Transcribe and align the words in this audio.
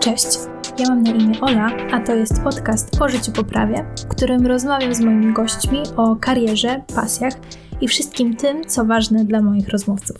Cześć, 0.00 0.26
ja 0.78 0.88
mam 0.88 1.02
na 1.02 1.10
imię 1.10 1.40
Ola, 1.40 1.70
a 1.92 2.00
to 2.00 2.14
jest 2.14 2.42
podcast 2.42 3.02
o 3.02 3.08
życiu 3.08 3.32
poprawie, 3.32 3.84
w 4.04 4.08
którym 4.08 4.46
rozmawiam 4.46 4.94
z 4.94 5.00
moimi 5.00 5.32
gośćmi 5.32 5.82
o 5.96 6.16
karierze, 6.16 6.82
pasjach 6.94 7.34
i 7.80 7.88
wszystkim 7.88 8.36
tym, 8.36 8.64
co 8.64 8.84
ważne 8.84 9.24
dla 9.24 9.42
moich 9.42 9.68
rozmówców. 9.68 10.16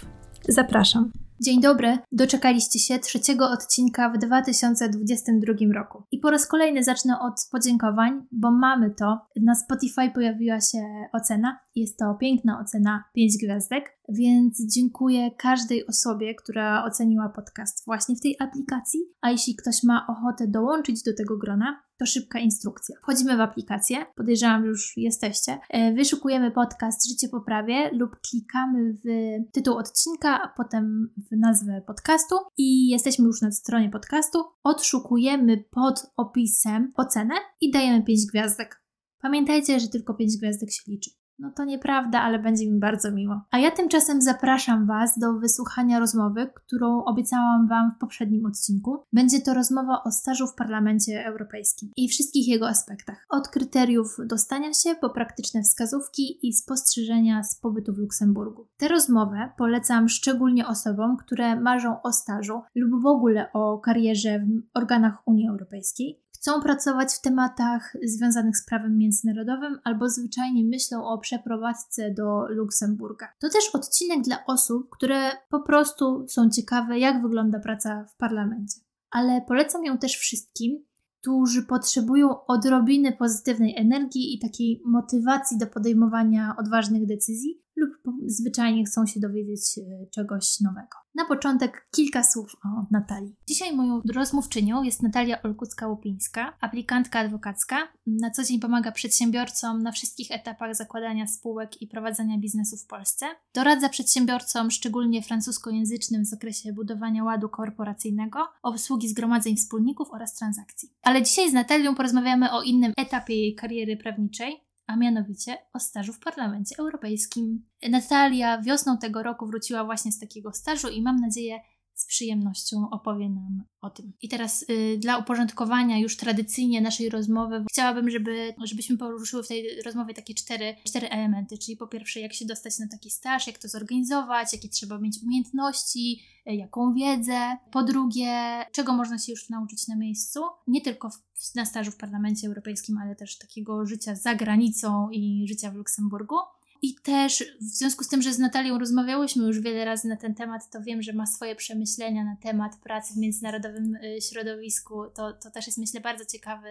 Zapraszam. 0.49 1.22
Dzień 1.45 1.61
dobry, 1.61 1.99
doczekaliście 2.13 2.79
się 2.79 2.99
trzeciego 2.99 3.51
odcinka 3.51 4.11
w 4.11 4.19
2022 4.19 5.55
roku. 5.75 6.03
I 6.11 6.19
po 6.19 6.31
raz 6.31 6.47
kolejny 6.47 6.85
zacznę 6.85 7.21
od 7.21 7.35
podziękowań, 7.51 8.27
bo 8.33 8.51
mamy 8.51 8.91
to. 8.91 9.19
Na 9.37 9.55
Spotify 9.55 10.11
pojawiła 10.15 10.61
się 10.61 10.79
ocena. 11.13 11.59
Jest 11.75 11.99
to 11.99 12.15
piękna 12.15 12.61
ocena 12.61 13.05
5 13.15 13.37
gwiazdek, 13.45 13.99
więc 14.09 14.67
dziękuję 14.75 15.31
każdej 15.31 15.87
osobie, 15.87 16.35
która 16.35 16.85
oceniła 16.85 17.29
podcast 17.29 17.85
właśnie 17.87 18.17
w 18.17 18.21
tej 18.21 18.37
aplikacji. 18.41 19.01
A 19.21 19.31
jeśli 19.31 19.57
ktoś 19.57 19.83
ma 19.83 20.07
ochotę 20.09 20.49
dołączyć 20.49 21.03
do 21.03 21.15
tego 21.17 21.39
grona, 21.39 21.83
to 22.03 22.07
szybka 22.07 22.39
instrukcja. 22.39 22.97
Wchodzimy 23.03 23.37
w 23.37 23.41
aplikację, 23.41 24.07
podejrzewam, 24.17 24.63
że 24.63 24.69
już 24.69 24.97
jesteście. 24.97 25.59
E, 25.71 25.95
wyszukujemy 25.95 26.51
podcast 26.51 27.09
Życie 27.09 27.29
poprawie 27.29 27.91
lub 27.93 28.11
klikamy 28.31 28.95
w 29.05 29.09
tytuł 29.53 29.77
odcinka, 29.77 30.43
a 30.43 30.49
potem 30.57 31.15
w 31.31 31.37
nazwę 31.37 31.83
podcastu 31.87 32.35
i 32.57 32.89
jesteśmy 32.89 33.25
już 33.25 33.43
na 33.43 33.53
stronie 33.53 33.91
podcastu. 33.91 34.39
Odszukujemy 34.65 35.65
pod 35.71 36.07
opisem 36.17 36.93
ocenę 36.97 37.35
i 37.61 37.71
dajemy 37.71 38.03
5 38.03 38.27
gwiazdek. 38.27 38.83
Pamiętajcie, 39.21 39.81
że 39.81 39.89
tylko 39.89 40.15
5 40.15 40.37
gwiazdek 40.37 40.71
się 40.71 40.83
liczy. 40.93 41.22
No 41.43 41.51
to 41.51 41.65
nieprawda, 41.65 42.21
ale 42.21 42.39
będzie 42.39 42.71
mi 42.71 42.79
bardzo 42.79 43.13
miło. 43.13 43.41
A 43.51 43.59
ja 43.59 43.71
tymczasem 43.71 44.23
zapraszam 44.23 44.87
Was 44.87 45.19
do 45.19 45.33
wysłuchania 45.33 45.99
rozmowy, 45.99 46.51
którą 46.55 47.05
obiecałam 47.05 47.69
Wam 47.69 47.93
w 47.97 47.99
poprzednim 47.99 48.47
odcinku. 48.47 48.99
Będzie 49.13 49.41
to 49.41 49.55
rozmowa 49.55 50.03
o 50.05 50.11
stażu 50.11 50.47
w 50.47 50.55
Parlamencie 50.55 51.27
Europejskim 51.27 51.91
i 51.97 52.09
wszystkich 52.09 52.49
jego 52.49 52.69
aspektach. 52.69 53.27
Od 53.31 53.49
kryteriów 53.49 54.17
dostania 54.27 54.73
się 54.73 54.95
po 55.01 55.11
praktyczne 55.11 55.63
wskazówki 55.63 56.49
i 56.49 56.53
spostrzeżenia 56.53 57.43
z 57.43 57.61
pobytu 57.61 57.95
w 57.95 57.99
Luksemburgu. 57.99 58.67
Tę 58.77 58.89
rozmowę 58.89 59.51
polecam 59.59 60.09
szczególnie 60.09 60.67
osobom, 60.67 61.17
które 61.17 61.61
marzą 61.61 62.03
o 62.03 62.13
stażu 62.13 62.63
lub 62.75 63.03
w 63.03 63.07
ogóle 63.07 63.53
o 63.53 63.79
karierze 63.79 64.39
w 64.39 64.79
organach 64.79 65.27
Unii 65.27 65.49
Europejskiej 65.49 66.22
chcą 66.43 66.63
pracować 66.63 67.15
w 67.15 67.21
tematach 67.21 67.97
związanych 68.05 68.57
z 68.57 68.67
prawem 68.67 68.99
międzynarodowym 68.99 69.79
albo 69.85 70.09
zwyczajnie 70.09 70.65
myślą 70.65 71.05
o 71.05 71.19
przeprowadzce 71.19 72.11
do 72.11 72.47
Luksemburga. 72.49 73.29
To 73.41 73.49
też 73.49 73.71
odcinek 73.75 74.23
dla 74.23 74.47
osób, 74.47 74.89
które 74.91 75.31
po 75.49 75.61
prostu 75.61 76.27
są 76.29 76.51
ciekawe, 76.51 76.99
jak 76.99 77.23
wygląda 77.23 77.61
praca 77.61 78.05
w 78.15 78.17
parlamencie. 78.17 78.81
Ale 79.11 79.43
polecam 79.49 79.85
ją 79.85 79.99
też 79.99 80.17
wszystkim, 80.17 80.85
którzy 81.21 81.63
potrzebują 81.63 82.47
odrobiny 82.47 83.13
pozytywnej 83.13 83.77
energii 83.77 84.35
i 84.35 84.39
takiej 84.39 84.83
motywacji 84.85 85.59
do 85.59 85.67
podejmowania 85.67 86.57
odważnych 86.59 87.07
decyzji 87.07 87.63
lub 87.77 87.91
zwyczajnie 88.27 88.85
chcą 88.85 89.07
się 89.07 89.21
dowiedzieć 89.21 89.79
e, 89.79 90.07
czegoś 90.07 90.61
nowego. 90.61 91.03
Na 91.15 91.25
początek 91.25 91.89
kilka 91.91 92.23
słów 92.25 92.57
o 92.65 92.87
Natalii. 92.91 93.37
Dzisiaj 93.49 93.77
moją 93.77 94.01
rozmówczynią 94.15 94.83
jest 94.83 95.03
Natalia 95.03 95.43
Olkucka-Łupińska, 95.43 96.53
aplikantka 96.61 97.19
adwokacka. 97.19 97.77
Na 98.07 98.31
co 98.31 98.45
dzień 98.45 98.61
pomaga 98.61 98.93
przedsiębiorcom 98.93 99.83
na 99.83 99.93
wszystkich 99.93 100.31
etapach 100.31 100.75
zakładania 100.75 101.27
spółek 101.27 101.83
i 101.83 101.87
prowadzenia 101.87 102.39
biznesu 102.39 102.77
w 102.77 102.87
Polsce. 102.87 103.27
Doradza 103.55 103.89
przedsiębiorcom, 103.89 104.71
szczególnie 104.71 105.23
francuskojęzycznym 105.23 106.23
w 106.25 106.27
zakresie 106.27 106.73
budowania 106.73 107.25
ładu 107.25 107.49
korporacyjnego, 107.49 108.39
obsługi 108.63 109.09
zgromadzeń 109.09 109.57
wspólników 109.57 110.09
oraz 110.11 110.35
transakcji. 110.35 110.89
Ale 111.03 111.23
dzisiaj 111.23 111.51
z 111.51 111.53
Natalią 111.53 111.95
porozmawiamy 111.95 112.53
o 112.53 112.63
innym 112.63 112.93
etapie 112.97 113.35
jej 113.35 113.55
kariery 113.55 113.97
prawniczej, 113.97 114.65
a 114.93 114.97
mianowicie 114.97 115.59
o 115.73 115.79
stażu 115.79 116.13
w 116.13 116.21
Parlamencie 116.21 116.75
Europejskim. 116.79 117.65
Natalia 117.91 118.63
wiosną 118.63 118.99
tego 118.99 119.23
roku 119.23 119.47
wróciła 119.47 119.85
właśnie 119.85 120.13
z 120.13 120.19
takiego 120.19 120.53
stażu 120.53 120.89
i 120.89 121.03
mam 121.03 121.17
nadzieję, 121.17 121.61
z 122.03 122.07
przyjemnością 122.07 122.91
opowie 122.91 123.29
nam 123.29 123.65
o 123.81 123.91
tym. 123.91 124.13
I 124.23 124.29
teraz 124.29 124.65
y, 124.71 124.99
dla 124.99 125.19
uporządkowania 125.19 125.99
już 125.99 126.17
tradycyjnie 126.17 126.81
naszej 126.81 127.09
rozmowy 127.09 127.65
chciałabym, 127.71 128.11
żeby, 128.11 128.55
żebyśmy 128.65 128.99
poruszyły 128.99 129.43
w 129.43 129.49
tej 129.49 129.83
rozmowie 129.83 130.15
takie 130.15 130.35
cztery, 130.35 130.77
cztery 130.85 131.09
elementy, 131.09 131.59
czyli 131.59 131.77
po 131.77 131.87
pierwsze 131.87 132.21
jak 132.21 132.33
się 132.33 132.45
dostać 132.45 132.79
na 132.79 132.89
taki 132.89 133.11
staż, 133.11 133.47
jak 133.47 133.59
to 133.59 133.69
zorganizować, 133.69 134.53
jakie 134.53 134.69
trzeba 134.69 134.99
mieć 134.99 135.23
umiejętności, 135.23 136.23
y, 136.51 136.55
jaką 136.55 136.95
wiedzę. 136.95 137.57
Po 137.71 137.83
drugie, 137.83 138.65
czego 138.73 138.93
można 138.93 139.19
się 139.19 139.33
już 139.33 139.49
nauczyć 139.49 139.89
na 139.89 139.97
miejscu, 139.97 140.41
nie 140.67 140.81
tylko 140.81 141.11
w, 141.11 141.55
na 141.55 141.67
stażu 141.67 141.91
w 141.91 141.97
Parlamencie 141.97 142.47
Europejskim, 142.47 142.99
ale 142.99 143.17
też 143.17 143.39
takiego 143.39 143.87
życia 143.87 144.15
za 144.15 144.35
granicą 144.35 145.11
i 145.11 145.47
życia 145.49 145.71
w 145.71 145.75
Luksemburgu. 145.75 146.37
I 146.83 146.95
też 146.95 147.45
w 147.61 147.65
związku 147.65 148.05
z 148.05 148.09
tym, 148.09 148.23
że 148.23 148.33
z 148.33 148.39
Natalią 148.39 148.79
rozmawiałyśmy 148.79 149.47
już 149.47 149.61
wiele 149.61 149.85
razy 149.85 150.09
na 150.09 150.17
ten 150.17 150.35
temat, 150.35 150.71
to 150.71 150.83
wiem, 150.83 151.03
że 151.03 151.13
ma 151.13 151.27
swoje 151.27 151.57
przemyślenia 151.57 152.25
na 152.25 152.37
temat 152.37 152.77
pracy 152.77 153.15
w 153.15 153.17
międzynarodowym 153.17 153.95
y, 153.95 154.21
środowisku. 154.21 155.03
To, 155.15 155.33
to 155.33 155.51
też 155.51 155.67
jest, 155.67 155.79
myślę, 155.79 156.01
bardzo 156.01 156.25
ciekawy 156.25 156.69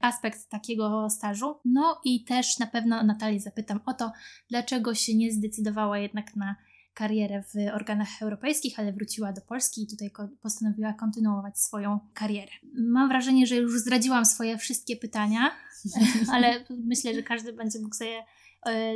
aspekt 0.00 0.48
takiego 0.48 1.10
stażu. 1.10 1.54
No 1.64 2.00
i 2.04 2.24
też 2.24 2.58
na 2.58 2.66
pewno 2.66 3.02
Natalię 3.02 3.40
zapytam 3.40 3.80
o 3.86 3.94
to, 3.94 4.12
dlaczego 4.48 4.94
się 4.94 5.16
nie 5.16 5.32
zdecydowała 5.32 5.98
jednak 5.98 6.36
na 6.36 6.56
karierę 6.94 7.42
w 7.42 7.74
organach 7.74 8.08
europejskich, 8.22 8.78
ale 8.78 8.92
wróciła 8.92 9.32
do 9.32 9.40
Polski 9.40 9.82
i 9.82 9.86
tutaj 9.86 10.10
postanowiła 10.42 10.92
kontynuować 10.92 11.60
swoją 11.60 12.00
karierę. 12.14 12.52
Mam 12.74 13.08
wrażenie, 13.08 13.46
że 13.46 13.56
już 13.56 13.80
zdradziłam 13.80 14.26
swoje 14.26 14.58
wszystkie 14.58 14.96
pytania, 14.96 15.50
ale 16.34 16.64
myślę, 16.84 17.14
że 17.14 17.22
każdy 17.22 17.52
będzie 17.52 17.80
mógł 17.80 17.94
sobie 17.94 18.22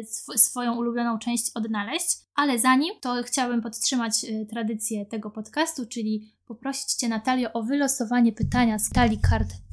sw 0.00 0.38
swoją 0.38 0.76
ulubioną 0.76 1.19
część 1.19 1.50
odnaleźć. 1.54 2.16
Ale 2.34 2.58
zanim, 2.58 2.94
to 3.00 3.22
chciałabym 3.22 3.62
podtrzymać 3.62 4.25
e, 4.25 4.47
tradycję 4.47 5.06
tego 5.06 5.30
podcastu, 5.30 5.86
czyli 5.86 6.32
poprosić 6.47 6.94
Cię, 6.94 7.08
Natalio, 7.08 7.52
o 7.52 7.62
wylosowanie 7.62 8.32
pytania 8.32 8.78
z 8.78 8.91
talii 8.91 9.19
kart 9.30 9.63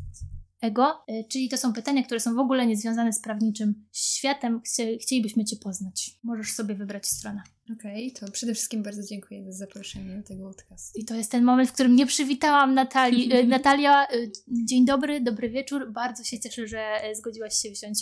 ego, 0.61 1.03
e, 1.07 1.23
czyli 1.23 1.49
to 1.49 1.57
są 1.57 1.73
pytania, 1.73 2.03
które 2.03 2.19
są 2.19 2.35
w 2.35 2.39
ogóle 2.39 2.67
niezwiązane 2.67 3.13
z 3.13 3.21
prawniczym 3.21 3.85
światem. 3.91 4.61
Chcielibyśmy 5.01 5.45
Cię 5.45 5.55
poznać. 5.55 6.11
Możesz 6.23 6.53
sobie 6.53 6.75
wybrać 6.75 7.07
stronę. 7.07 7.41
Okej, 7.73 8.13
okay, 8.15 8.27
to 8.27 8.31
przede 8.31 8.53
wszystkim 8.53 8.83
bardzo 8.83 9.03
dziękuję 9.03 9.45
za 9.45 9.51
zaproszenie 9.51 10.17
do 10.17 10.23
tego 10.23 10.47
podcastu. 10.47 10.99
I 10.99 11.05
to 11.05 11.15
jest 11.15 11.31
ten 11.31 11.43
moment, 11.43 11.69
w 11.69 11.73
którym 11.73 11.95
nie 11.95 12.05
przywitałam 12.05 12.73
Natalii. 12.73 13.31
E, 13.33 13.43
Natalia, 13.43 14.07
e, 14.07 14.13
dzień 14.47 14.85
dobry, 14.85 15.21
dobry 15.21 15.49
wieczór. 15.49 15.91
Bardzo 15.91 16.23
się 16.23 16.39
cieszę, 16.39 16.67
że 16.67 17.01
zgodziłaś 17.15 17.55
się 17.55 17.71
wziąć 17.71 17.99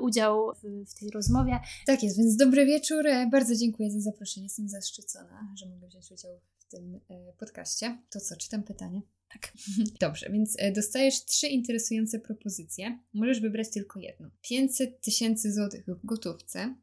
udział 0.00 0.52
w, 0.54 0.90
w 0.90 0.94
tej 1.00 1.10
rozmowie. 1.10 1.60
Tak 1.86 2.02
jest, 2.02 2.18
więc 2.18 2.36
dobry 2.36 2.66
wieczór. 2.66 3.04
Bardzo 3.30 3.56
dziękuję 3.56 3.90
za 3.90 4.00
zaproszenie. 4.00 4.46
Jestem 4.46 4.68
zaszczycona, 4.68 5.54
że 5.56 5.66
mogę 5.66 5.88
wziąć 5.88 6.12
udział 6.12 6.40
w 6.58 6.64
tym 6.64 7.00
podcaście. 7.38 7.98
To 8.10 8.20
co, 8.20 8.36
czytam 8.36 8.62
pytanie? 8.62 9.02
Tak. 9.32 9.52
Dobrze, 10.00 10.30
więc 10.32 10.56
e, 10.58 10.72
dostajesz 10.72 11.24
trzy 11.24 11.48
interesujące 11.48 12.18
propozycje. 12.18 12.98
Możesz 13.14 13.40
wybrać 13.40 13.70
tylko 13.70 14.00
jedną. 14.00 14.30
500 14.42 15.00
tysięcy 15.00 15.52
złotych 15.52 15.84
w 15.86 16.06
gotówce, 16.06 16.74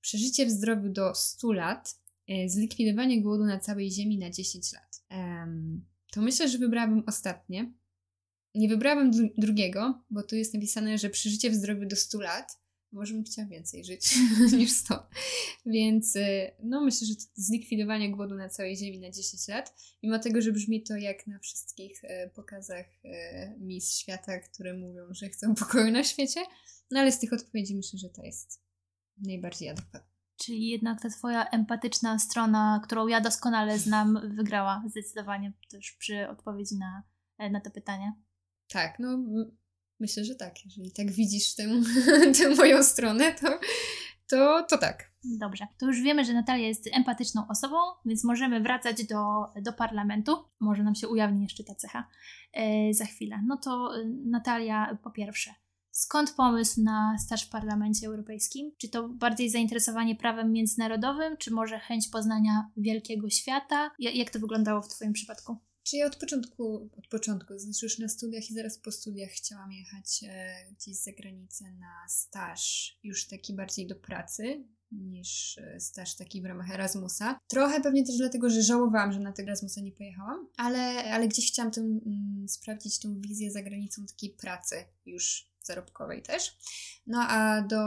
przeżycie 0.00 0.46
w 0.46 0.50
zdrowiu 0.50 0.88
do 0.88 1.14
100 1.14 1.52
lat, 1.52 2.00
e, 2.28 2.48
zlikwidowanie 2.48 3.22
głodu 3.22 3.44
na 3.44 3.58
całej 3.60 3.90
Ziemi 3.90 4.18
na 4.18 4.30
10 4.30 4.72
lat. 4.72 4.88
To 6.12 6.22
myślę, 6.22 6.48
że 6.48 6.58
wybrałabym 6.58 7.02
ostatnie. 7.06 7.72
Nie 8.54 8.68
wybrałabym 8.68 9.30
drugiego, 9.38 10.02
bo 10.10 10.22
tu 10.22 10.36
jest 10.36 10.54
napisane, 10.54 10.98
że 10.98 11.10
przeżycie 11.10 11.50
w 11.50 11.54
zdrowiu 11.54 11.86
do 11.86 11.96
100 11.96 12.20
lat 12.20 12.58
może 12.92 13.14
bym 13.14 13.24
chciała 13.24 13.48
więcej 13.48 13.84
żyć 13.84 14.14
niż 14.58 14.72
100. 14.72 15.08
Więc 15.66 16.16
y, 16.16 16.50
no 16.62 16.84
myślę, 16.84 17.06
że 17.06 17.14
zlikwidowanie 17.34 18.12
głodu 18.12 18.34
na 18.34 18.48
całej 18.48 18.76
Ziemi 18.76 19.00
na 19.00 19.10
10 19.10 19.48
lat, 19.48 19.74
mimo 20.02 20.18
tego, 20.18 20.40
że 20.40 20.52
brzmi 20.52 20.82
to 20.82 20.96
jak 20.96 21.26
na 21.26 21.38
wszystkich 21.38 22.04
y, 22.04 22.30
pokazach 22.34 22.86
y, 23.04 23.08
mis 23.58 23.92
świata, 23.92 24.38
które 24.38 24.74
mówią, 24.74 25.02
że 25.10 25.28
chcą 25.28 25.54
pokoju 25.64 25.92
na 25.92 26.04
świecie, 26.04 26.40
no 26.90 27.00
ale 27.00 27.12
z 27.12 27.18
tych 27.18 27.32
odpowiedzi 27.32 27.76
myślę, 27.76 27.98
że 27.98 28.08
to 28.08 28.22
jest 28.22 28.62
najbardziej 29.16 29.68
adekwatne. 29.68 30.08
Czyli 30.36 30.68
jednak 30.68 31.02
ta 31.02 31.08
Twoja 31.10 31.50
empatyczna 31.50 32.18
strona, 32.18 32.80
którą 32.84 33.06
ja 33.06 33.20
doskonale 33.20 33.78
znam, 33.78 34.20
wygrała 34.36 34.82
zdecydowanie 34.90 35.52
też 35.70 35.92
przy 35.92 36.28
odpowiedzi 36.28 36.76
na, 36.78 37.02
na 37.50 37.60
to 37.60 37.70
pytanie. 37.70 38.12
Tak, 38.68 38.98
no 38.98 39.18
Myślę, 40.00 40.24
że 40.24 40.34
tak. 40.34 40.64
Jeżeli 40.64 40.92
tak 40.92 41.10
widzisz 41.10 41.54
tę, 41.54 41.64
tę 42.38 42.54
moją 42.54 42.82
stronę, 42.82 43.34
to, 43.34 43.60
to, 44.28 44.66
to 44.70 44.78
tak. 44.78 45.10
Dobrze. 45.24 45.66
To 45.78 45.86
już 45.86 46.00
wiemy, 46.00 46.24
że 46.24 46.32
Natalia 46.32 46.68
jest 46.68 46.88
empatyczną 46.92 47.48
osobą, 47.48 47.76
więc 48.06 48.24
możemy 48.24 48.60
wracać 48.60 49.06
do, 49.06 49.46
do 49.62 49.72
parlamentu. 49.72 50.36
Może 50.60 50.82
nam 50.82 50.94
się 50.94 51.08
ujawni 51.08 51.42
jeszcze 51.42 51.64
ta 51.64 51.74
cecha 51.74 52.08
e, 52.52 52.94
za 52.94 53.04
chwilę. 53.04 53.42
No 53.46 53.56
to 53.56 54.00
e, 54.00 54.04
Natalia, 54.24 54.98
po 55.02 55.10
pierwsze, 55.10 55.54
skąd 55.90 56.30
pomysł 56.30 56.82
na 56.82 57.16
staż 57.18 57.46
w 57.46 57.50
Parlamencie 57.50 58.06
Europejskim? 58.06 58.72
Czy 58.78 58.88
to 58.88 59.08
bardziej 59.08 59.50
zainteresowanie 59.50 60.16
prawem 60.16 60.52
międzynarodowym, 60.52 61.36
czy 61.36 61.50
może 61.50 61.78
chęć 61.78 62.08
poznania 62.08 62.70
wielkiego 62.76 63.30
świata? 63.30 63.90
Jak 63.98 64.30
to 64.30 64.38
wyglądało 64.38 64.82
w 64.82 64.88
Twoim 64.88 65.12
przypadku? 65.12 65.56
Czy 65.90 65.96
ja 65.96 66.06
od 66.06 66.16
początku, 66.16 66.90
od 66.98 67.06
początku, 67.06 67.58
znaczy 67.58 67.86
już 67.86 67.98
na 67.98 68.08
studiach 68.08 68.50
i 68.50 68.54
zaraz 68.54 68.78
po 68.78 68.92
studiach 68.92 69.30
chciałam 69.30 69.72
jechać 69.72 70.24
e, 70.28 70.54
gdzieś 70.72 70.96
za 70.96 71.12
granicę 71.12 71.64
na 71.72 72.08
staż, 72.08 72.96
już 73.02 73.26
taki 73.26 73.54
bardziej 73.54 73.86
do 73.86 73.94
pracy, 73.94 74.64
niż 74.92 75.58
e, 75.58 75.80
staż 75.80 76.16
taki 76.16 76.42
w 76.42 76.44
ramach 76.44 76.70
Erasmusa. 76.70 77.38
Trochę 77.48 77.80
pewnie 77.80 78.06
też 78.06 78.16
dlatego, 78.16 78.50
że 78.50 78.62
żałowałam, 78.62 79.12
że 79.12 79.20
na 79.20 79.32
tego 79.32 79.48
Erasmusa 79.48 79.80
nie 79.80 79.92
pojechałam, 79.92 80.48
ale, 80.56 81.12
ale 81.12 81.28
gdzieś 81.28 81.52
chciałam 81.52 81.72
tę, 81.72 81.80
mm, 81.80 82.48
sprawdzić 82.48 82.98
tą 82.98 83.20
wizję 83.20 83.50
za 83.50 83.62
granicą 83.62 84.06
takiej 84.06 84.30
pracy 84.30 84.84
już 85.06 85.48
zarobkowej 85.62 86.22
też. 86.22 86.56
No 87.06 87.18
a 87.28 87.62
do 87.62 87.78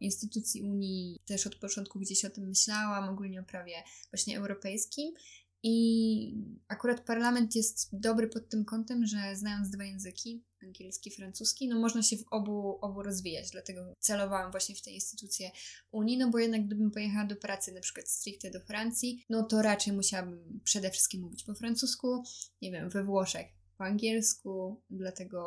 instytucji 0.00 0.62
Unii 0.62 1.20
też 1.26 1.46
od 1.46 1.54
początku 1.54 1.98
gdzieś 1.98 2.24
o 2.24 2.30
tym 2.30 2.48
myślałam, 2.48 3.08
ogólnie 3.08 3.40
o 3.40 3.44
prawie 3.44 3.74
właśnie 4.12 4.38
europejskim. 4.38 5.14
I 5.62 6.44
akurat 6.68 7.00
parlament 7.00 7.56
jest 7.56 7.88
dobry 7.92 8.28
pod 8.28 8.48
tym 8.48 8.64
kątem, 8.64 9.06
że 9.06 9.36
znając 9.36 9.70
dwa 9.70 9.84
języki, 9.84 10.44
angielski, 10.62 11.10
francuski, 11.10 11.68
no 11.68 11.80
można 11.80 12.02
się 12.02 12.16
w 12.16 12.24
obu, 12.30 12.78
obu 12.80 13.02
rozwijać. 13.02 13.50
Dlatego 13.50 13.94
celowałam 13.98 14.50
właśnie 14.50 14.74
w 14.74 14.82
tej 14.82 14.94
instytucje 14.94 15.50
Unii, 15.90 16.18
no 16.18 16.30
bo 16.30 16.38
jednak 16.38 16.66
gdybym 16.66 16.90
pojechała 16.90 17.24
do 17.24 17.36
pracy 17.36 17.72
na 17.72 17.80
przykład 17.80 18.08
stricte 18.08 18.50
do 18.50 18.60
Francji, 18.60 19.24
no 19.30 19.42
to 19.42 19.62
raczej 19.62 19.92
musiałabym 19.92 20.60
przede 20.64 20.90
wszystkim 20.90 21.20
mówić 21.20 21.44
po 21.44 21.54
francusku, 21.54 22.22
nie 22.62 22.72
wiem, 22.72 22.90
we 22.90 23.04
Włoszech 23.04 23.57
po 23.78 23.84
angielsku, 23.84 24.80
dlatego 24.90 25.38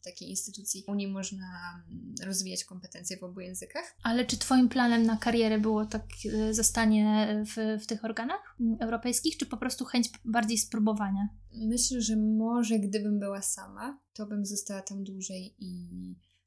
w 0.00 0.04
takiej 0.04 0.30
instytucji 0.30 0.84
Unii 0.86 1.08
można 1.08 1.82
mm, 1.90 2.14
rozwijać 2.24 2.64
kompetencje 2.64 3.16
w 3.16 3.22
obu 3.22 3.40
językach. 3.40 3.96
Ale 4.02 4.26
czy 4.26 4.38
Twoim 4.38 4.68
planem 4.68 5.06
na 5.06 5.16
karierę 5.16 5.58
było 5.58 5.86
tak 5.86 6.02
e, 6.32 6.54
zostanie 6.54 7.28
w, 7.46 7.82
w 7.82 7.86
tych 7.86 8.04
organach 8.04 8.56
mm, 8.60 8.76
europejskich, 8.80 9.36
czy 9.36 9.46
po 9.46 9.56
prostu 9.56 9.84
chęć 9.84 10.10
bardziej 10.24 10.58
spróbowania? 10.58 11.28
Myślę, 11.52 12.00
że 12.00 12.16
może 12.16 12.78
gdybym 12.78 13.18
była 13.18 13.42
sama, 13.42 14.00
to 14.12 14.26
bym 14.26 14.46
została 14.46 14.82
tam 14.82 15.04
dłużej 15.04 15.54
i 15.58 15.88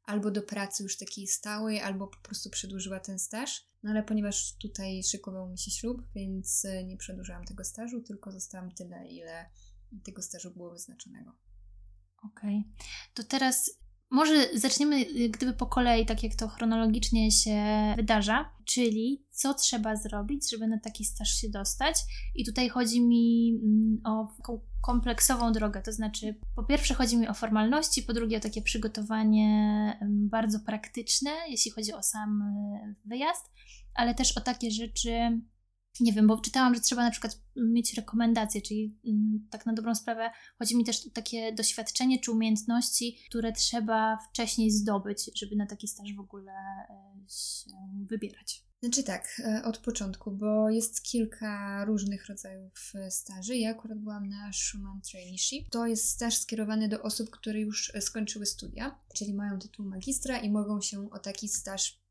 albo 0.03 0.31
do 0.31 0.41
pracy 0.41 0.83
już 0.83 0.97
takiej 0.97 1.27
stałej, 1.27 1.81
albo 1.81 2.07
po 2.07 2.17
prostu 2.17 2.49
przedłużyła 2.49 2.99
ten 2.99 3.19
staż. 3.19 3.65
No 3.83 3.91
ale 3.91 4.03
ponieważ 4.03 4.57
tutaj 4.57 5.03
szykował 5.03 5.49
mi 5.49 5.57
się 5.57 5.71
ślub, 5.71 6.01
więc 6.15 6.65
e, 6.65 6.83
nie 6.83 6.97
przedłużałam 6.97 7.45
tego 7.45 7.63
stażu, 7.63 8.01
tylko 8.01 8.31
zostałam 8.31 8.71
tyle, 8.71 9.07
ile 9.07 9.45
tego 10.05 10.21
stażu 10.21 10.51
było 10.51 10.71
wyznaczonego. 10.71 11.31
Okej. 12.23 12.59
Okay. 12.59 12.85
To 13.13 13.23
teraz 13.23 13.83
może 14.13 14.47
zaczniemy 14.53 15.05
gdyby 15.29 15.53
po 15.53 15.65
kolei, 15.65 16.05
tak 16.05 16.23
jak 16.23 16.35
to 16.35 16.47
chronologicznie 16.47 17.31
się 17.31 17.63
wydarza, 17.95 18.49
czyli 18.65 19.25
co 19.31 19.53
trzeba 19.53 19.95
zrobić, 19.95 20.51
żeby 20.51 20.67
na 20.67 20.79
taki 20.79 21.05
staż 21.05 21.29
się 21.29 21.49
dostać. 21.49 21.95
I 22.35 22.45
tutaj 22.45 22.69
chodzi 22.69 23.01
mi 23.01 23.59
mm, 23.63 24.01
o 24.05 24.27
kompleksową 24.81 25.51
drogę, 25.51 25.81
to 25.81 25.91
znaczy 25.91 26.39
po 26.55 26.63
pierwsze 26.63 26.93
chodzi 26.93 27.17
mi 27.17 27.27
o 27.27 27.33
formalności, 27.33 28.03
po 28.03 28.13
drugie 28.13 28.37
o 28.37 28.39
takie 28.39 28.61
przygotowanie 28.61 29.99
bardzo 30.09 30.59
praktyczne, 30.59 31.31
jeśli 31.49 31.71
chodzi 31.71 31.93
o 31.93 32.03
sam 32.03 32.41
e, 32.41 32.93
wyjazd, 33.05 33.51
ale 33.95 34.15
też 34.15 34.37
o 34.37 34.41
takie 34.41 34.71
rzeczy, 34.71 35.41
nie 35.99 36.13
wiem, 36.13 36.27
bo 36.27 36.37
czytałam, 36.37 36.75
że 36.75 36.81
trzeba 36.81 37.03
na 37.03 37.11
przykład 37.11 37.41
mieć 37.55 37.93
rekomendacje, 37.93 38.61
czyli 38.61 38.97
mm, 39.05 39.47
tak 39.49 39.65
na 39.65 39.73
dobrą 39.73 39.95
sprawę 39.95 40.31
chodzi 40.59 40.77
mi 40.77 40.85
też 40.85 41.07
o 41.07 41.09
takie 41.09 41.53
doświadczenie 41.53 42.19
czy 42.19 42.31
umiejętności, 42.31 43.17
które 43.29 43.51
trzeba 43.51 44.17
wcześniej 44.17 44.71
zdobyć, 44.71 45.39
żeby 45.39 45.55
na 45.55 45.65
taki 45.65 45.87
staż 45.87 46.13
w 46.13 46.19
ogóle 46.19 46.51
e, 46.89 47.25
się 47.29 47.71
wybierać. 48.09 48.63
Znaczy 48.83 49.03
tak, 49.03 49.41
e, 49.45 49.63
od 49.63 49.77
początku, 49.77 50.31
bo 50.31 50.69
jest 50.69 51.03
kilka 51.03 51.85
różnych 51.85 52.25
rodzajów 52.25 52.91
e, 52.95 53.11
staży. 53.11 53.57
Ja 53.57 53.71
akurat 53.71 53.99
byłam 53.99 54.29
na 54.29 54.51
Schumann 54.53 55.01
Traineeship. 55.11 55.69
To 55.69 55.87
jest 55.87 56.09
staż 56.09 56.37
skierowany 56.37 56.89
do 56.89 57.01
osób, 57.01 57.29
które 57.29 57.59
już 57.59 57.91
skończyły 57.99 58.45
studia, 58.45 58.99
czyli 59.15 59.33
mają 59.33 59.59
tytuł 59.59 59.85
magistra 59.85 60.37
i 60.37 60.51
mogą 60.51 60.81
się 60.81 61.09
o 61.11 61.19
taki 61.19 61.49
staż 61.49 62.03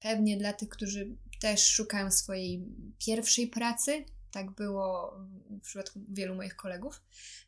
pewnie 0.00 0.36
dla 0.36 0.52
tych, 0.52 0.68
którzy 0.68 1.16
też 1.40 1.66
szukają 1.66 2.10
swojej 2.10 2.64
pierwszej 2.98 3.48
pracy. 3.48 4.04
Tak 4.30 4.50
było 4.50 5.18
w 5.50 5.60
przypadku 5.60 6.00
wielu 6.08 6.34
moich 6.34 6.56
kolegów 6.56 7.02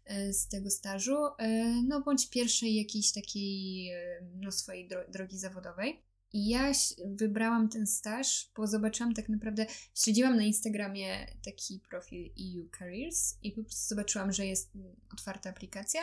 e, 0.05 0.33
z 0.33 0.49
tego 0.49 0.71
stażu, 0.71 1.17
e, 1.39 1.65
no 1.89 2.01
bądź 2.01 2.31
pierwszej 2.31 2.75
jakiejś 2.75 3.13
takiej 3.13 3.89
e, 3.93 4.21
no, 4.35 4.53
swojej 4.53 4.89
drogi 5.09 5.39
zawodowej. 5.39 6.03
I 6.33 6.49
ja 6.49 6.73
wybrałam 7.07 7.69
ten 7.69 7.87
staż, 7.87 8.51
bo 8.57 8.67
zobaczyłam 8.67 9.15
tak 9.15 9.29
naprawdę, 9.29 9.67
śledziłam 9.95 10.37
na 10.37 10.43
Instagramie 10.43 11.27
taki 11.45 11.81
profil 11.91 12.31
EU 12.41 12.69
Careers 12.79 13.35
i 13.43 13.53
po 13.53 13.63
prostu 13.63 13.89
zobaczyłam, 13.89 14.33
że 14.33 14.47
jest 14.47 14.73
otwarta 15.13 15.51
aplikacja 15.51 16.01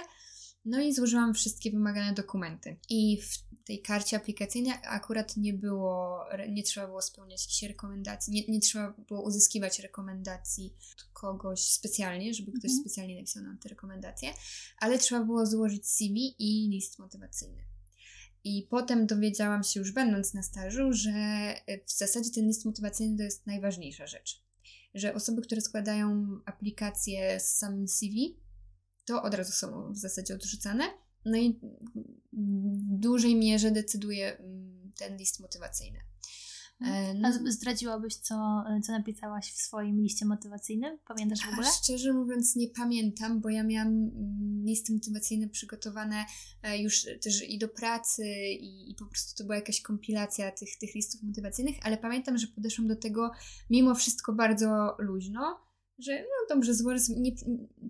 no 0.65 0.81
i 0.81 0.93
złożyłam 0.93 1.33
wszystkie 1.33 1.71
wymagane 1.71 2.13
dokumenty. 2.13 2.75
I 2.89 3.21
w 3.21 3.63
tej 3.65 3.81
karcie 3.81 4.17
aplikacyjnej 4.17 4.73
akurat 4.83 5.37
nie 5.37 5.53
było, 5.53 6.19
nie 6.49 6.63
trzeba 6.63 6.87
było 6.87 7.01
spełniać 7.01 7.43
jakichś 7.43 7.63
rekomendacji, 7.63 8.33
nie, 8.33 8.43
nie 8.47 8.59
trzeba 8.59 8.93
było 9.07 9.21
uzyskiwać 9.21 9.79
rekomendacji 9.79 10.73
od 10.95 11.03
kogoś 11.13 11.61
specjalnie, 11.61 12.33
żeby 12.33 12.51
ktoś 12.51 12.71
mhm. 12.71 12.81
specjalnie 12.81 13.15
napisał 13.15 13.43
nam 13.43 13.57
te 13.57 13.69
rekomendacje, 13.69 14.33
ale 14.79 14.99
trzeba 14.99 15.25
było 15.25 15.45
złożyć 15.45 15.87
CV 15.87 16.35
i 16.39 16.69
list 16.69 16.99
motywacyjny. 16.99 17.65
I 18.43 18.67
potem 18.69 19.07
dowiedziałam 19.07 19.63
się 19.63 19.79
już 19.79 19.91
będąc 19.91 20.33
na 20.33 20.43
stażu, 20.43 20.93
że 20.93 21.11
w 21.85 21.91
zasadzie 21.91 22.31
ten 22.31 22.47
list 22.47 22.65
motywacyjny 22.65 23.17
to 23.17 23.23
jest 23.23 23.47
najważniejsza 23.47 24.07
rzecz. 24.07 24.43
Że 24.93 25.13
osoby, 25.13 25.41
które 25.41 25.61
składają 25.61 26.39
aplikację 26.45 27.39
z 27.39 27.55
samym 27.55 27.87
CV, 27.87 28.37
to 29.05 29.23
od 29.23 29.33
razu 29.33 29.51
są 29.51 29.93
w 29.93 29.97
zasadzie 29.97 30.35
odrzucane. 30.35 30.83
No 31.25 31.37
i 31.37 31.59
w 32.33 32.99
dużej 32.99 33.35
mierze 33.35 33.71
decyduje 33.71 34.37
mm, 34.37 34.91
ten 34.97 35.17
list 35.17 35.39
motywacyjny. 35.39 35.99
E, 36.81 37.13
no. 37.13 37.27
A 37.27 37.51
zdradziłabyś, 37.51 38.15
co, 38.15 38.63
co 38.83 38.91
napisałaś 38.91 39.51
w 39.51 39.57
swoim 39.57 40.01
liście 40.01 40.25
motywacyjnym? 40.25 40.97
Pamiętasz 41.07 41.39
w 41.39 41.49
ogóle? 41.51 41.67
A 41.67 41.71
szczerze 41.71 42.13
mówiąc, 42.13 42.55
nie 42.55 42.67
pamiętam, 42.67 43.41
bo 43.41 43.49
ja 43.49 43.63
miałam 43.63 43.87
mm, 43.87 44.65
listy 44.65 44.93
motywacyjne 44.93 45.49
przygotowane 45.49 46.25
już 46.79 47.05
też 47.21 47.49
i 47.49 47.57
do 47.57 47.67
pracy, 47.67 48.23
i, 48.59 48.91
i 48.91 48.95
po 48.95 49.05
prostu 49.05 49.37
to 49.37 49.43
była 49.43 49.55
jakaś 49.55 49.81
kompilacja 49.81 50.51
tych, 50.51 50.77
tych 50.77 50.95
listów 50.95 51.23
motywacyjnych, 51.23 51.75
ale 51.81 51.97
pamiętam, 51.97 52.37
że 52.37 52.47
podeszłam 52.47 52.87
do 52.87 52.95
tego 52.95 53.31
mimo 53.69 53.95
wszystko 53.95 54.33
bardzo 54.33 54.95
luźno 54.99 55.64
że 55.99 56.21
no 56.21 56.55
dobrze, 56.55 56.73
złożę 56.73 57.13
nie, 57.17 57.31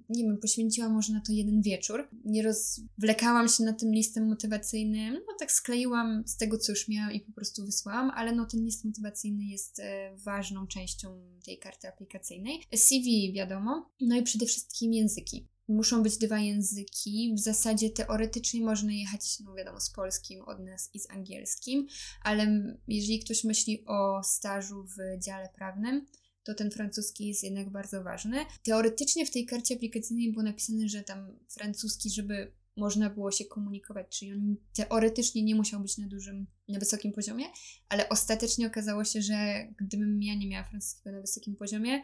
nie 0.10 0.24
wiem, 0.24 0.38
poświęciłam 0.38 0.94
może 0.94 1.14
na 1.14 1.22
to 1.22 1.32
jeden 1.32 1.62
wieczór. 1.62 2.08
Nie 2.26 2.44
rozwlekałam 2.44 3.48
się 3.48 3.64
na 3.64 3.74
tym 3.74 3.92
listem 3.92 4.28
motywacyjnym, 4.28 5.14
no 5.14 5.34
tak 5.40 5.52
skleiłam 5.52 6.24
z 6.28 6.38
tego, 6.38 6.58
co 6.58 6.72
już 6.72 6.88
miałam 6.88 7.12
i 7.12 7.20
po 7.20 7.32
prostu 7.32 7.66
wysłałam, 7.66 8.12
ale 8.16 8.36
no 8.36 8.46
ten 8.46 8.66
list 8.66 8.86
motywacyjny 8.86 9.46
jest 9.46 9.80
e, 9.80 10.16
ważną 10.18 10.68
częścią 10.68 11.22
tej 11.46 11.60
karty 11.60 11.88
aplikacyjnej. 11.88 12.64
CV 12.76 13.34
wiadomo, 13.34 13.90
no 14.02 14.16
i 14.16 14.24
przede 14.24 14.46
wszystkim 14.46 14.94
języki. 14.94 15.48
Muszą 15.68 16.04
być 16.04 16.18
dwa 16.18 16.40
języki. 16.40 17.34
W 17.38 17.40
zasadzie 17.40 17.90
teoretycznie 17.90 18.62
można 18.62 18.94
jechać, 18.94 19.40
no 19.40 19.54
wiadomo, 19.54 19.80
z 19.80 19.90
polskim 19.90 20.42
od 20.42 20.60
nas 20.60 20.90
i 20.94 21.00
z 21.00 21.10
angielskim, 21.10 21.88
ale 22.22 22.76
jeżeli 22.88 23.20
ktoś 23.20 23.44
myśli 23.44 23.86
o 23.86 24.24
stażu 24.24 24.84
w 24.84 25.24
dziale 25.24 25.50
prawnym, 25.56 26.06
to 26.46 26.54
ten 26.54 26.72
francuski 26.72 27.28
jest 27.28 27.44
jednak 27.44 27.70
bardzo 27.70 28.04
ważny. 28.04 28.38
Teoretycznie 28.64 29.26
w 29.26 29.32
tej 29.32 29.46
karcie 29.46 29.76
aplikacyjnej 29.76 30.32
było 30.32 30.44
napisane, 30.44 30.90
że 30.90 31.04
tam 31.04 31.40
francuski, 31.50 32.10
żeby 32.10 32.52
można 32.78 33.10
było 33.10 33.32
się 33.32 33.46
komunikować, 33.46 34.20
czyli 34.20 34.34
on 34.34 34.56
teoretycznie 34.74 35.44
nie 35.44 35.56
musiał 35.56 35.80
być 35.80 35.98
na 35.98 36.08
dużym, 36.08 36.48
na 36.68 36.80
wysokim 36.80 37.14
poziomie, 37.14 37.46
ale 37.90 38.10
ostatecznie 38.10 38.68
okazało 38.68 39.04
się, 39.04 39.22
że 39.22 39.68
gdybym 39.78 40.24
ja 40.24 40.36
nie 40.36 40.50
miała 40.50 40.64
francuskiego 40.64 41.16
na 41.16 41.22
wysokim 41.22 41.56
poziomie, 41.56 42.02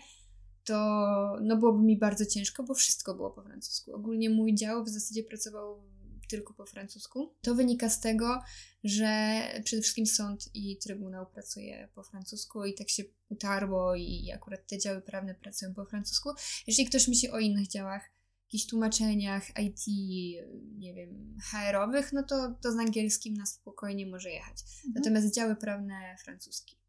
to 0.63 0.75
no 1.41 1.57
byłoby 1.57 1.83
mi 1.83 1.98
bardzo 1.98 2.25
ciężko, 2.25 2.63
bo 2.63 2.74
wszystko 2.74 3.15
było 3.15 3.31
po 3.31 3.43
francusku. 3.43 3.95
Ogólnie 3.95 4.29
mój 4.29 4.55
dział 4.55 4.83
w 4.83 4.89
zasadzie 4.89 5.24
pracował 5.24 5.83
tylko 6.31 6.53
po 6.53 6.65
francusku. 6.65 7.35
To 7.41 7.55
wynika 7.55 7.89
z 7.89 8.00
tego, 8.00 8.41
że 8.83 9.41
przede 9.63 9.81
wszystkim 9.81 10.05
sąd 10.05 10.50
i 10.53 10.77
trybunał 10.77 11.25
pracuje 11.25 11.89
po 11.95 12.03
francusku 12.03 12.65
i 12.65 12.73
tak 12.73 12.89
się 12.89 13.03
utarło 13.29 13.95
i 13.95 14.31
akurat 14.35 14.67
te 14.67 14.79
działy 14.79 15.01
prawne 15.01 15.35
pracują 15.35 15.73
po 15.73 15.85
francusku. 15.85 16.29
Jeżeli 16.67 16.89
ktoś 16.89 17.07
myśli 17.07 17.29
o 17.29 17.39
innych 17.39 17.67
działach, 17.67 18.11
jakichś 18.51 18.65
tłumaczeniach 18.65 19.50
IT, 19.59 19.88
nie 20.77 20.93
wiem, 20.93 21.38
HR-owych, 21.51 22.13
no 22.13 22.23
to, 22.23 22.55
to 22.61 22.71
z 22.71 22.77
angielskim 22.77 23.33
na 23.33 23.45
spokojnie 23.45 24.07
może 24.07 24.29
jechać. 24.29 24.57
Mhm. 24.61 24.93
Natomiast 24.95 25.35
działy 25.35 25.55
prawne 25.55 26.15
francuski. 26.23 26.81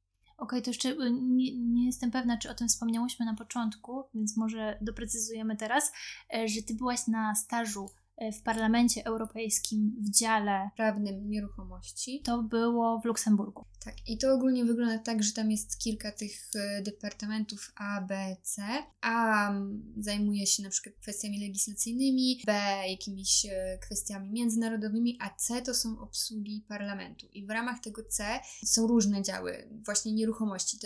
Okej, 0.43 0.59
okay, 0.59 0.63
to 0.63 0.71
jeszcze 0.71 0.89
y, 0.89 1.11
nie, 1.11 1.59
nie, 1.59 1.87
jestem 1.87 2.11
pewna, 2.11 2.39
czy 2.39 2.51
o 2.51 2.55
tym 2.55 2.69
wspomniałyśmy 2.69 3.27
na 3.27 3.35
początku, 3.35 4.05
więc 4.15 4.37
może 4.37 4.79
doprecyzujemy 4.81 5.57
teraz, 5.57 5.93
e, 6.35 6.49
że 6.49 6.63
ty 6.63 6.75
byłaś 6.75 7.07
na 7.07 7.35
stażu 7.35 7.91
w 8.33 8.43
Parlamencie 8.43 9.07
Europejskim 9.07 9.97
w 10.01 10.11
dziale 10.11 10.71
prawnym 10.77 11.31
nieruchomości. 11.31 12.23
To 12.25 12.43
było 12.43 13.01
w 13.01 13.05
Luksemburgu. 13.05 13.65
Tak, 13.85 13.95
i 14.09 14.19
to 14.19 14.35
ogólnie 14.35 14.65
wygląda 14.65 14.99
tak, 14.99 15.23
że 15.23 15.33
tam 15.33 15.51
jest 15.51 15.79
kilka 15.79 16.13
tych 16.13 16.51
e, 16.55 16.83
departamentów 16.83 17.73
A, 17.77 18.01
B, 18.01 18.37
C. 18.43 18.63
A 19.01 19.53
zajmuje 19.99 20.47
się 20.47 20.63
na 20.63 20.71
przykład 20.71 20.95
kwestiami 20.95 21.41
legislacyjnymi, 21.41 22.43
B 22.47 22.53
jakimiś 22.89 23.47
e, 23.47 23.79
kwestiami 23.81 24.31
międzynarodowymi, 24.31 25.19
a 25.21 25.31
C 25.31 25.63
to 25.63 25.75
są 25.75 26.01
obsługi 26.01 26.65
parlamentu. 26.69 27.27
I 27.33 27.47
w 27.47 27.51
ramach 27.51 27.81
tego 27.81 28.03
C 28.05 28.25
są 28.65 28.87
różne 28.87 29.23
działy, 29.23 29.69
właśnie 29.85 30.13
nieruchomości. 30.13 30.79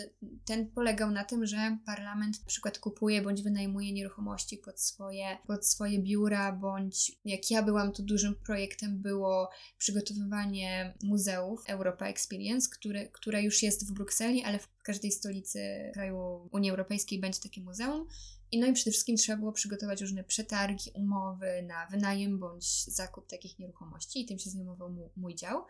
Ten 0.45 0.67
polegał 0.67 1.11
na 1.11 1.23
tym, 1.23 1.45
że 1.45 1.77
parlament 1.85 2.39
na 2.39 2.47
przykład 2.47 2.79
kupuje 2.79 3.21
bądź 3.21 3.41
wynajmuje 3.41 3.93
nieruchomości 3.93 4.57
pod 4.57 4.79
swoje, 4.81 5.37
pod 5.47 5.67
swoje 5.67 5.99
biura, 5.99 6.51
bądź 6.51 7.11
jak 7.25 7.51
ja 7.51 7.63
byłam, 7.63 7.91
to 7.91 8.03
dużym 8.03 8.35
projektem 8.35 9.01
było 9.01 9.49
przygotowywanie 9.77 10.93
muzeów 11.03 11.63
Europa 11.67 12.07
Experience, 12.07 12.69
które, 12.87 13.07
które 13.07 13.43
już 13.43 13.63
jest 13.63 13.87
w 13.87 13.91
Brukseli, 13.91 14.43
ale 14.43 14.59
w 14.59 14.67
każdej 14.83 15.11
stolicy 15.11 15.91
kraju 15.93 16.49
Unii 16.51 16.69
Europejskiej 16.69 17.19
będzie 17.19 17.39
takie 17.39 17.61
muzeum. 17.61 18.07
I 18.51 18.59
no 18.59 18.67
i 18.67 18.73
przede 18.73 18.91
wszystkim 18.91 19.17
trzeba 19.17 19.37
było 19.37 19.51
przygotować 19.51 20.01
różne 20.01 20.23
przetargi, 20.23 20.91
umowy 20.95 21.63
na 21.67 21.87
wynajem 21.91 22.39
bądź 22.39 22.85
zakup 22.85 23.27
takich 23.27 23.59
nieruchomości 23.59 24.21
i 24.21 24.25
tym 24.25 24.39
się 24.39 24.49
zajmował 24.49 24.95
mój 25.17 25.35
dział. 25.35 25.65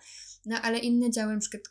No 0.45 0.61
ale 0.61 0.79
inne 0.79 1.11
działy, 1.11 1.33
na 1.33 1.39
przykład 1.39 1.63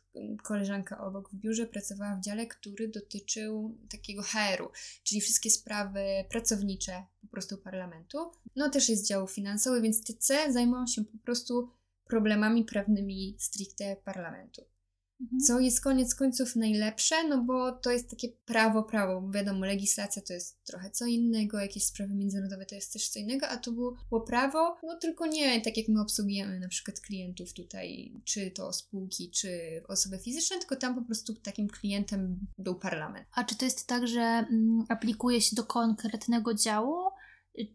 koleżanka 0.43 1.05
obok 1.05 1.31
w 1.31 1.35
biurze 1.35 1.67
pracowała 1.67 2.17
w 2.17 2.21
dziale, 2.21 2.47
który 2.47 2.89
dotyczył 2.89 3.79
takiego 3.91 4.23
HR-u, 4.23 4.71
czyli 5.03 5.21
wszystkie 5.21 5.51
sprawy 5.51 6.01
pracownicze 6.31 7.05
po 7.21 7.27
prostu 7.27 7.59
parlamentu. 7.59 8.19
No 8.57 8.71
też 8.71 8.89
jest 8.89 9.07
dział 9.07 9.29
finansowy, 9.29 9.83
więc 9.83 10.05
TC 10.05 10.53
zajmują 10.53 10.87
się 10.87 11.05
po 11.05 11.19
prostu 11.19 11.71
problemami 12.09 12.65
prawnymi 12.65 13.37
stricte 13.39 13.97
parlamentu. 13.97 14.76
Mhm. 15.21 15.41
Co 15.41 15.61
jest 15.61 15.81
koniec 15.81 16.15
końców 16.15 16.57
najlepsze, 16.57 17.29
no 17.29 17.45
bo 17.45 17.73
to 17.73 17.91
jest 17.91 18.11
takie 18.11 18.29
prawo, 18.29 18.83
prawo. 18.83 19.21
Bo 19.21 19.31
wiadomo, 19.31 19.67
legislacja 19.67 20.23
to 20.23 20.33
jest 20.33 20.65
trochę 20.65 20.91
co 20.91 21.07
innego, 21.07 21.61
jakieś 21.61 21.85
sprawy 21.85 22.15
międzynarodowe 22.15 22.67
to 22.67 22.75
jest 22.75 22.93
też 22.93 23.09
co 23.09 23.19
innego, 23.19 23.49
a 23.49 23.57
to 23.57 23.73
było 23.73 24.21
prawo, 24.27 24.77
no 24.83 24.97
tylko 25.01 25.27
nie 25.27 25.61
tak 25.61 25.77
jak 25.77 25.89
my 25.89 26.01
obsługujemy 26.01 26.61
na 26.61 26.69
przykład 26.69 27.01
klientów 27.01 27.53
tutaj, 27.53 28.13
czy 28.25 28.51
to 28.51 28.73
spółki, 28.73 29.31
czy 29.31 29.83
osoby 29.89 30.19
fizyczne, 30.19 30.59
tylko 30.59 30.77
tam 30.77 30.95
po 30.95 31.03
prostu 31.03 31.35
takim 31.35 31.69
klientem 31.69 32.47
był 32.59 32.75
parlament. 32.75 33.27
A 33.35 33.45
czy 33.45 33.57
to 33.57 33.65
jest 33.65 33.87
tak, 33.87 34.09
że 34.09 34.21
mm, 34.21 34.85
aplikuje 34.89 35.41
się 35.41 35.57
do 35.57 35.65
konkretnego 35.65 36.55
działu? 36.55 36.97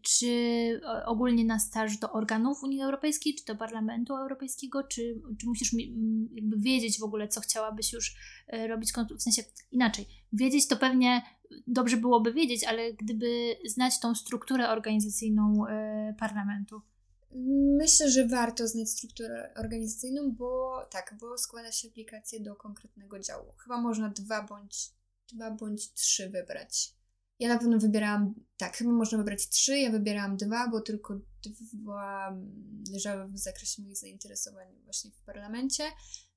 Czy 0.02 0.80
ogólnie 1.06 1.44
na 1.44 1.58
staż 1.58 1.96
do 1.96 2.12
organów 2.12 2.62
Unii 2.62 2.82
Europejskiej, 2.82 3.34
czy 3.34 3.44
do 3.44 3.56
Parlamentu 3.56 4.16
Europejskiego, 4.16 4.82
czy, 4.84 5.20
czy 5.40 5.46
musisz 5.46 5.72
jakby 6.32 6.56
wiedzieć 6.58 6.98
w 6.98 7.02
ogóle, 7.02 7.28
co 7.28 7.40
chciałabyś 7.40 7.92
już 7.92 8.16
e, 8.48 8.68
robić, 8.68 8.92
w 9.18 9.22
sensie 9.22 9.42
inaczej. 9.70 10.06
Wiedzieć 10.32 10.68
to 10.68 10.76
pewnie 10.76 11.22
dobrze 11.66 11.96
byłoby 11.96 12.32
wiedzieć, 12.32 12.64
ale 12.64 12.92
gdyby 12.92 13.56
znać 13.64 14.00
tą 14.00 14.14
strukturę 14.14 14.68
organizacyjną 14.68 15.66
e, 15.66 16.14
parlamentu. 16.18 16.82
Myślę, 17.78 18.10
że 18.10 18.28
warto 18.28 18.68
znać 18.68 18.90
strukturę 18.90 19.54
organizacyjną, 19.56 20.32
bo 20.32 20.80
tak, 20.90 21.14
bo 21.20 21.38
składa 21.38 21.72
się 21.72 21.88
aplikację 21.88 22.40
do 22.40 22.56
konkretnego 22.56 23.18
działu. 23.18 23.52
Chyba 23.58 23.80
można 23.80 24.08
dwa 24.08 24.42
bądź, 24.42 24.90
dwa 25.32 25.50
bądź 25.50 25.92
trzy 25.92 26.30
wybrać. 26.30 26.94
Ja 27.42 27.48
na 27.48 27.58
pewno 27.58 27.78
wybierałam, 27.78 28.34
tak, 28.56 28.76
chyba 28.76 28.90
można 28.90 29.18
wybrać 29.18 29.48
trzy, 29.48 29.78
ja 29.78 29.90
wybierałam 29.90 30.36
dwa, 30.36 30.68
bo 30.68 30.80
tylko 30.80 31.20
dwa 31.72 32.36
leżały 32.92 33.28
w 33.28 33.38
zakresie 33.38 33.82
moich 33.82 33.96
zainteresowań 33.96 34.66
właśnie 34.84 35.10
w 35.10 35.24
parlamencie. 35.24 35.84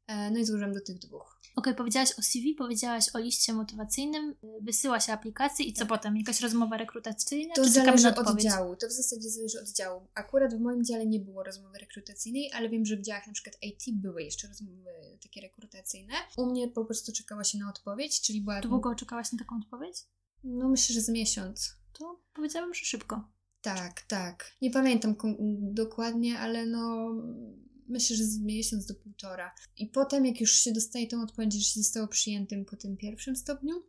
E, 0.07 0.31
no 0.31 0.39
i 0.39 0.45
złożyłam 0.45 0.73
do 0.73 0.81
tych 0.81 0.99
dwóch. 0.99 1.39
Okej, 1.41 1.53
okay, 1.55 1.75
powiedziałaś 1.75 2.09
o 2.19 2.21
CV, 2.21 2.55
powiedziałaś 2.55 3.05
o 3.13 3.19
liście 3.19 3.53
motywacyjnym, 3.53 4.35
wysyła 4.61 4.99
się 4.99 5.13
aplikację 5.13 5.65
i 5.65 5.73
co 5.73 5.79
tak. 5.79 5.87
potem? 5.87 6.17
Jakaś 6.17 6.41
rozmowa 6.41 6.77
rekrutacyjna? 6.77 7.53
To 7.55 7.69
zależy 7.69 8.15
od 8.15 8.41
działu, 8.41 8.75
to 8.75 8.87
w 8.87 8.91
zasadzie 8.91 9.29
zależy 9.29 9.61
od 9.61 9.69
działu. 9.69 10.07
Akurat 10.13 10.53
w 10.53 10.59
moim 10.59 10.83
dziale 10.83 11.05
nie 11.05 11.19
było 11.19 11.43
rozmowy 11.43 11.77
rekrutacyjnej, 11.77 12.51
ale 12.53 12.69
wiem, 12.69 12.85
że 12.85 12.97
w 12.97 13.01
działach 13.01 13.27
na 13.27 13.33
przykład 13.33 13.57
IT 13.61 13.83
były 13.91 14.23
jeszcze 14.23 14.47
rozmowy 14.47 14.89
takie 15.23 15.41
rekrutacyjne. 15.41 16.13
U 16.37 16.45
mnie 16.45 16.67
po 16.67 16.85
prostu 16.85 17.11
czekała 17.13 17.43
się 17.43 17.57
na 17.57 17.69
odpowiedź, 17.69 18.21
czyli 18.21 18.41
była... 18.41 18.61
Długo 18.61 18.95
czekałaś 18.95 19.31
na 19.31 19.39
taką 19.39 19.59
odpowiedź? 19.63 19.97
No 20.45 20.69
myślę, 20.69 20.93
że 20.93 21.01
z 21.01 21.09
miesiąc. 21.09 21.75
To 21.93 22.21
powiedziałabym, 22.33 22.73
że 22.73 22.85
szybko. 22.85 23.31
Tak, 23.61 24.01
tak. 24.01 24.55
Nie 24.61 24.71
pamiętam 24.71 25.15
dokładnie, 25.61 26.39
ale 26.39 26.65
no 26.65 27.11
myślę, 27.87 28.15
że 28.15 28.23
z 28.23 28.39
miesiąc 28.39 28.85
do 28.85 28.95
półtora. 28.95 29.55
I 29.77 29.87
potem, 29.87 30.25
jak 30.25 30.41
już 30.41 30.51
się 30.51 30.71
dostaje 30.71 31.07
tą 31.07 31.21
odpowiedź, 31.21 31.53
że 31.53 31.61
się 31.61 31.79
zostało 31.79 32.07
przyjętym 32.07 32.65
po 32.65 32.75
tym 32.75 32.97
pierwszym 32.97 33.35
stopniu, 33.35 33.83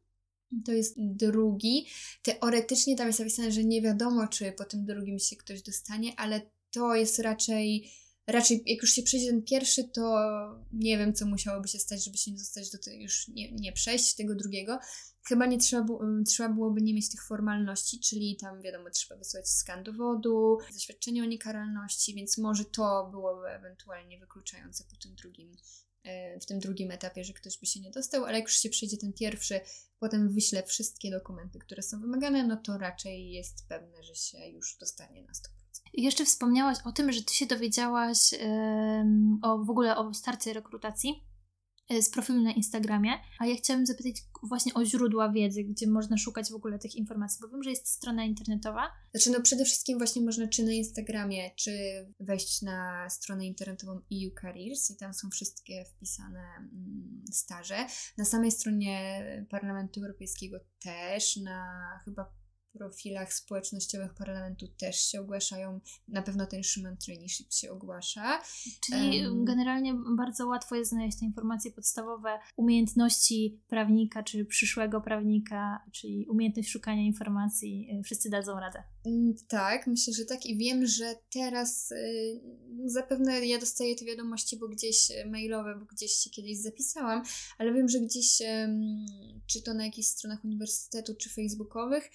to 0.64 0.72
jest 0.72 0.94
drugi. 0.98 1.86
Teoretycznie 2.22 2.96
tam 2.96 3.06
jest 3.06 3.18
napisane, 3.18 3.52
że 3.52 3.64
nie 3.64 3.82
wiadomo, 3.82 4.28
czy 4.28 4.52
po 4.52 4.64
tym 4.64 4.84
drugim 4.84 5.18
się 5.18 5.36
ktoś 5.36 5.62
dostanie, 5.62 6.20
ale 6.20 6.40
to 6.70 6.94
jest 6.94 7.18
raczej 7.18 7.90
raczej 8.26 8.62
jak 8.66 8.82
już 8.82 8.92
się 8.92 9.02
przejdzie 9.02 9.30
ten 9.30 9.42
pierwszy, 9.42 9.84
to 9.84 10.02
nie 10.72 10.98
wiem, 10.98 11.14
co 11.14 11.26
musiałoby 11.26 11.68
się 11.68 11.78
stać, 11.78 12.04
żeby 12.04 12.16
się 12.16 12.30
nie 12.30 12.38
zostać 12.38 12.70
do 12.70 12.78
tego, 12.78 12.96
już 12.96 13.28
nie, 13.28 13.52
nie 13.52 13.72
przejść 13.72 14.14
tego 14.14 14.34
drugiego. 14.34 14.78
Chyba 15.28 15.46
nie 15.46 15.58
trzeba, 15.58 15.84
trzeba 16.26 16.48
byłoby 16.48 16.82
nie 16.82 16.94
mieć 16.94 17.10
tych 17.10 17.26
formalności, 17.26 18.00
czyli 18.00 18.36
tam 18.40 18.62
wiadomo, 18.62 18.90
trzeba 18.90 19.18
wysłać 19.18 19.48
skan 19.48 19.84
dowodu, 19.84 20.58
zaświadczenie 20.72 21.22
o 21.22 21.26
niekaralności, 21.26 22.14
więc 22.14 22.38
może 22.38 22.64
to 22.64 23.08
byłoby 23.10 23.46
ewentualnie 23.48 24.18
wykluczające 24.18 24.84
po 24.84 24.96
tym 24.96 25.14
drugim, 25.14 25.56
e, 26.02 26.40
w 26.40 26.46
tym 26.46 26.58
drugim 26.58 26.90
etapie, 26.90 27.24
że 27.24 27.32
ktoś 27.32 27.58
by 27.58 27.66
się 27.66 27.80
nie 27.80 27.90
dostał, 27.90 28.24
ale 28.24 28.38
jak 28.38 28.48
już 28.48 28.56
się 28.56 28.68
przejdzie 28.68 28.96
ten 28.96 29.12
pierwszy, 29.12 29.60
potem 29.98 30.32
wyśle 30.32 30.62
wszystkie 30.62 31.10
dokumenty, 31.10 31.58
które 31.58 31.82
są 31.82 32.00
wymagane, 32.00 32.46
no 32.46 32.56
to 32.56 32.78
raczej 32.78 33.30
jest 33.30 33.68
pewne, 33.68 34.02
że 34.02 34.14
się 34.14 34.48
już 34.48 34.76
dostanie 34.80 35.22
na 35.22 35.32
100%. 35.32 35.55
I 35.92 36.02
jeszcze 36.02 36.24
wspomniałaś 36.24 36.78
o 36.84 36.92
tym, 36.92 37.12
że 37.12 37.22
ty 37.22 37.34
się 37.34 37.46
dowiedziałaś 37.46 38.18
o 39.42 39.58
w 39.58 39.70
ogóle 39.70 39.96
o 39.96 40.14
starcie 40.14 40.52
rekrutacji 40.52 41.26
E, 41.88 42.02
z 42.02 42.10
profilu 42.10 42.42
na 42.42 42.52
Instagramie, 42.52 43.12
a 43.38 43.46
ja 43.46 43.56
chciałabym 43.56 43.86
zapytać 43.86 44.14
właśnie 44.42 44.74
o 44.74 44.84
źródła 44.84 45.32
wiedzy, 45.32 45.64
gdzie 45.64 45.86
można 45.86 46.18
szukać 46.18 46.50
w 46.50 46.54
ogóle 46.54 46.78
tych 46.78 46.94
informacji, 46.94 47.38
bo 47.42 47.48
wiem, 47.48 47.62
że 47.62 47.70
jest 47.70 47.88
strona 47.88 48.24
internetowa. 48.24 48.90
Znaczy, 49.14 49.30
no 49.30 49.42
przede 49.42 49.64
wszystkim 49.64 49.98
właśnie 49.98 50.22
można 50.22 50.48
czy 50.48 50.62
na 50.62 50.72
Instagramie, 50.72 51.50
czy 51.56 51.70
wejść 52.20 52.62
na 52.62 53.10
stronę 53.10 53.46
internetową 53.46 53.92
EU 53.92 54.30
Careers 54.40 54.90
i 54.90 54.96
tam 54.96 55.14
są 55.14 55.30
wszystkie 55.30 55.84
wpisane 55.84 56.44
mm, 56.58 57.24
staże. 57.32 57.86
Na 58.18 58.24
samej 58.24 58.50
stronie 58.50 59.24
Parlamentu 59.50 60.00
Europejskiego 60.00 60.58
też, 60.82 61.36
na 61.36 61.66
chyba 62.04 62.32
profilach 62.76 63.34
społecznościowych 63.34 64.14
parlamentu 64.14 64.68
też 64.68 64.96
się 64.96 65.20
ogłaszają. 65.20 65.80
Na 66.08 66.22
pewno 66.22 66.46
ten 66.46 66.64
Schumann 66.64 66.96
Traineeship 66.96 67.52
się 67.52 67.70
ogłasza. 67.70 68.42
Czyli 68.86 69.26
um, 69.26 69.44
generalnie 69.44 69.94
bardzo 70.16 70.46
łatwo 70.46 70.74
jest 70.74 70.90
znaleźć 70.90 71.18
te 71.18 71.24
informacje 71.24 71.70
podstawowe, 71.70 72.38
umiejętności 72.56 73.60
prawnika 73.68 74.22
czy 74.22 74.44
przyszłego 74.44 75.00
prawnika, 75.00 75.84
czyli 75.92 76.26
umiejętność 76.26 76.70
szukania 76.70 77.02
informacji. 77.02 77.88
Y, 78.00 78.02
wszyscy 78.02 78.30
dadzą 78.30 78.60
radę. 78.60 78.82
Mm, 79.06 79.34
tak, 79.48 79.86
myślę, 79.86 80.12
że 80.12 80.24
tak 80.24 80.46
i 80.46 80.56
wiem, 80.56 80.86
że 80.86 81.14
teraz 81.30 81.92
y, 81.92 82.40
zapewne 82.84 83.46
ja 83.46 83.58
dostaję 83.58 83.96
te 83.96 84.04
wiadomości, 84.04 84.56
bo 84.56 84.68
gdzieś 84.68 85.10
y, 85.10 85.26
mailowe, 85.26 85.76
bo 85.80 85.86
gdzieś 85.86 86.12
się 86.12 86.30
kiedyś 86.30 86.58
zapisałam, 86.58 87.22
ale 87.58 87.72
wiem, 87.72 87.88
że 87.88 88.00
gdzieś, 88.00 88.40
y, 88.40 88.68
czy 89.46 89.62
to 89.62 89.74
na 89.74 89.84
jakichś 89.84 90.08
stronach 90.08 90.44
uniwersytetu, 90.44 91.14
czy 91.14 91.30
facebookowych, 91.30 92.10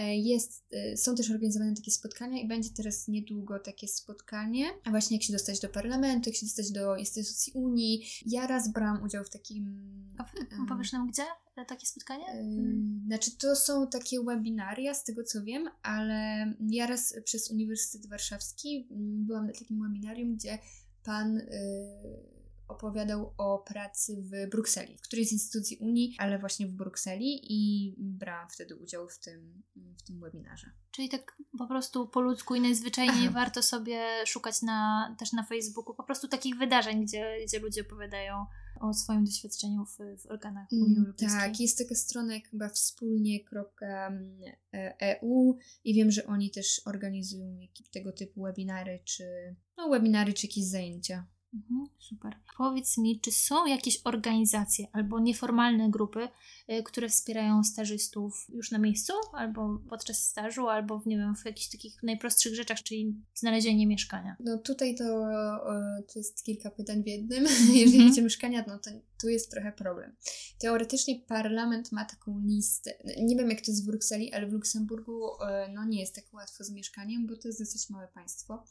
jest, 0.00 0.64
e, 0.72 0.96
są 0.96 1.14
też 1.14 1.30
organizowane 1.30 1.74
takie 1.74 1.90
spotkania 1.90 2.42
i 2.42 2.48
będzie 2.48 2.70
teraz 2.70 3.08
niedługo 3.08 3.58
takie 3.58 3.88
spotkanie, 3.88 4.66
a 4.84 4.90
właśnie 4.90 5.16
jak 5.16 5.24
się 5.24 5.32
dostać 5.32 5.60
do 5.60 5.68
parlamentu, 5.68 6.30
jak 6.30 6.36
się 6.36 6.46
dostać 6.46 6.70
do 6.70 6.96
instytucji 6.96 7.52
Unii. 7.52 8.06
Ja 8.26 8.46
raz 8.46 8.72
brałam 8.72 9.02
udział 9.02 9.24
w 9.24 9.30
takim... 9.30 9.92
A 10.18 10.68
powiesz 10.68 10.92
nam 10.92 11.08
gdzie 11.10 11.22
takie 11.68 11.86
spotkanie? 11.86 12.24
Znaczy 13.06 13.30
to 13.38 13.56
są 13.56 13.86
takie 13.86 14.24
webinaria, 14.24 14.94
z 14.94 15.04
tego 15.04 15.24
co 15.24 15.44
wiem, 15.44 15.68
ale 15.82 16.46
ja 16.60 16.86
raz 16.86 17.14
przez 17.24 17.50
Uniwersytet 17.50 18.06
Warszawski 18.06 18.88
byłam 19.26 19.46
na 19.46 19.52
takim 19.52 19.82
webinarium, 19.82 20.34
gdzie 20.34 20.58
pan... 21.04 21.40
Opowiadał 22.72 23.34
o 23.38 23.58
pracy 23.58 24.22
w 24.22 24.50
Brukseli, 24.50 24.96
w 24.98 25.00
którejś 25.00 25.28
z 25.28 25.32
instytucji 25.32 25.76
Unii, 25.76 26.14
ale 26.18 26.38
właśnie 26.38 26.66
w 26.66 26.72
Brukseli 26.72 27.40
i 27.48 27.94
brałam 27.98 28.48
wtedy 28.50 28.76
udział 28.76 29.08
w 29.08 29.18
tym, 29.18 29.62
w 29.76 30.02
tym 30.02 30.20
webinarze. 30.20 30.70
Czyli 30.90 31.08
tak 31.08 31.38
po 31.58 31.66
prostu 31.66 32.08
po 32.08 32.20
ludzku 32.20 32.54
i 32.54 32.60
najzwyczajniej 32.60 33.30
warto 33.30 33.62
sobie 33.62 34.00
szukać 34.26 34.62
na, 34.62 35.14
też 35.18 35.32
na 35.32 35.42
Facebooku 35.42 35.94
po 35.94 36.04
prostu 36.04 36.28
takich 36.28 36.56
wydarzeń, 36.56 37.04
gdzie, 37.04 37.36
gdzie 37.46 37.58
ludzie 37.58 37.80
opowiadadą 37.80 38.46
o 38.80 38.94
swoim 38.94 39.24
doświadczeniu 39.24 39.84
w, 39.84 39.98
w 40.22 40.26
organach 40.26 40.66
Unii 40.72 40.84
mm, 40.86 40.98
Europejskiej. 40.98 41.40
Tak, 41.40 41.60
jest 41.60 41.78
taka 41.78 41.94
strona 41.94 42.34
jak 42.34 42.48
chyba 42.48 42.68
wspólnie.eu 42.68 43.98
i 45.84 45.94
wiem, 45.94 46.10
że 46.10 46.26
oni 46.26 46.50
też 46.50 46.82
organizują 46.84 47.58
tego 47.92 48.12
typu 48.12 48.42
webinary, 48.42 49.00
czy 49.04 49.24
no 49.76 49.88
webinary, 49.88 50.32
czy 50.32 50.46
jakieś 50.46 50.64
zajęcia 50.64 51.26
Mhm, 51.54 51.86
super. 51.98 52.32
Powiedz 52.56 52.98
mi, 52.98 53.20
czy 53.20 53.32
są 53.32 53.66
jakieś 53.66 54.00
organizacje 54.04 54.86
albo 54.92 55.20
nieformalne 55.20 55.90
grupy, 55.90 56.28
y, 56.70 56.82
które 56.82 57.08
wspierają 57.08 57.64
stażystów 57.64 58.46
już 58.48 58.70
na 58.70 58.78
miejscu, 58.78 59.12
albo 59.32 59.78
podczas 59.88 60.18
stażu, 60.18 60.68
albo 60.68 60.98
w, 60.98 61.06
nie 61.06 61.16
wiem, 61.16 61.36
w 61.36 61.44
jakichś 61.44 61.68
takich 61.68 62.02
najprostszych 62.02 62.54
rzeczach, 62.54 62.82
czyli 62.82 63.14
znalezienie 63.34 63.86
mieszkania? 63.86 64.36
No 64.40 64.58
tutaj 64.58 64.94
to, 64.94 65.04
to 66.12 66.18
jest 66.18 66.44
kilka 66.44 66.70
pytań 66.70 67.02
w 67.02 67.06
jednym. 67.06 67.44
Jeżeli 67.74 68.08
chodzi 68.08 68.20
o 68.20 68.24
mieszkania, 68.24 68.64
no 68.68 68.78
to 68.78 68.90
tu 69.20 69.28
jest 69.28 69.50
trochę 69.50 69.72
problem. 69.72 70.16
Teoretycznie 70.58 71.20
parlament 71.20 71.92
ma 71.92 72.04
taką 72.04 72.42
listę. 72.44 72.94
Nie 73.22 73.36
wiem, 73.36 73.50
jak 73.50 73.60
to 73.60 73.70
jest 73.70 73.82
w 73.82 73.86
Brukseli, 73.86 74.32
ale 74.32 74.46
w 74.46 74.52
Luksemburgu 74.52 75.42
e, 75.42 75.68
no, 75.74 75.84
nie 75.84 76.00
jest 76.00 76.14
tak 76.14 76.34
łatwo 76.34 76.64
z 76.64 76.70
mieszkaniem, 76.70 77.26
bo 77.26 77.36
to 77.36 77.48
jest 77.48 77.60
dosyć 77.60 77.90
małe 77.90 78.08
państwo 78.08 78.64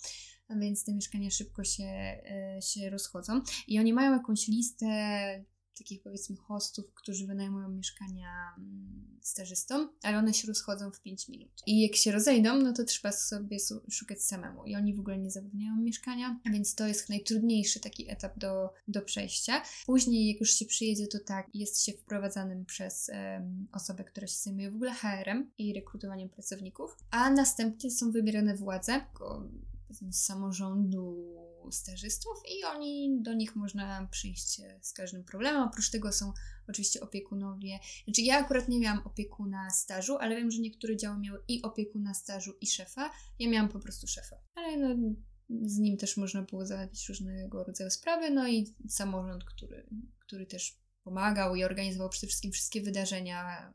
więc 0.60 0.84
te 0.84 0.93
mieszkania 0.93 1.29
szybko 1.29 1.63
się, 1.63 1.84
e, 1.84 2.60
się 2.62 2.89
rozchodzą. 2.89 3.41
I 3.67 3.79
oni 3.79 3.93
mają 3.93 4.13
jakąś 4.13 4.48
listę 4.48 4.88
takich 5.77 6.03
powiedzmy 6.03 6.36
hostów, 6.36 6.93
którzy 6.93 7.27
wynajmują 7.27 7.70
mieszkania 7.70 8.53
mm, 8.58 9.17
stażystom, 9.22 9.89
ale 10.03 10.17
one 10.17 10.34
się 10.34 10.48
rozchodzą 10.48 10.91
w 10.91 11.01
5 11.01 11.29
minut. 11.29 11.51
I 11.67 11.81
jak 11.81 11.96
się 11.96 12.12
rozejdą, 12.12 12.55
no 12.55 12.74
to 12.74 12.84
trzeba 12.84 13.12
sobie 13.12 13.58
szukać 13.89 14.24
samemu. 14.24 14.65
I 14.65 14.75
oni 14.75 14.96
w 14.96 15.00
ogóle 15.00 15.17
nie 15.17 15.31
zapewniają 15.31 15.75
mieszkania, 15.75 16.39
więc 16.51 16.75
to 16.75 16.88
jest 16.88 17.10
najtrudniejszy 17.10 17.79
taki 17.79 18.12
etap 18.12 18.39
do, 18.39 18.74
do 18.88 19.01
przejścia. 19.01 19.63
Później, 19.86 20.27
jak 20.27 20.39
już 20.39 20.53
się 20.53 20.65
przyjedzie, 20.65 21.08
to 21.08 21.20
tak, 21.25 21.48
jest 21.53 21.84
się 21.84 21.93
wprowadzanym 21.93 22.65
przez 22.65 23.10
um, 23.10 23.67
osobę, 23.72 24.03
która 24.03 24.27
się 24.27 24.38
zajmuje 24.38 24.72
w 24.72 24.75
ogóle 24.75 24.93
HR-em 24.93 25.51
i 25.58 25.74
rekrutowaniem 25.74 26.29
pracowników, 26.29 26.98
a 27.12 27.29
następnie 27.29 27.91
są 27.91 28.12
wybierane 28.12 28.55
władze, 28.55 29.01
z 29.91 30.15
samorządu 30.15 31.36
stażystów 31.71 32.33
i 32.51 32.63
oni 32.63 33.21
do 33.21 33.33
nich 33.33 33.55
można 33.55 34.07
przyjść 34.12 34.62
z 34.81 34.93
każdym 34.93 35.24
problemem. 35.24 35.63
Oprócz 35.63 35.89
tego 35.89 36.12
są 36.12 36.33
oczywiście 36.67 37.01
opiekunowie. 37.01 37.79
Znaczy 38.03 38.21
ja 38.21 38.39
akurat 38.39 38.67
nie 38.67 38.79
miałam 38.79 39.01
opiekuna 39.05 39.69
stażu, 39.69 40.17
ale 40.17 40.36
wiem, 40.36 40.51
że 40.51 40.62
niektóre 40.62 40.98
działy 40.98 41.19
miały 41.19 41.43
i 41.48 41.62
opiekuna 41.62 42.13
stażu 42.13 42.53
i 42.62 42.67
szefa. 42.67 43.12
Ja 43.39 43.50
miałam 43.50 43.69
po 43.69 43.79
prostu 43.79 44.07
szefa. 44.07 44.36
Ale 44.55 44.77
no, 44.77 45.15
z 45.50 45.77
nim 45.77 45.98
też 45.98 46.17
można 46.17 46.41
było 46.41 46.65
załatwić 46.65 47.10
różnego 47.10 47.63
rodzaju 47.63 47.89
sprawy, 47.89 48.31
no 48.31 48.48
i 48.48 48.75
samorząd, 48.89 49.43
który, 49.43 49.89
który 50.19 50.45
też 50.45 50.81
pomagał 51.03 51.55
i 51.55 51.63
organizował 51.63 52.10
przede 52.10 52.27
wszystkim 52.27 52.51
wszystkie 52.51 52.81
wydarzenia 52.81 53.74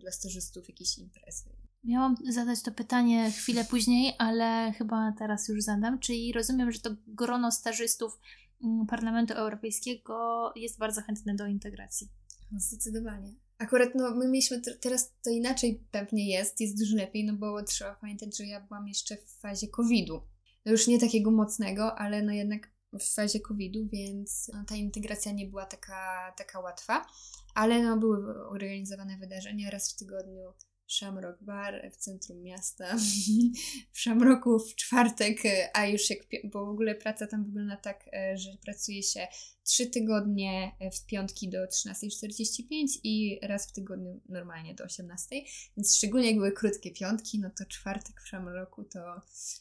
dla 0.00 0.12
stażystów, 0.12 0.68
jakieś 0.68 0.98
imprezy 0.98 1.67
Miałam 1.84 2.16
zadać 2.28 2.62
to 2.62 2.72
pytanie 2.72 3.30
chwilę 3.30 3.64
później, 3.64 4.14
ale 4.18 4.72
chyba 4.72 5.12
teraz 5.18 5.48
już 5.48 5.62
zadam. 5.62 5.98
Czyli 5.98 6.32
rozumiem, 6.32 6.72
że 6.72 6.80
to 6.80 6.90
grono 7.06 7.52
stażystów 7.52 8.20
mm, 8.64 8.86
Parlamentu 8.86 9.34
Europejskiego 9.34 10.52
jest 10.56 10.78
bardzo 10.78 11.02
chętne 11.02 11.34
do 11.34 11.46
integracji. 11.46 12.08
Zdecydowanie. 12.56 13.34
Akurat 13.58 13.94
no, 13.94 14.10
my 14.14 14.28
mieliśmy 14.28 14.60
teraz 14.60 15.12
to 15.24 15.30
inaczej 15.30 15.84
pewnie 15.90 16.30
jest, 16.30 16.60
jest 16.60 16.78
dużo 16.78 16.96
lepiej, 16.96 17.24
no 17.24 17.32
bo 17.32 17.62
trzeba 17.62 17.94
pamiętać, 17.94 18.36
że 18.36 18.46
ja 18.46 18.60
byłam 18.60 18.88
jeszcze 18.88 19.16
w 19.16 19.40
fazie 19.40 19.68
COVID-u. 19.68 20.20
No 20.66 20.72
już 20.72 20.86
nie 20.86 21.00
takiego 21.00 21.30
mocnego, 21.30 21.98
ale 21.98 22.22
no 22.22 22.32
jednak 22.32 22.70
w 22.92 23.14
fazie 23.14 23.40
COVID-u, 23.40 23.88
więc 23.88 24.50
no, 24.54 24.64
ta 24.68 24.76
integracja 24.76 25.32
nie 25.32 25.46
była 25.46 25.66
taka, 25.66 26.34
taka 26.36 26.60
łatwa, 26.60 27.06
ale 27.54 27.82
no, 27.82 27.96
były 27.96 28.48
organizowane 28.48 29.18
wydarzenia 29.18 29.70
raz 29.70 29.92
w 29.92 29.96
tygodniu 29.96 30.52
Shamrock 30.88 31.42
Bar 31.42 31.90
w 31.92 31.96
centrum 31.96 32.42
miasta. 32.42 32.96
W 33.92 34.00
Shamrocku 34.00 34.58
w 34.58 34.74
czwartek, 34.74 35.42
a 35.74 35.86
już 35.86 36.10
jak, 36.10 36.18
bo 36.44 36.66
w 36.66 36.68
ogóle 36.68 36.94
praca 36.94 37.26
tam 37.26 37.44
wygląda 37.44 37.76
tak, 37.76 38.08
e, 38.12 38.36
że 38.36 38.50
pracuje 38.64 39.02
się 39.02 39.28
trzy 39.68 39.86
tygodnie 39.86 40.72
e, 40.80 40.90
w 40.90 41.06
piątki 41.06 41.48
do 41.48 41.58
13.45 41.58 42.86
i 43.04 43.38
raz 43.42 43.68
w 43.68 43.72
tygodniu 43.72 44.20
normalnie 44.28 44.74
do 44.74 44.84
18.00, 44.84 45.42
więc 45.76 45.96
szczególnie 45.96 46.26
jak 46.26 46.36
były 46.36 46.52
krótkie 46.52 46.90
piątki, 46.90 47.38
no 47.38 47.50
to 47.58 47.64
czwartek 47.64 48.22
w 48.22 48.28
Shamrocku 48.28 48.84
to 48.84 48.98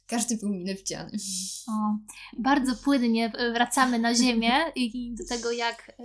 każdy 0.07 0.37
był 0.37 0.49
mile 0.49 0.75
widziany. 0.75 1.11
O, 1.67 1.97
bardzo 2.37 2.75
płynnie 2.75 3.31
wracamy 3.53 3.99
na 3.99 4.15
ziemię 4.15 4.51
i 4.75 5.15
do 5.15 5.25
tego 5.25 5.51
jak, 5.51 5.91
e, 5.99 6.03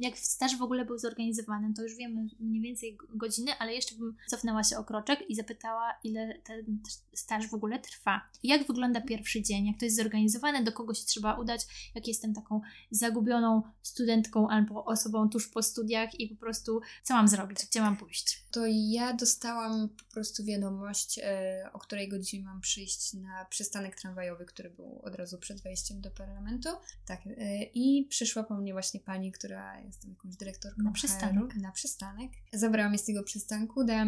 jak 0.00 0.18
staż 0.18 0.56
w 0.56 0.62
ogóle 0.62 0.84
był 0.84 0.98
zorganizowany, 0.98 1.74
to 1.74 1.82
już 1.82 1.96
wiemy 1.96 2.26
mniej 2.40 2.62
więcej 2.62 2.98
godziny, 3.14 3.52
ale 3.58 3.74
jeszcze 3.74 3.94
bym 3.94 4.16
cofnęła 4.30 4.61
się 4.64 4.78
o 4.78 4.84
kroczek 4.84 5.30
i 5.30 5.34
zapytała, 5.34 5.94
ile 6.04 6.38
ten 6.44 6.82
staż 7.14 7.48
w 7.48 7.54
ogóle 7.54 7.78
trwa. 7.78 8.20
Jak 8.42 8.66
wygląda 8.66 9.00
pierwszy 9.00 9.42
dzień, 9.42 9.66
jak 9.66 9.78
to 9.78 9.84
jest 9.84 9.96
zorganizowane, 9.96 10.64
do 10.64 10.72
kogo 10.72 10.94
się 10.94 11.06
trzeba 11.06 11.34
udać, 11.34 11.90
jak 11.94 12.08
jestem 12.08 12.34
taką 12.34 12.60
zagubioną 12.90 13.62
studentką 13.82 14.48
albo 14.48 14.84
osobą 14.84 15.28
tuż 15.28 15.48
po 15.48 15.62
studiach 15.62 16.20
i 16.20 16.28
po 16.28 16.36
prostu 16.36 16.80
co 17.02 17.14
mam 17.14 17.28
zrobić, 17.28 17.66
gdzie 17.66 17.80
mam 17.80 17.96
pójść? 17.96 18.44
To 18.50 18.60
ja 18.66 19.12
dostałam 19.12 19.88
po 19.88 20.12
prostu 20.12 20.44
wiadomość, 20.44 21.20
e, 21.22 21.70
o 21.72 21.78
której 21.78 22.08
godzinie 22.08 22.44
mam 22.44 22.60
przyjść 22.60 23.12
na 23.14 23.44
przystanek 23.44 24.00
tramwajowy, 24.00 24.44
który 24.44 24.70
był 24.70 25.00
od 25.02 25.14
razu 25.14 25.38
przed 25.38 25.62
wejściem 25.62 26.00
do 26.00 26.10
parlamentu. 26.10 26.68
Tak, 27.06 27.20
e, 27.26 27.62
i 27.64 28.06
przyszła 28.08 28.42
po 28.42 28.54
mnie 28.54 28.72
właśnie 28.72 29.00
pani, 29.00 29.32
która 29.32 29.80
jest 29.80 30.08
jakąś 30.08 30.36
dyrektorką 30.36 30.82
na 30.82 30.92
przystanek. 30.92 31.56
na 31.56 31.72
przystanek. 31.72 32.32
Zabrała 32.52 32.88
mnie 32.88 32.98
z 32.98 33.04
tego 33.04 33.22
przystanku, 33.22 33.84
dała 33.84 34.04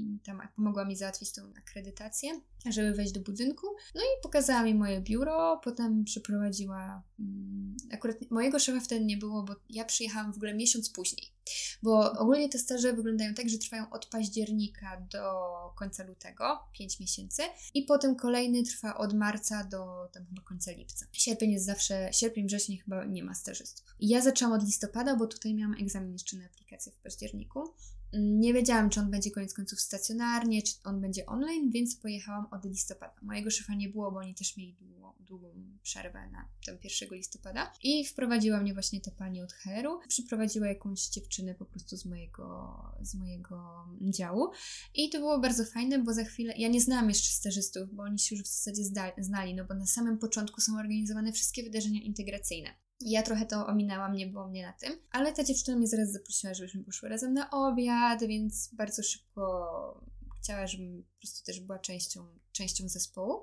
mi 0.00 0.18
tam, 0.20 0.40
pomogła 0.56 0.84
mi 0.84 0.96
załatwić 0.96 1.32
tą 1.32 1.42
akredytację, 1.58 2.40
żeby 2.70 2.92
wejść 2.92 3.12
do 3.12 3.20
budynku. 3.20 3.66
No 3.94 4.00
i 4.00 4.22
pokazała 4.22 4.62
mi 4.62 4.74
moje 4.74 5.00
biuro, 5.00 5.60
potem 5.64 6.04
przeprowadziła 6.04 7.02
mm, 7.20 7.76
akurat 7.92 8.16
mojego 8.30 8.58
szefa 8.58 8.80
wtedy 8.80 9.04
nie 9.04 9.16
było, 9.16 9.42
bo 9.42 9.54
ja 9.70 9.84
przyjechałam 9.84 10.32
w 10.32 10.36
ogóle 10.36 10.54
miesiąc 10.54 10.90
później. 10.90 11.32
Bo 11.82 12.12
ogólnie 12.12 12.48
te 12.48 12.58
staże 12.58 12.92
wyglądają 12.92 13.34
tak, 13.34 13.48
że 13.48 13.58
trwają 13.58 13.90
od 13.90 14.06
października 14.06 15.06
do 15.12 15.22
końca 15.76 16.04
lutego, 16.04 16.58
5 16.72 17.00
miesięcy, 17.00 17.42
i 17.74 17.82
potem 17.82 18.16
kolejny 18.16 18.62
trwa 18.62 18.96
od 18.98 19.14
marca 19.14 19.64
do 19.64 20.08
tam 20.12 20.26
chyba 20.26 20.42
końca 20.42 20.72
lipca. 20.72 21.06
Sierpień 21.12 21.52
jest 21.52 21.66
zawsze, 21.66 22.08
sierpień, 22.12 22.46
wrzesień 22.46 22.76
chyba 22.76 23.04
nie 23.04 23.24
ma 23.24 23.34
stażystów. 23.34 23.86
I 24.00 24.08
ja 24.08 24.20
zaczęłam 24.20 24.60
od 24.60 24.64
listopada, 24.64 25.16
bo 25.16 25.26
tutaj 25.26 25.54
miałam 25.54 25.74
egzamin 25.80 26.12
jeszcze 26.12 26.36
na 26.36 26.44
aplikację 26.44 26.92
w 26.92 26.96
październiku. 26.96 27.74
Nie 28.12 28.54
wiedziałam, 28.54 28.90
czy 28.90 29.00
on 29.00 29.10
będzie 29.10 29.30
koniec 29.30 29.54
końców 29.54 29.80
stacjonarnie, 29.80 30.62
czy 30.62 30.74
on 30.84 31.00
będzie 31.00 31.26
online, 31.26 31.70
więc 31.70 31.96
pojechałam 31.96 32.46
od 32.50 32.64
listopada. 32.64 33.14
Mojego 33.22 33.50
szefa 33.50 33.74
nie 33.74 33.88
było, 33.88 34.12
bo 34.12 34.18
oni 34.18 34.34
też 34.34 34.56
mieli 34.56 34.74
długą, 34.74 35.12
długą 35.20 35.48
przerwę 35.82 36.30
na 36.30 36.48
ten 36.66 36.78
1 36.84 37.08
listopada. 37.18 37.72
I 37.82 38.06
wprowadziła 38.06 38.60
mnie 38.60 38.72
właśnie 38.72 39.00
ta 39.00 39.10
pani 39.10 39.42
od 39.42 39.52
HR-u. 39.52 40.08
Przyprowadziła 40.08 40.66
jakąś 40.66 41.08
dziewczynę 41.08 41.54
po 41.54 41.64
prostu 41.64 41.96
z 41.96 42.04
mojego, 42.04 42.76
z 43.02 43.14
mojego 43.14 43.86
działu. 44.00 44.50
I 44.94 45.10
to 45.10 45.18
było 45.18 45.40
bardzo 45.40 45.64
fajne, 45.64 45.98
bo 45.98 46.14
za 46.14 46.24
chwilę, 46.24 46.54
ja 46.56 46.68
nie 46.68 46.80
znałam 46.80 47.08
jeszcze 47.08 47.30
stażystów, 47.30 47.94
bo 47.94 48.02
oni 48.02 48.18
się 48.18 48.36
już 48.36 48.44
w 48.44 48.48
zasadzie 48.48 48.82
znali, 49.18 49.54
no 49.54 49.64
bo 49.64 49.74
na 49.74 49.86
samym 49.86 50.18
początku 50.18 50.60
są 50.60 50.78
organizowane 50.78 51.32
wszystkie 51.32 51.62
wydarzenia 51.62 52.02
integracyjne. 52.02 52.74
Ja 53.04 53.22
trochę 53.22 53.46
to 53.46 53.66
ominęłam, 53.66 54.16
nie 54.16 54.26
było 54.26 54.48
mnie 54.48 54.66
na 54.66 54.72
tym, 54.72 54.98
ale 55.10 55.32
ta 55.32 55.44
dziewczyna 55.44 55.76
mnie 55.76 55.86
zaraz 55.86 56.12
zaprosiła, 56.12 56.54
żebyśmy 56.54 56.84
poszły 56.84 57.08
razem 57.08 57.34
na 57.34 57.50
obiad, 57.50 58.24
więc 58.24 58.70
bardzo 58.74 59.02
szybko 59.02 60.04
chciała, 60.42 60.66
żebym 60.66 61.02
po 61.02 61.20
prostu 61.20 61.44
też 61.44 61.60
była 61.60 61.78
częścią, 61.78 62.26
częścią 62.52 62.88
zespołu. 62.88 63.42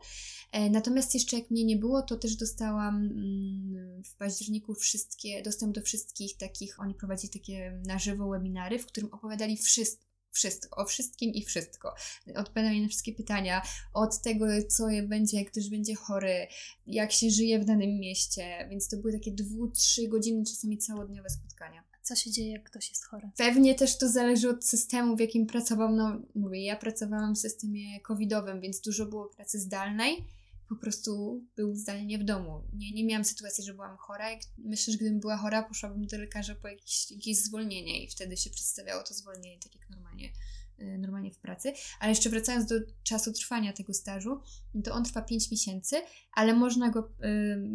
E, 0.52 0.70
natomiast 0.70 1.14
jeszcze 1.14 1.40
jak 1.40 1.52
mnie 1.52 1.66
nie 1.66 1.78
było, 1.78 2.02
to 2.02 2.18
też 2.18 2.36
dostałam 2.36 2.96
mm, 2.96 4.04
w 4.04 4.16
październiku 4.16 4.76
wszystkie, 4.76 5.42
dostęp 5.44 5.76
do 5.76 5.82
wszystkich 5.82 6.38
takich, 6.38 6.80
oni 6.80 6.94
prowadzili 6.94 7.34
takie 7.34 7.82
na 7.86 8.00
żywo 8.00 8.30
webinary, 8.30 8.80
w 8.80 8.86
którym 8.86 9.14
opowiadali 9.14 9.58
wszystko 9.58 10.09
wszystko, 10.32 10.82
o 10.82 10.86
wszystkim 10.86 11.34
i 11.34 11.46
wszystko. 11.46 11.94
Odpowiadali 12.36 12.82
na 12.82 12.88
wszystkie 12.88 13.14
pytania, 13.14 13.62
od 13.94 14.22
tego, 14.22 14.46
co 14.70 14.88
będzie, 15.04 15.38
jak 15.38 15.52
ktoś 15.52 15.70
będzie 15.70 15.96
chory, 15.96 16.48
jak 16.88 17.12
się 17.12 17.30
żyje 17.30 17.60
w 17.60 17.66
danym 17.66 18.00
mieście, 18.00 18.68
więc 18.70 18.88
to 18.88 18.98
były 18.98 19.14
takie 19.14 19.32
dwu, 19.32 19.72
trzy 19.72 20.08
godziny, 20.08 20.44
czasami 20.46 20.78
całodniowe 20.78 21.30
spotkania. 21.30 21.84
Co 22.02 22.16
się 22.16 22.32
dzieje, 22.32 22.52
jak 22.52 22.70
ktoś 22.70 22.90
jest 22.90 23.06
chory? 23.06 23.30
Pewnie 23.38 23.76
też 23.76 23.98
to 23.98 24.10
zależy 24.10 24.50
od 24.50 24.66
systemu, 24.66 25.16
w 25.16 25.20
jakim 25.20 25.46
pracował. 25.46 25.92
No, 25.92 26.22
mówię, 26.36 26.64
ja 26.64 26.76
pracowałam 26.76 27.36
w 27.36 27.40
systemie 27.40 28.00
covidowym, 28.00 28.62
więc 28.62 28.82
dużo 28.82 29.06
było 29.06 29.26
pracy 29.26 29.60
zdalnej 29.60 30.26
po 30.70 30.76
prostu 30.76 31.44
był 31.56 31.76
zdalnie 31.76 32.20
w 32.20 32.24
domu. 32.24 32.64
Nie, 32.74 32.92
nie 32.92 33.06
miałam 33.06 33.26
sytuacji, 33.26 33.64
że 33.64 33.74
byłam 33.74 33.98
chora. 33.98 34.30
myślę, 34.58 34.92
że 34.92 34.98
gdybym 34.98 35.20
była 35.20 35.38
chora, 35.38 35.64
poszłabym 35.64 36.08
do 36.08 36.18
lekarza 36.18 36.56
po 36.56 36.68
jakieś, 36.68 37.12
jakieś 37.12 37.38
zwolnienie 37.38 38.04
i 38.04 38.08
wtedy 38.08 38.38
się 38.38 38.50
przedstawiało 38.50 39.04
to 39.04 39.14
zwolnienie 39.14 39.60
tak 39.60 39.76
jak 39.76 39.90
normalnie 39.90 40.30
normalnie 41.00 41.32
w 41.32 41.38
pracy. 41.38 41.74
Ale 42.00 42.12
jeszcze 42.12 42.30
wracając 42.30 42.66
do 42.66 42.76
czasu 43.04 43.34
trwania 43.34 43.74
tego 43.74 43.94
stażu, 43.94 44.42
to 44.84 44.94
on 44.94 45.04
trwa 45.04 45.22
5 45.22 45.52
miesięcy, 45.52 45.96
ale 46.34 46.54
można 46.54 46.90
go, 46.90 47.12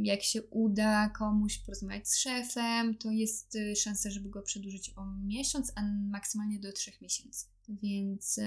jak 0.03 0.23
się 0.23 0.43
uda 0.43 1.09
komuś 1.09 1.59
porozmawiać 1.59 2.09
z 2.09 2.19
szefem, 2.19 2.99
to 2.99 3.11
jest 3.11 3.59
szansa, 3.77 4.11
żeby 4.11 4.29
go 4.29 4.43
przedłużyć 4.43 4.93
o 4.97 5.07
miesiąc, 5.07 5.73
a 5.75 5.83
maksymalnie 6.11 6.59
do 6.59 6.73
3 6.73 6.93
miesięcy. 7.03 7.47
Więc 7.69 8.41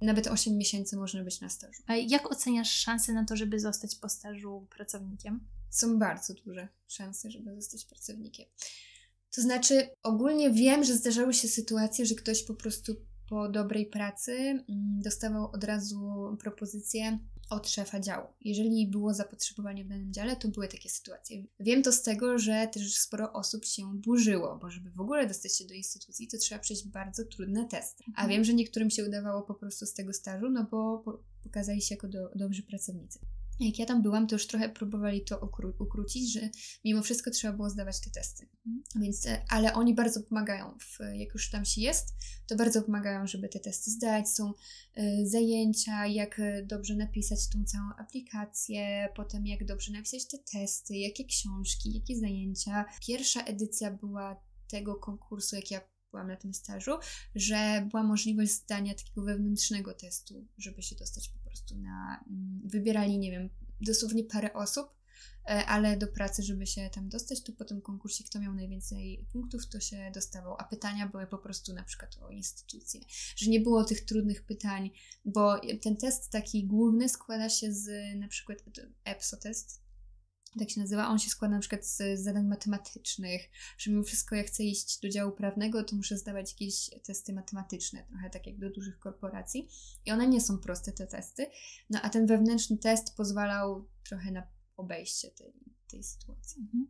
nawet 0.00 0.26
8 0.26 0.56
miesięcy 0.56 0.96
można 0.96 1.24
być 1.24 1.40
na 1.40 1.48
stażu. 1.48 1.82
A 1.86 1.96
jak 1.96 2.32
oceniasz 2.32 2.70
szanse 2.70 3.12
na 3.12 3.24
to, 3.24 3.36
żeby 3.36 3.60
zostać 3.60 3.94
po 3.94 4.08
stażu 4.08 4.66
pracownikiem? 4.76 5.40
Są 5.70 5.98
bardzo 5.98 6.34
duże 6.34 6.68
szanse, 6.88 7.30
żeby 7.30 7.54
zostać 7.54 7.84
pracownikiem. 7.84 8.46
To 9.30 9.42
znaczy, 9.42 9.88
ogólnie 10.02 10.50
wiem, 10.50 10.84
że 10.84 10.96
zdarzały 10.96 11.34
się 11.34 11.48
sytuacje, 11.48 12.06
że 12.06 12.14
ktoś 12.14 12.42
po 12.42 12.54
prostu 12.54 12.96
po 13.28 13.48
dobrej 13.48 13.86
pracy 13.86 14.32
mm, 14.32 14.64
dostawał 15.02 15.50
od 15.52 15.64
razu 15.64 16.36
propozycję 16.40 17.18
od 17.50 17.68
szefa 17.68 18.00
działu. 18.00 18.26
Jeżeli 18.40 18.86
było 18.86 19.14
zapotrzebowanie 19.14 19.84
w 19.84 19.88
danym 19.88 20.12
dziale, 20.12 20.36
to 20.36 20.48
były 20.48 20.68
takie 20.68 20.90
sytuacje. 20.90 21.44
Wiem 21.60 21.82
to 21.82 21.92
z 21.92 22.02
tego, 22.02 22.38
że 22.38 22.68
też 22.72 22.96
sporo 22.96 23.32
osób 23.32 23.64
się 23.64 23.94
burzyło, 23.94 24.58
bo 24.62 24.70
żeby 24.70 24.90
w 24.90 25.00
ogóle 25.00 25.26
dostać 25.26 25.56
się 25.56 25.64
do 25.64 25.74
instytucji, 25.74 26.28
to 26.28 26.38
trzeba 26.38 26.58
przejść 26.60 26.88
bardzo 26.88 27.24
trudne 27.24 27.64
testy. 27.64 28.04
A 28.06 28.08
mhm. 28.08 28.28
wiem, 28.30 28.44
że 28.44 28.54
niektórym 28.54 28.90
się 28.90 29.04
udawało 29.04 29.42
po 29.42 29.54
prostu 29.54 29.86
z 29.86 29.92
tego 29.92 30.12
stażu, 30.12 30.50
no 30.50 30.66
bo 30.70 31.04
pokazali 31.42 31.82
się 31.82 31.94
jako 31.94 32.08
do, 32.08 32.30
dobrzy 32.34 32.62
pracownicy 32.62 33.18
jak 33.60 33.78
ja 33.78 33.86
tam 33.86 34.02
byłam, 34.02 34.26
to 34.26 34.34
już 34.34 34.46
trochę 34.46 34.68
próbowali 34.68 35.24
to 35.24 35.38
ukró 35.38 35.72
ukrócić, 35.78 36.32
że 36.32 36.48
mimo 36.84 37.02
wszystko 37.02 37.30
trzeba 37.30 37.52
było 37.52 37.70
zdawać 37.70 38.00
te 38.00 38.10
testy. 38.10 38.48
Mhm. 38.66 38.82
Więc, 39.02 39.26
e, 39.26 39.42
ale 39.48 39.74
oni 39.74 39.94
bardzo 39.94 40.22
pomagają, 40.22 40.78
w, 40.80 40.98
jak 41.14 41.34
już 41.34 41.50
tam 41.50 41.64
się 41.64 41.80
jest, 41.80 42.14
to 42.46 42.56
bardzo 42.56 42.82
pomagają, 42.82 43.26
żeby 43.26 43.48
te 43.48 43.60
testy 43.60 43.90
zdać. 43.90 44.28
Są 44.28 44.52
y, 44.98 45.28
zajęcia, 45.28 46.06
jak 46.06 46.40
e, 46.40 46.62
dobrze 46.62 46.96
napisać 46.96 47.48
tą 47.48 47.64
całą 47.64 47.90
aplikację, 47.98 49.08
potem 49.16 49.46
jak 49.46 49.66
dobrze 49.66 49.92
napisać 49.92 50.28
te 50.28 50.38
testy, 50.52 50.96
jakie 50.96 51.24
książki, 51.24 51.94
jakie 51.94 52.16
zajęcia. 52.18 52.84
Pierwsza 53.06 53.42
edycja 53.42 53.90
była 53.90 54.42
tego 54.68 54.94
konkursu, 54.94 55.56
jak 55.56 55.70
ja 55.70 55.80
byłam 56.10 56.28
na 56.28 56.36
tym 56.36 56.54
stażu, 56.54 56.90
że 57.34 57.86
była 57.90 58.02
możliwość 58.02 58.52
zdania 58.52 58.94
takiego 58.94 59.22
wewnętrznego 59.22 59.94
testu, 59.94 60.46
żeby 60.58 60.82
się 60.82 60.96
dostać 60.96 61.28
po 61.28 61.38
prostu 61.38 61.76
na. 61.76 62.24
Mm, 62.30 62.60
wybierali, 62.64 63.18
nie 63.18 63.30
wiem, 63.30 63.50
dosłownie 63.80 64.24
parę 64.24 64.52
osób, 64.52 64.88
e, 65.44 65.66
ale 65.66 65.96
do 65.96 66.06
pracy, 66.06 66.42
żeby 66.42 66.66
się 66.66 66.90
tam 66.90 67.08
dostać, 67.08 67.42
to 67.42 67.52
po 67.52 67.64
tym 67.64 67.80
konkursie, 67.80 68.24
kto 68.24 68.40
miał 68.40 68.54
najwięcej 68.54 69.26
punktów, 69.32 69.68
to 69.68 69.80
się 69.80 70.10
dostawał. 70.14 70.56
A 70.58 70.64
pytania 70.64 71.08
były 71.08 71.26
po 71.26 71.38
prostu 71.38 71.74
na 71.74 71.82
przykład 71.82 72.18
o 72.22 72.30
instytucje, 72.30 73.00
że 73.36 73.50
nie 73.50 73.60
było 73.60 73.84
tych 73.84 74.04
trudnych 74.04 74.42
pytań, 74.42 74.90
bo 75.24 75.60
ten 75.82 75.96
test 75.96 76.30
taki 76.30 76.66
główny 76.66 77.08
składa 77.08 77.48
się 77.48 77.72
z 77.72 77.90
na 78.18 78.28
przykład 78.28 78.58
EPSO 79.04 79.36
test, 79.36 79.87
tak 80.58 80.70
się 80.70 80.80
nazywa, 80.80 81.08
on 81.08 81.18
się 81.18 81.30
składa 81.30 81.54
na 81.54 81.60
przykład 81.60 81.86
z 81.86 82.20
zadań 82.20 82.46
matematycznych, 82.46 83.50
że 83.78 83.90
mimo 83.90 84.02
wszystko 84.02 84.34
jak 84.34 84.46
chcę 84.46 84.64
iść 84.64 85.00
do 85.00 85.08
działu 85.08 85.32
prawnego, 85.32 85.84
to 85.84 85.96
muszę 85.96 86.18
zdawać 86.18 86.52
jakieś 86.52 86.90
testy 87.04 87.32
matematyczne, 87.32 88.06
trochę 88.08 88.30
tak 88.30 88.46
jak 88.46 88.58
do 88.58 88.70
dużych 88.70 88.98
korporacji 88.98 89.68
i 90.06 90.12
one 90.12 90.28
nie 90.28 90.40
są 90.40 90.58
proste 90.58 90.92
te 90.92 91.06
testy, 91.06 91.46
no 91.90 92.00
a 92.02 92.08
ten 92.10 92.26
wewnętrzny 92.26 92.78
test 92.78 93.16
pozwalał 93.16 93.88
trochę 94.08 94.30
na 94.30 94.42
obejście 94.76 95.30
tej, 95.30 95.52
tej 95.88 96.02
sytuacji. 96.02 96.62
Mhm. 96.62 96.86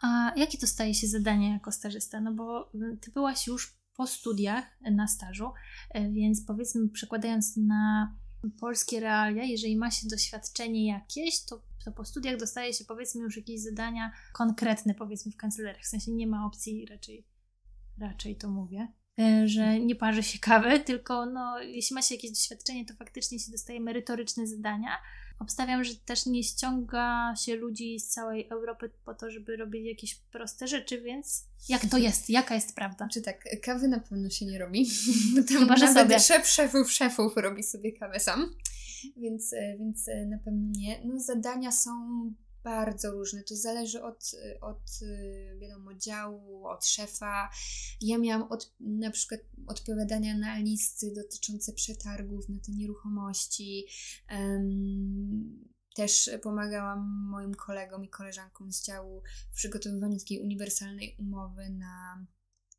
A 0.00 0.32
jakie 0.36 0.58
to 0.58 0.66
staje 0.66 0.94
się 0.94 1.08
zadanie 1.08 1.52
jako 1.52 1.72
stażysta? 1.72 2.20
No 2.20 2.34
bo 2.34 2.72
ty 3.00 3.10
byłaś 3.10 3.46
już 3.46 3.80
po 3.96 4.06
studiach 4.06 4.64
na 4.80 5.08
stażu, 5.08 5.52
e, 5.90 6.10
więc 6.10 6.44
powiedzmy 6.46 6.88
przekładając 6.88 7.56
na 7.56 8.14
polskie 8.60 9.00
realia, 9.00 9.44
jeżeli 9.44 9.76
ma 9.76 9.90
się 9.90 10.08
doświadczenie 10.08 10.86
jakieś, 10.86 11.44
to, 11.44 11.62
to 11.84 11.92
po 11.92 12.04
studiach 12.04 12.36
dostaje 12.36 12.72
się 12.72 12.84
powiedzmy 12.84 13.22
już 13.22 13.36
jakieś 13.36 13.62
zadania 13.62 14.12
konkretne 14.32 14.94
powiedzmy 14.94 15.32
w 15.32 15.36
kancelariach. 15.36 15.82
W 15.82 15.88
sensie 15.88 16.12
nie 16.12 16.26
ma 16.26 16.46
opcji 16.46 16.86
raczej, 16.86 17.26
raczej 17.98 18.36
to 18.36 18.50
mówię, 18.50 18.88
e, 19.20 19.48
że 19.48 19.80
nie 19.80 19.96
parzy 19.96 20.22
się 20.22 20.38
kawy, 20.38 20.80
tylko 20.90 21.26
no, 21.26 21.60
jeśli 21.60 21.94
ma 21.94 22.02
się 22.02 22.14
jakieś 22.14 22.30
doświadczenie, 22.30 22.86
to 22.86 22.94
faktycznie 22.94 23.38
się 23.38 23.52
dostaje 23.52 23.80
merytoryczne 23.80 24.46
zadania, 24.46 24.98
Obstawiam, 25.40 25.84
że 25.84 25.94
też 25.94 26.26
nie 26.26 26.44
ściąga 26.44 27.34
się 27.36 27.56
ludzi 27.56 28.00
z 28.00 28.08
całej 28.08 28.48
Europy 28.48 28.90
po 29.04 29.14
to, 29.14 29.30
żeby 29.30 29.56
robić 29.56 29.86
jakieś 29.86 30.14
proste 30.14 30.68
rzeczy, 30.68 31.00
więc 31.00 31.44
jak 31.68 31.86
to 31.86 31.98
jest? 31.98 32.30
Jaka 32.30 32.54
jest 32.54 32.74
prawda? 32.74 33.08
Czy 33.12 33.22
tak, 33.22 33.44
kawy 33.62 33.88
na 33.88 34.00
pewno 34.00 34.30
się 34.30 34.46
nie 34.46 34.58
robi. 34.58 34.90
Chyba, 35.58 35.76
że 35.76 35.94
sobie. 35.94 36.20
szef 36.20 36.48
szefów 36.48 36.92
szefów 36.92 37.36
robi 37.36 37.62
sobie 37.62 37.92
kawę 37.92 38.20
sam, 38.20 38.54
więc, 39.16 39.52
e, 39.52 39.78
więc 39.78 40.08
e, 40.08 40.26
na 40.26 40.38
pewno 40.38 40.68
nie. 40.72 41.04
No 41.04 41.20
zadania 41.20 41.72
są 41.72 41.90
bardzo 42.64 43.10
różne. 43.12 43.42
To 43.42 43.56
zależy 43.56 44.02
od, 44.02 44.32
od 44.60 44.90
wiadomo, 45.60 45.94
działu, 45.94 46.66
od 46.66 46.86
szefa. 46.86 47.50
Ja 48.00 48.18
miałam 48.18 48.52
od, 48.52 48.74
na 48.80 49.10
przykład 49.10 49.40
odpowiadania 49.66 50.38
na 50.38 50.58
listy 50.58 51.12
dotyczące 51.14 51.72
przetargów 51.72 52.48
na 52.48 52.58
te 52.58 52.72
nieruchomości. 52.72 53.86
Um, 54.30 55.70
też 55.94 56.30
pomagałam 56.42 57.28
moim 57.30 57.54
kolegom 57.54 58.04
i 58.04 58.08
koleżankom 58.08 58.72
z 58.72 58.84
działu 58.84 59.22
w 59.52 59.54
przygotowywaniu 59.54 60.18
takiej 60.18 60.40
uniwersalnej 60.40 61.16
umowy 61.18 61.70
na 61.70 62.26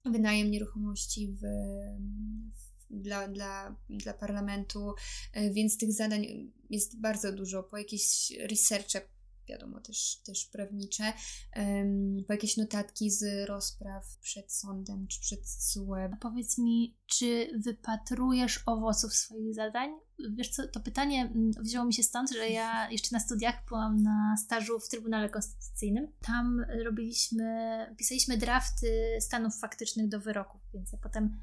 wynajem 0.05 0.51
nieruchomości 0.51 1.27
w, 1.27 1.41
w 2.53 2.70
dla, 2.93 3.27
dla, 3.27 3.75
dla 3.89 4.13
parlamentu, 4.13 4.93
e, 5.33 5.49
więc 5.49 5.77
tych 5.77 5.93
zadań 5.93 6.51
jest 6.69 7.01
bardzo 7.01 7.31
dużo. 7.31 7.63
Po 7.63 7.77
jakieś 7.77 8.33
researche 8.49 9.01
wiadomo, 9.51 9.79
też, 9.79 10.21
też 10.25 10.45
prawnicze, 10.45 11.13
po 12.27 12.33
jakieś 12.33 12.57
notatki 12.57 13.11
z 13.11 13.47
rozpraw 13.47 14.17
przed 14.21 14.53
sądem 14.53 15.07
czy 15.07 15.19
przed 15.19 15.49
SUE. 15.49 16.17
Powiedz 16.21 16.57
mi, 16.57 16.97
czy 17.05 17.51
wypatrujesz 17.65 18.63
owoców 18.65 19.13
swoich 19.13 19.55
zadań? 19.55 19.89
Wiesz 20.37 20.49
co, 20.49 20.67
to 20.67 20.79
pytanie 20.79 21.21
mm, 21.21 21.51
wzięło 21.59 21.85
mi 21.85 21.93
się 21.93 22.03
stąd, 22.03 22.31
że 22.31 22.49
ja 22.49 22.91
jeszcze 22.91 23.15
na 23.15 23.19
studiach 23.19 23.55
byłam 23.67 24.03
na 24.03 24.35
stażu 24.45 24.79
w 24.79 24.89
Trybunale 24.89 25.29
Konstytucyjnym. 25.29 26.07
Tam 26.21 26.65
robiliśmy, 26.83 27.45
pisaliśmy 27.97 28.37
drafty 28.37 29.17
stanów 29.21 29.59
faktycznych 29.59 30.09
do 30.09 30.19
wyroków, 30.19 30.61
więc 30.73 30.91
ja 30.91 30.99
potem 31.03 31.41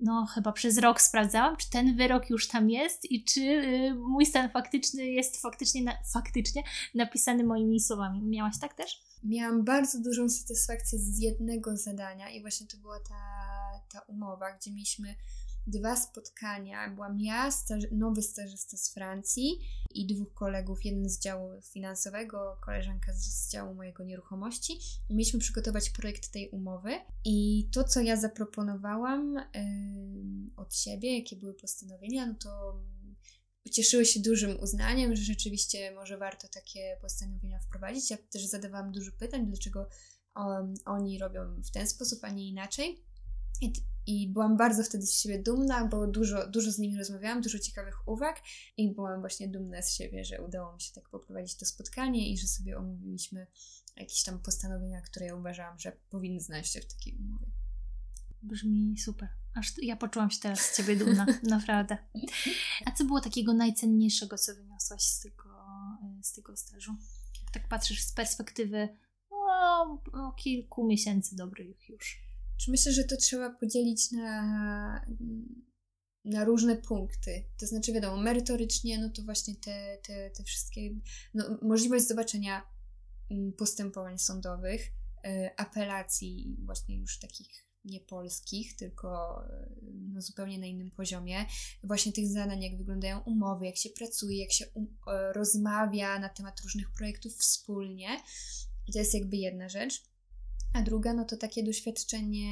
no 0.00 0.26
chyba 0.26 0.52
przez 0.52 0.78
rok 0.78 1.00
sprawdzałam, 1.00 1.56
czy 1.56 1.70
ten 1.70 1.96
wyrok 1.96 2.30
już 2.30 2.48
tam 2.48 2.70
jest 2.70 3.10
i 3.10 3.24
czy 3.24 3.40
y, 3.40 3.94
mój 3.94 4.26
stan 4.26 4.50
faktyczny 4.50 5.06
jest 5.06 5.42
faktycznie, 5.42 5.82
na, 5.82 5.92
faktycznie 6.12 6.62
napisany 6.94 7.44
moimi 7.44 7.80
słowami. 7.80 8.22
Miałaś 8.22 8.58
tak 8.60 8.74
też? 8.74 9.02
Miałam 9.24 9.64
bardzo 9.64 10.00
dużą 10.00 10.28
satysfakcję 10.28 10.98
z 10.98 11.18
jednego 11.18 11.76
zadania 11.76 12.30
i 12.30 12.40
właśnie 12.40 12.66
to 12.66 12.76
była 12.76 12.98
ta, 13.00 13.14
ta 13.92 14.00
umowa, 14.00 14.52
gdzie 14.52 14.70
mieliśmy 14.70 15.14
dwa 15.66 15.96
spotkania. 15.96 16.90
Byłam 16.90 17.20
ja, 17.20 17.50
staż, 17.50 17.84
nowy 17.92 18.22
stażysta 18.22 18.76
z 18.76 18.94
Francji 18.94 19.58
i 19.90 20.06
dwóch 20.06 20.34
kolegów, 20.34 20.84
jeden 20.84 21.08
z 21.08 21.20
działu 21.20 21.50
finansowego, 21.62 22.56
koleżanka 22.64 23.12
z 23.12 23.50
działu 23.50 23.74
mojego 23.74 24.04
nieruchomości. 24.04 24.78
Mieliśmy 25.10 25.40
przygotować 25.40 25.90
projekt 25.90 26.32
tej 26.32 26.48
umowy 26.48 26.90
i 27.24 27.68
to, 27.72 27.84
co 27.84 28.00
ja 28.00 28.16
zaproponowałam 28.16 29.34
yy, 29.34 30.52
od 30.56 30.76
siebie, 30.76 31.18
jakie 31.18 31.36
były 31.36 31.54
postanowienia, 31.54 32.26
no 32.26 32.34
to 32.34 32.82
cieszyły 33.70 34.04
się 34.04 34.20
dużym 34.20 34.60
uznaniem, 34.60 35.16
że 35.16 35.22
rzeczywiście 35.22 35.94
może 35.94 36.18
warto 36.18 36.48
takie 36.48 36.98
postanowienia 37.00 37.58
wprowadzić. 37.58 38.10
Ja 38.10 38.16
też 38.30 38.46
zadawałam 38.46 38.92
dużo 38.92 39.12
pytań, 39.12 39.46
dlaczego 39.46 39.88
oni 40.84 41.18
robią 41.18 41.62
w 41.62 41.70
ten 41.70 41.86
sposób, 41.86 42.24
a 42.24 42.30
nie 42.30 42.48
inaczej. 42.48 43.04
I 44.06 44.28
byłam 44.28 44.56
bardzo 44.56 44.84
wtedy 44.84 45.06
z 45.06 45.20
siebie 45.20 45.42
dumna, 45.42 45.84
bo 45.88 46.06
dużo, 46.06 46.46
dużo 46.48 46.72
z 46.72 46.78
nimi 46.78 46.98
rozmawiałam, 46.98 47.40
dużo 47.40 47.58
ciekawych 47.58 48.08
uwag 48.08 48.42
i 48.76 48.94
byłam 48.94 49.20
właśnie 49.20 49.48
dumna 49.48 49.82
z 49.82 49.94
siebie, 49.94 50.24
że 50.24 50.42
udało 50.42 50.74
mi 50.74 50.80
się 50.80 50.92
tak 50.92 51.08
poprowadzić 51.08 51.56
to 51.56 51.66
spotkanie 51.66 52.32
i 52.32 52.38
że 52.38 52.46
sobie 52.46 52.78
omówiliśmy 52.78 53.46
jakieś 53.96 54.22
tam 54.22 54.38
postanowienia, 54.38 55.00
które 55.00 55.26
ja 55.26 55.34
uważałam, 55.34 55.78
że 55.78 55.92
powinny 56.10 56.40
znaleźć 56.40 56.72
się 56.72 56.80
w 56.80 56.94
takiej 56.94 57.16
umowie. 57.16 57.46
Brzmi 58.42 58.98
super. 58.98 59.28
Aż 59.54 59.72
ja 59.82 59.96
poczułam 59.96 60.30
się 60.30 60.40
teraz 60.40 60.60
z 60.60 60.76
Ciebie 60.76 60.96
dumna, 60.96 61.26
naprawdę. 61.42 61.98
A 62.86 62.92
co 62.92 63.04
było 63.04 63.20
takiego 63.20 63.54
najcenniejszego, 63.54 64.38
co 64.38 64.54
wyniosłaś 64.54 65.02
z 65.02 65.20
tego, 65.20 65.54
z 66.22 66.32
tego 66.32 66.56
stażu? 66.56 66.96
tak 67.54 67.68
patrzysz 67.68 68.02
z 68.02 68.12
perspektywy 68.12 68.88
no, 70.12 70.32
kilku 70.36 70.86
miesięcy 70.86 71.36
dobrych 71.36 71.88
już. 71.88 72.20
Myślę, 72.68 72.92
że 72.92 73.04
to 73.04 73.16
trzeba 73.16 73.50
podzielić 73.50 74.12
na, 74.12 75.06
na 76.24 76.44
różne 76.44 76.76
punkty. 76.76 77.44
To 77.60 77.66
znaczy, 77.66 77.92
wiadomo, 77.92 78.22
merytorycznie, 78.22 78.98
no 78.98 79.10
to 79.10 79.22
właśnie 79.22 79.54
te, 79.54 79.98
te, 80.02 80.30
te 80.30 80.44
wszystkie, 80.44 80.80
no, 81.34 81.58
możliwość 81.62 82.08
zobaczenia 82.08 82.62
mm, 83.30 83.52
postępowań 83.52 84.18
sądowych, 84.18 84.80
y, 85.26 85.50
apelacji, 85.56 86.56
właśnie 86.64 86.98
już 86.98 87.18
takich 87.18 87.64
nie 87.84 88.00
polskich, 88.00 88.76
tylko 88.76 89.40
no, 89.82 90.20
zupełnie 90.20 90.58
na 90.58 90.66
innym 90.66 90.90
poziomie. 90.90 91.46
Właśnie 91.82 92.12
tych 92.12 92.28
zadań, 92.28 92.62
jak 92.62 92.76
wyglądają 92.76 93.20
umowy, 93.20 93.66
jak 93.66 93.76
się 93.76 93.90
pracuje, 93.90 94.38
jak 94.38 94.52
się 94.52 94.66
um, 94.74 94.96
rozmawia 95.34 96.18
na 96.18 96.28
temat 96.28 96.60
różnych 96.60 96.90
projektów 96.90 97.32
wspólnie. 97.32 98.08
To 98.92 98.98
jest 98.98 99.14
jakby 99.14 99.36
jedna 99.36 99.68
rzecz. 99.68 100.02
A 100.74 100.82
druga, 100.82 101.14
no 101.14 101.24
to 101.24 101.36
takie 101.36 101.62
doświadczenie 101.62 102.48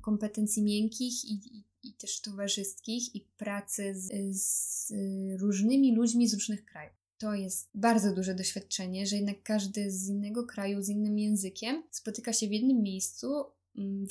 kompetencji 0.00 0.62
miękkich 0.62 1.24
i, 1.24 1.32
i, 1.32 1.64
i 1.82 1.92
też 1.92 2.20
towarzyskich 2.20 3.14
i 3.14 3.20
pracy 3.36 3.94
z, 3.94 4.10
z 4.40 4.92
różnymi 5.40 5.96
ludźmi 5.96 6.28
z 6.28 6.34
różnych 6.34 6.64
krajów. 6.64 6.94
To 7.18 7.34
jest 7.34 7.68
bardzo 7.74 8.14
duże 8.14 8.34
doświadczenie, 8.34 9.06
że 9.06 9.16
jednak 9.16 9.42
każdy 9.42 9.90
z 9.90 10.08
innego 10.08 10.44
kraju, 10.44 10.82
z 10.82 10.88
innym 10.88 11.18
językiem 11.18 11.82
spotyka 11.90 12.32
się 12.32 12.48
w 12.48 12.52
jednym 12.52 12.82
miejscu, 12.82 13.26
Mm, 13.36 13.57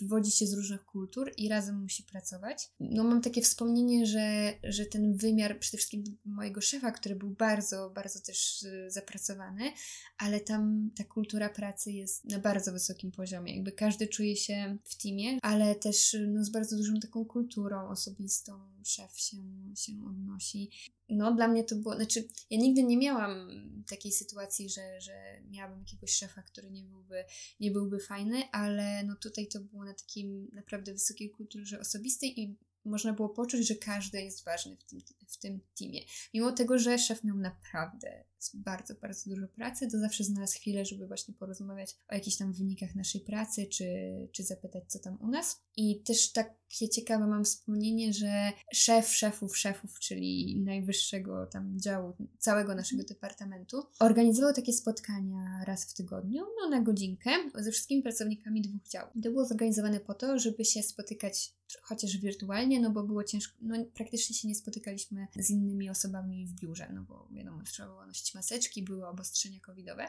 wywodzi 0.02 0.32
się 0.32 0.48
z 0.48 0.54
różnych 0.54 0.86
kultur 0.86 1.32
i 1.38 1.50
razem 1.50 1.82
musi 1.82 2.04
pracować. 2.04 2.72
No 2.80 3.04
mam 3.04 3.22
takie 3.22 3.42
wspomnienie, 3.42 4.06
że, 4.06 4.54
że 4.64 4.86
ten 4.86 5.18
wymiar 5.18 5.60
przede 5.60 5.78
wszystkim 5.78 6.04
mojego 6.26 6.62
szefa, 6.62 6.92
który 6.92 7.16
był 7.16 7.30
bardzo, 7.30 7.90
bardzo 7.96 8.20
też 8.20 8.64
y, 8.64 8.92
zapracowany, 8.92 9.72
ale 10.18 10.40
tam 10.40 10.92
ta 10.96 11.04
kultura 11.04 11.50
pracy 11.50 11.92
jest 11.92 12.26
na 12.26 12.40
bardzo 12.40 12.72
wysokim 12.72 13.12
poziomie. 13.12 13.56
Jakby 13.56 13.72
każdy 13.72 14.08
czuje 14.08 14.36
się 14.36 14.78
w 14.84 14.96
teamie, 14.96 15.38
ale 15.42 15.76
też 15.76 16.18
no, 16.28 16.44
z 16.44 16.50
bardzo 16.50 16.78
dużą 16.78 17.00
taką 17.00 17.26
kulturą 17.26 17.90
osobistą 17.90 18.60
szef 18.84 19.20
się, 19.20 19.38
się 19.76 19.92
odnosi 20.10 20.70
no 21.10 21.36
dla 21.36 21.48
mnie 21.48 21.64
to 21.64 21.76
było, 21.76 21.96
znaczy 21.96 22.28
ja 22.50 22.58
nigdy 22.60 22.84
nie 22.84 22.98
miałam 22.98 23.52
takiej 23.90 24.12
sytuacji, 24.12 24.70
że, 24.70 25.02
że 25.02 25.42
miałabym 25.50 25.80
jakiegoś 25.80 26.14
szefa, 26.14 26.42
który 26.42 26.72
nie 26.72 26.84
byłby, 26.84 27.24
nie 27.60 27.72
byłby 27.72 28.00
fajny, 28.00 28.44
ale 28.52 29.04
no 29.04 29.16
tutaj 29.16 29.48
to 29.48 29.60
było 29.60 29.86
na 29.86 29.94
takim 29.94 30.50
naprawdę 30.54 30.94
wysokiej 30.94 31.30
kulturze 31.30 31.80
osobistej 31.80 32.40
i 32.40 32.56
można 32.86 33.14
było 33.14 33.30
poczuć, 33.30 33.68
że 33.68 33.76
każdy 33.76 34.22
jest 34.22 34.46
ważny 34.46 34.78
w 34.78 34.84
tym, 34.84 35.02
w 35.28 35.38
tym 35.38 35.60
teamie. 35.80 36.02
Mimo 36.34 36.52
tego, 36.52 36.80
że 36.80 37.00
szef 37.00 37.24
miał 37.24 37.38
naprawdę 37.38 38.24
bardzo, 38.54 38.94
bardzo 38.96 39.30
dużo 39.30 39.48
pracy, 39.48 39.88
to 39.92 40.00
zawsze 40.00 40.24
znalazł 40.24 40.60
chwilę, 40.60 40.86
żeby 40.86 41.08
właśnie 41.08 41.34
porozmawiać 41.34 41.96
o 42.10 42.16
jakichś 42.16 42.38
tam 42.38 42.54
wynikach 42.54 42.96
naszej 42.96 43.22
pracy, 43.22 43.66
czy, 43.66 43.88
czy 44.32 44.44
zapytać, 44.44 44.84
co 44.88 45.00
tam 45.00 45.18
u 45.22 45.28
nas. 45.28 45.62
I 45.78 46.02
też 46.02 46.32
takie 46.32 46.90
ciekawe 46.90 47.28
mam 47.28 47.46
wspomnienie, 47.46 48.14
że 48.14 48.52
szef 48.74 49.10
szefów 49.10 49.58
szefów, 49.58 50.00
czyli 50.00 50.60
najwyższego 50.66 51.46
tam 51.46 51.80
działu 51.80 52.14
całego 52.38 52.76
naszego 52.76 53.04
departamentu, 53.04 53.84
organizował 54.00 54.54
takie 54.54 54.74
spotkania 54.74 55.64
raz 55.66 55.86
w 55.86 55.94
tygodniu, 55.94 56.46
no 56.62 56.70
na 56.70 56.82
godzinkę, 56.82 57.30
ze 57.56 57.72
wszystkimi 57.72 58.04
pracownikami 58.04 58.62
dwóch 58.62 58.88
działów. 58.88 59.16
I 59.16 59.22
to 59.22 59.32
było 59.32 59.46
zorganizowane 59.46 60.00
po 60.00 60.14
to, 60.14 60.40
żeby 60.40 60.66
się 60.66 60.84
spotykać 60.84 61.58
chociaż 61.82 62.18
wirtualnie, 62.18 62.80
no 62.80 62.92
bo 62.92 63.04
było 63.04 63.24
ciężko, 63.24 63.58
no 63.62 63.86
praktycznie 63.94 64.36
się 64.36 64.48
nie 64.48 64.56
spotykaliśmy 64.56 65.28
z 65.36 65.50
innymi 65.50 65.90
osobami 65.90 66.48
w 66.48 66.54
biurze, 66.54 66.90
no 66.94 67.04
bo 67.04 67.28
wiadomo, 67.32 67.64
trzeba 67.64 67.90
było 67.90 68.06
nosić 68.06 68.27
maseczki, 68.36 68.84
były 68.84 69.08
obostrzenia 69.08 69.60
covidowe. 69.60 70.08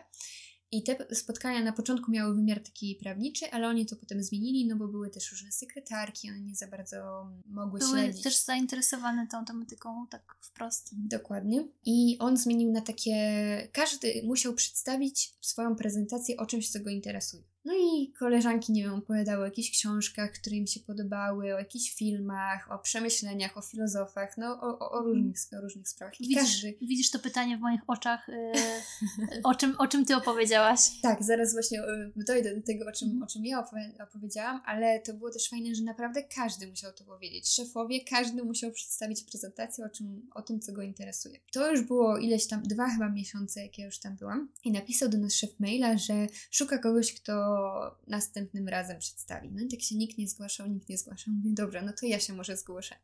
I 0.70 0.82
te 0.82 1.14
spotkania 1.14 1.64
na 1.64 1.72
początku 1.72 2.10
miały 2.10 2.34
wymiar 2.34 2.62
taki 2.62 2.98
prawniczy, 3.02 3.50
ale 3.50 3.68
oni 3.68 3.86
to 3.86 3.96
potem 3.96 4.22
zmienili, 4.22 4.66
no 4.66 4.76
bo 4.76 4.88
były 4.88 5.10
też 5.10 5.30
różne 5.30 5.52
sekretarki, 5.52 6.30
one 6.30 6.40
nie 6.40 6.54
za 6.54 6.66
bardzo 6.66 7.30
mogły 7.46 7.80
były 7.80 7.90
śledzić. 7.90 8.22
też 8.22 8.44
zainteresowane 8.44 9.26
tą 9.26 9.44
tematyką 9.44 10.06
tak 10.10 10.36
wprost. 10.40 10.90
Dokładnie. 10.92 11.68
I 11.84 12.16
on 12.18 12.36
zmienił 12.36 12.72
na 12.72 12.80
takie, 12.80 13.68
każdy 13.72 14.22
musiał 14.24 14.54
przedstawić 14.54 15.34
swoją 15.40 15.76
prezentację 15.76 16.36
o 16.36 16.46
czymś, 16.46 16.70
co 16.70 16.80
go 16.80 16.90
interesuje. 16.90 17.42
No 17.68 17.74
i 17.74 18.12
koleżanki, 18.12 18.72
nie 18.72 18.82
wiem, 18.82 18.94
opowiadały 18.94 19.42
o 19.42 19.44
jakichś 19.44 19.70
książkach, 19.70 20.32
które 20.32 20.56
im 20.56 20.66
się 20.66 20.80
podobały, 20.80 21.54
o 21.54 21.58
jakichś 21.58 21.94
filmach, 21.94 22.72
o 22.72 22.78
przemyśleniach, 22.78 23.56
o 23.56 23.62
filozofach, 23.62 24.38
no 24.38 24.60
o, 24.60 24.78
o, 24.78 24.90
o 24.90 25.02
różnych, 25.02 25.36
o 25.58 25.60
różnych 25.60 25.88
sprawach. 25.88 26.20
I 26.20 26.28
widzisz, 26.28 26.38
każdy... 26.38 26.78
widzisz 26.82 27.10
to 27.10 27.18
pytanie 27.18 27.58
w 27.58 27.60
moich 27.60 27.80
oczach, 27.86 28.28
yy, 28.28 29.42
o, 29.50 29.54
czym, 29.54 29.74
o 29.78 29.86
czym 29.86 30.04
ty 30.04 30.16
opowiedziałaś? 30.16 30.80
Tak, 31.02 31.22
zaraz 31.22 31.52
właśnie 31.52 31.82
y, 31.82 32.12
dojdę 32.16 32.56
do 32.56 32.62
tego, 32.62 32.86
o 32.86 32.92
czym, 32.92 33.08
mhm. 33.08 33.22
o 33.22 33.26
czym 33.26 33.44
ja 33.44 33.64
opowiedziałam, 34.00 34.60
ale 34.64 35.00
to 35.00 35.14
było 35.14 35.30
też 35.30 35.48
fajne, 35.48 35.74
że 35.74 35.82
naprawdę 35.82 36.22
każdy 36.22 36.66
musiał 36.66 36.92
to 36.92 37.04
powiedzieć. 37.04 37.48
Szefowie, 37.48 38.04
każdy 38.04 38.44
musiał 38.44 38.70
przedstawić 38.70 39.22
prezentację 39.22 39.84
o, 39.84 39.88
czym, 39.88 40.30
o 40.34 40.42
tym, 40.42 40.60
co 40.60 40.72
go 40.72 40.82
interesuje. 40.82 41.40
To 41.52 41.70
już 41.70 41.80
było 41.80 42.18
ileś 42.18 42.46
tam, 42.46 42.62
dwa 42.62 42.88
chyba 42.90 43.08
miesiące, 43.08 43.62
jak 43.62 43.78
ja 43.78 43.86
już 43.86 43.98
tam 43.98 44.16
byłam. 44.16 44.48
I 44.64 44.72
napisał 44.72 45.08
do 45.08 45.18
nas 45.18 45.34
szef 45.34 45.60
maila, 45.60 45.98
że 45.98 46.26
szuka 46.50 46.78
kogoś, 46.78 47.14
kto 47.14 47.57
następnym 48.06 48.68
razem 48.68 48.98
przedstawi. 48.98 49.50
No 49.52 49.62
i 49.62 49.68
tak 49.68 49.80
się 49.80 49.96
nikt 49.96 50.18
nie 50.18 50.28
zgłaszał, 50.28 50.66
nikt 50.66 50.88
nie 50.88 50.98
zgłaszał. 50.98 51.34
Mówię, 51.34 51.50
dobra, 51.52 51.82
no 51.82 51.92
to 52.00 52.06
ja 52.06 52.20
się 52.20 52.32
może 52.32 52.56
zgłoszę. 52.56 52.94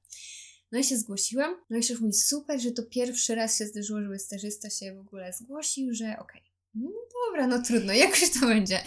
No 0.73 0.79
i 0.79 0.85
się 0.85 0.99
zgłosiłam. 0.99 1.57
No 1.71 1.77
i 1.77 1.83
szef 1.83 2.01
mówi, 2.01 2.13
super, 2.13 2.61
że 2.61 2.71
to 2.71 2.83
pierwszy 2.83 3.35
raz 3.35 3.59
się 3.59 3.67
zdarzyło, 3.67 4.03
żeby 4.03 4.19
stażysta 4.19 4.71
się 4.71 4.95
w 4.95 5.01
ogóle 5.01 5.33
zgłosił, 5.33 5.95
że 5.95 6.05
okej. 6.05 6.41
Okay. 6.41 6.55
No 6.75 6.91
dobra, 7.27 7.47
no 7.47 7.63
trudno, 7.63 7.93
jakoś 7.93 8.31
to 8.31 8.47
będzie. 8.47 8.81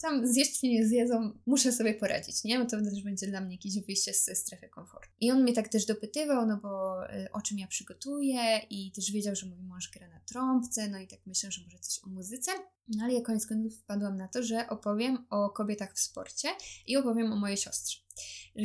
Tam 0.00 0.26
zjeść 0.26 0.62
mnie 0.62 0.72
nie 0.72 0.86
zjedzą, 0.86 1.38
muszę 1.46 1.72
sobie 1.72 1.94
poradzić, 1.94 2.44
nie? 2.44 2.58
Bo 2.58 2.64
to 2.64 2.76
też 2.76 3.02
będzie 3.02 3.26
dla 3.26 3.40
mnie 3.40 3.54
jakieś 3.54 3.86
wyjście 3.86 4.14
z 4.14 4.38
strefy 4.38 4.68
komfortu. 4.68 5.08
I 5.20 5.30
on 5.30 5.42
mnie 5.42 5.52
tak 5.52 5.68
też 5.68 5.86
dopytywał, 5.86 6.46
no 6.46 6.56
bo 6.62 7.04
y, 7.14 7.32
o 7.32 7.42
czym 7.42 7.58
ja 7.58 7.66
przygotuję 7.66 8.58
i 8.70 8.92
też 8.92 9.12
wiedział, 9.12 9.36
że 9.36 9.46
mój 9.46 9.62
mąż 9.62 9.90
gra 9.90 10.08
na 10.08 10.20
trąbce, 10.20 10.88
no 10.88 10.98
i 10.98 11.06
tak 11.06 11.20
myślę, 11.26 11.50
że 11.50 11.62
może 11.64 11.78
coś 11.78 12.04
o 12.04 12.08
muzyce. 12.08 12.50
No 12.88 13.04
ale 13.04 13.14
ja 13.14 13.20
koniec 13.20 13.46
końców 13.46 13.78
wpadłam 13.78 14.16
na 14.16 14.28
to, 14.28 14.42
że 14.42 14.68
opowiem 14.68 15.26
o 15.30 15.50
kobietach 15.50 15.94
w 15.94 16.00
sporcie 16.00 16.48
i 16.86 16.96
opowiem 16.96 17.32
o 17.32 17.36
mojej 17.36 17.56
siostrze. 17.56 17.98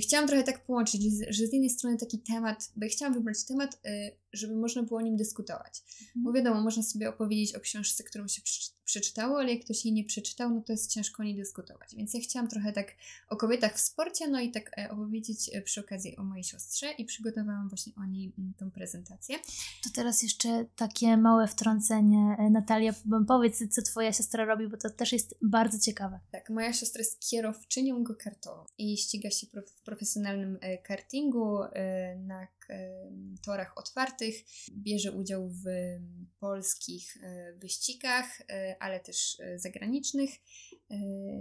Chciałam 0.02 0.28
trochę 0.28 0.44
tak 0.44 0.66
połączyć, 0.66 1.02
że 1.30 1.48
z 1.48 1.54
jednej 1.54 1.70
strony 1.70 1.98
taki 1.98 2.20
temat, 2.20 2.72
bo 2.76 2.86
ja 2.86 2.92
chciałam 2.92 3.14
wybrać 3.14 3.46
temat, 3.46 3.80
y, 3.86 4.23
żeby 4.34 4.56
można 4.56 4.84
było 4.84 5.00
o 5.00 5.04
nim 5.04 5.18
dyskutować. 5.18 5.82
Mhm. 6.02 6.24
Bo 6.24 6.34
wiadomo, 6.34 6.62
można 6.62 6.84
sobie 6.84 7.10
opowiedzieć 7.10 7.56
o 7.56 7.60
książce, 7.60 8.04
którą 8.04 8.28
się 8.28 8.42
przeczytało, 8.86 9.40
ale 9.40 9.54
jak 9.54 9.64
ktoś 9.64 9.86
jej 9.86 9.94
nie 9.94 10.04
przeczytał, 10.04 10.50
no 10.50 10.62
to 10.62 10.74
jest 10.74 10.92
ciężko 10.92 11.24
o 11.24 11.26
niej 11.26 11.36
dyskutować. 11.36 11.96
Więc 11.96 12.14
ja 12.14 12.20
chciałam 12.20 12.50
trochę 12.50 12.74
tak 12.74 12.96
o 13.30 13.38
kobietach 13.38 13.76
w 13.76 13.80
sporcie, 13.80 14.28
no 14.28 14.42
i 14.42 14.52
tak 14.52 14.72
e, 14.78 14.90
opowiedzieć 14.92 15.50
e, 15.54 15.62
przy 15.62 15.82
okazji 15.82 16.18
o 16.18 16.24
mojej 16.24 16.44
siostrze 16.44 16.92
i 16.92 17.06
przygotowałam 17.06 17.70
właśnie 17.70 17.94
o 17.98 18.06
niej 18.06 18.34
mm, 18.38 18.54
tą 18.54 18.72
prezentację. 18.72 19.40
To 19.84 19.90
teraz 19.96 20.24
jeszcze 20.24 20.66
takie 20.76 21.18
małe 21.18 21.48
wtrącenie. 21.48 22.36
E, 22.40 22.50
Natalia, 22.50 22.94
powiedz, 23.28 23.64
co 23.70 23.82
twoja 23.82 24.14
siostra 24.14 24.46
robi, 24.46 24.68
bo 24.68 24.78
to 24.78 24.90
też 24.90 25.12
jest 25.12 25.36
bardzo 25.42 25.80
ciekawe. 25.80 26.20
Tak, 26.32 26.50
moja 26.50 26.74
siostra 26.74 27.00
jest 27.00 27.30
kierowczynią 27.30 28.04
go-kartową 28.04 28.66
i 28.78 28.98
ściga 28.98 29.32
się 29.32 29.48
w 29.48 29.82
profesjonalnym 29.82 30.60
kartingu 30.84 31.60
na 32.18 32.48
torach 33.46 33.78
otwartych, 33.78 34.36
bierze 34.72 35.12
udział 35.12 35.50
w 35.50 35.64
polskich 36.40 37.18
wyścigach, 37.58 38.42
ale 38.80 39.00
też 39.00 39.38
zagranicznych, 39.56 40.30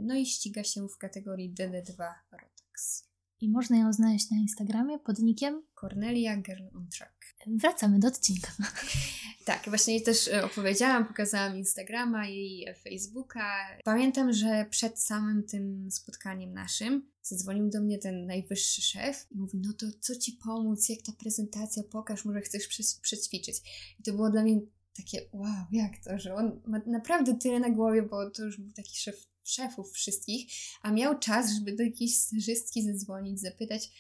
no 0.03 0.15
i 0.15 0.27
ściga 0.27 0.65
się 0.65 0.89
w 0.89 0.99
kategorii 0.99 1.55
DD2 1.55 2.13
Rotax. 2.33 3.13
I 3.43 3.49
można 3.49 3.79
ją 3.79 3.93
znaleźć 3.93 4.31
na 4.31 4.37
Instagramie 4.37 4.99
pod 4.99 5.19
nickiem 5.19 5.63
Cornelia 5.81 6.37
Girl 6.37 6.63
on 6.77 6.89
Track. 6.99 7.13
Wracamy 7.47 7.99
do 7.99 8.09
odcinka. 8.09 8.53
tak, 9.45 9.63
właśnie 9.67 10.01
też 10.01 10.29
e, 10.29 10.45
opowiedziałam, 10.45 11.07
pokazałam 11.07 11.57
Instagrama 11.57 12.29
i 12.29 12.67
Facebooka. 12.85 13.67
Pamiętam, 13.85 14.33
że 14.33 14.67
przed 14.71 15.01
samym 15.01 15.47
tym 15.47 15.91
spotkaniem 15.91 16.53
naszym 16.53 17.12
zadzwonił 17.23 17.71
do 17.71 17.81
mnie 17.81 17.99
ten 17.99 18.27
najwyższy 18.27 18.83
szef 18.83 19.27
i 19.31 19.39
mówi, 19.39 19.59
no 19.59 19.73
to 19.73 19.87
co 20.01 20.17
ci 20.17 20.33
pomóc, 20.33 20.89
jak 20.89 21.03
ta 21.03 21.13
prezentacja, 21.13 21.83
pokaż, 21.83 22.25
może 22.25 22.41
chcesz 22.41 22.69
przećwiczyć. 23.03 23.57
I 24.01 24.03
to 24.03 24.13
było 24.13 24.31
dla 24.31 24.43
mnie 24.43 24.61
takie, 24.97 25.29
wow, 25.33 25.65
jak 25.73 26.05
to, 26.05 26.19
że 26.19 26.35
on 26.35 26.61
ma 26.67 26.81
naprawdę 26.87 27.39
tyle 27.39 27.61
na 27.61 27.71
głowie, 27.71 28.03
bo 28.03 28.31
to 28.31 28.45
już 28.45 28.61
był 28.61 28.73
taki 28.73 28.97
szef 28.97 29.33
szefów 29.45 29.93
wszystkich, 29.93 30.53
a 30.83 30.93
miał 30.93 31.19
czas, 31.19 31.53
żeby 31.55 31.77
do 31.77 31.83
jakiejś 31.83 32.19
stażystki 32.19 32.83
zadzwonić, 32.83 33.41
zapytać, 33.41 33.91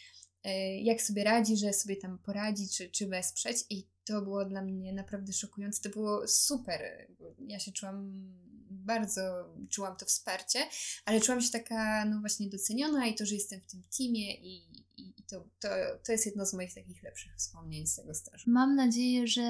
e, 0.44 0.80
jak 0.82 1.02
sobie 1.02 1.24
radzi, 1.24 1.56
że 1.56 1.72
sobie 1.72 1.96
tam 1.96 2.18
poradzi, 2.18 2.68
czy, 2.68 2.90
czy 2.90 3.06
wesprzeć. 3.06 3.56
I 3.70 3.86
to 4.04 4.22
było 4.22 4.44
dla 4.44 4.62
mnie 4.62 4.92
naprawdę 4.92 5.32
szokujące. 5.32 5.82
To 5.82 5.88
było 5.88 6.28
super. 6.28 6.80
Ja 7.38 7.58
się 7.58 7.72
czułam 7.72 8.12
bardzo, 8.72 9.54
czułam 9.68 9.96
to 9.96 10.06
wsparcie, 10.06 10.58
ale 11.04 11.20
czułam 11.20 11.40
się 11.40 11.50
taka, 11.50 12.04
no 12.04 12.20
właśnie, 12.20 12.48
doceniona 12.48 13.06
i 13.06 13.14
to, 13.14 13.26
że 13.26 13.34
jestem 13.34 13.60
w 13.60 13.66
tym 13.66 13.82
teamie 13.98 14.34
i, 14.34 14.56
i, 14.96 15.14
i 15.18 15.22
to, 15.30 15.44
to, 15.60 15.68
to 16.06 16.12
jest 16.12 16.26
jedno 16.26 16.46
z 16.46 16.54
moich 16.54 16.74
takich 16.74 17.02
lepszych 17.02 17.36
wspomnień 17.36 17.86
z 17.86 17.96
tego 17.96 18.14
stażu. 18.14 18.50
Mam 18.50 18.74
nadzieję, 18.76 19.26
że 19.26 19.42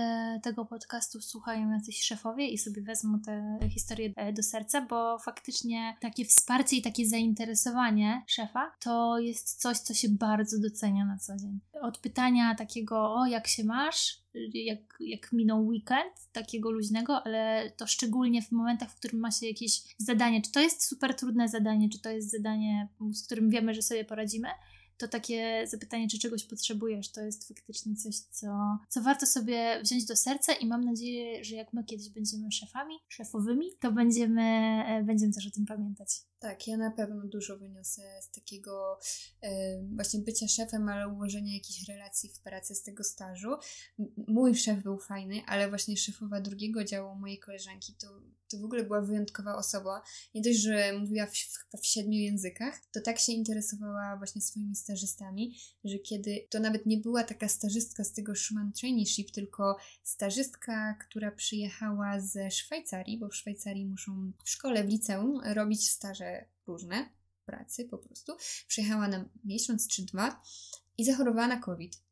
tego 0.43 0.65
podcastu 0.65 1.21
słuchają 1.21 1.71
jacyś 1.71 2.03
szefowie 2.03 2.49
i 2.49 2.59
sobie 2.59 2.83
wezmą 2.83 3.21
tę 3.21 3.59
historię 3.71 4.13
e, 4.17 4.33
do 4.33 4.43
serca, 4.43 4.81
bo 4.81 5.19
faktycznie 5.19 5.97
takie 6.01 6.25
wsparcie 6.25 6.77
i 6.77 6.83
takie 6.83 7.09
zainteresowanie 7.09 8.23
szefa 8.27 8.73
to 8.81 9.19
jest 9.19 9.61
coś, 9.61 9.79
co 9.79 9.95
się 9.95 10.09
bardzo 10.09 10.59
docenia 10.61 11.05
na 11.05 11.19
co 11.19 11.37
dzień. 11.37 11.61
Od 11.83 11.99
pytania 11.99 12.55
takiego, 12.55 13.15
o 13.15 13.27
jak 13.27 13.47
się 13.47 13.65
masz, 13.65 14.22
jak, 14.55 14.97
jak 15.01 15.33
minął 15.33 15.67
weekend, 15.67 16.13
takiego 16.33 16.71
luźnego, 16.71 17.23
ale 17.27 17.73
to 17.77 17.87
szczególnie 17.87 18.43
w 18.43 18.53
momentach, 18.53 18.91
w 18.91 18.97
którym 18.97 19.21
ma 19.21 19.31
się 19.31 19.47
jakieś 19.47 19.83
zadanie, 19.99 20.43
czy 20.43 20.53
to 20.53 20.61
jest 20.61 20.85
super 20.85 21.17
trudne 21.17 21.49
zadanie, 21.49 21.89
czy 21.89 22.01
to 22.01 22.11
jest 22.11 22.31
zadanie, 22.31 22.89
z 23.13 23.27
którym 23.27 23.51
wiemy, 23.51 23.75
że 23.75 23.83
sobie 23.83 24.05
poradzimy, 24.05 24.49
to 25.03 25.09
takie 25.09 25.67
zapytanie, 25.67 26.09
czy 26.09 26.19
czegoś 26.19 26.45
potrzebujesz, 26.45 27.13
to 27.13 27.21
jest 27.21 27.49
faktycznie 27.49 27.97
coś, 27.97 28.17
co, 28.17 28.79
co 28.89 29.03
warto 29.03 29.27
sobie 29.27 29.81
wziąć 29.83 30.05
do 30.05 30.17
serca 30.17 30.53
i 30.53 30.67
mam 30.67 30.85
nadzieję, 30.85 31.45
że 31.45 31.57
jak 31.57 31.73
my 31.73 31.85
kiedyś 31.85 32.09
będziemy 32.09 32.53
szefami, 32.53 32.95
szefowymi, 33.09 33.67
to 33.81 33.93
będziemy, 33.93 34.43
e, 34.89 35.03
będziemy 35.05 35.33
też 35.33 35.47
o 35.47 35.51
tym 35.51 35.67
pamiętać. 35.67 36.09
Tak, 36.43 36.69
ja 36.69 36.77
na 36.77 36.91
pewno 36.91 37.27
dużo 37.27 37.59
wyniosę 37.59 38.03
z 38.23 38.31
takiego 38.31 38.99
e, 39.43 39.83
właśnie 39.83 40.21
bycia 40.21 40.49
szefem, 40.49 40.89
ale 40.89 41.09
ułożenia 41.09 41.55
jakichś 41.55 41.89
relacji 41.89 42.29
w 42.29 42.41
pracy 42.41 42.75
z 42.75 42.83
tego 42.83 43.05
stażu. 43.05 43.49
Mój 44.29 44.55
szef 44.55 44.83
był 44.83 44.99
fajny, 44.99 45.43
ale 45.47 45.69
właśnie 45.69 45.97
szefowa 45.97 46.41
drugiego 46.41 46.85
działu 46.85 47.15
mojej 47.15 47.39
koleżanki 47.39 47.95
to, 47.95 48.07
to 48.51 48.59
w 48.59 48.65
ogóle 48.65 48.85
była 48.85 49.01
wyjątkowa 49.01 49.57
osoba. 49.57 50.03
Nie 50.35 50.43
dość, 50.43 50.59
że 50.59 50.99
mówiła 50.99 51.27
w, 51.27 51.35
w, 51.35 51.81
w 51.83 51.87
siedmiu 51.87 52.19
językach, 52.19 52.81
to 52.93 53.01
tak 53.01 53.19
się 53.19 53.33
interesowała 53.33 54.17
właśnie 54.17 54.43
swoimi 54.43 54.77
stażystami, 54.93 55.57
że 55.85 55.99
kiedy 55.99 56.47
to 56.51 56.61
nawet 56.61 56.87
nie 56.87 56.99
była 56.99 57.25
taka 57.25 57.49
stażystka 57.49 58.05
z 58.05 58.13
tego 58.13 58.35
Schumann 58.35 58.73
Traineeship, 58.73 59.31
tylko 59.31 59.77
stażystka, 60.03 60.95
która 60.95 61.31
przyjechała 61.31 62.21
ze 62.21 62.51
Szwajcarii, 62.51 63.19
bo 63.19 63.29
w 63.29 63.37
Szwajcarii 63.37 63.87
muszą 63.87 64.33
w 64.45 64.51
szkole, 64.51 64.85
w 64.85 64.89
liceum 64.89 65.41
robić 65.45 65.91
staże 65.91 66.45
różne 66.67 67.09
pracy 67.45 67.85
po 67.85 67.99
prostu. 67.99 68.33
Przyjechała 68.69 69.09
na 69.09 69.25
miesiąc 69.45 69.89
czy 69.89 70.03
dwa 70.03 70.43
i 70.99 71.05
zachorowała 71.05 71.49
na 71.49 71.61
COVID. 71.61 72.03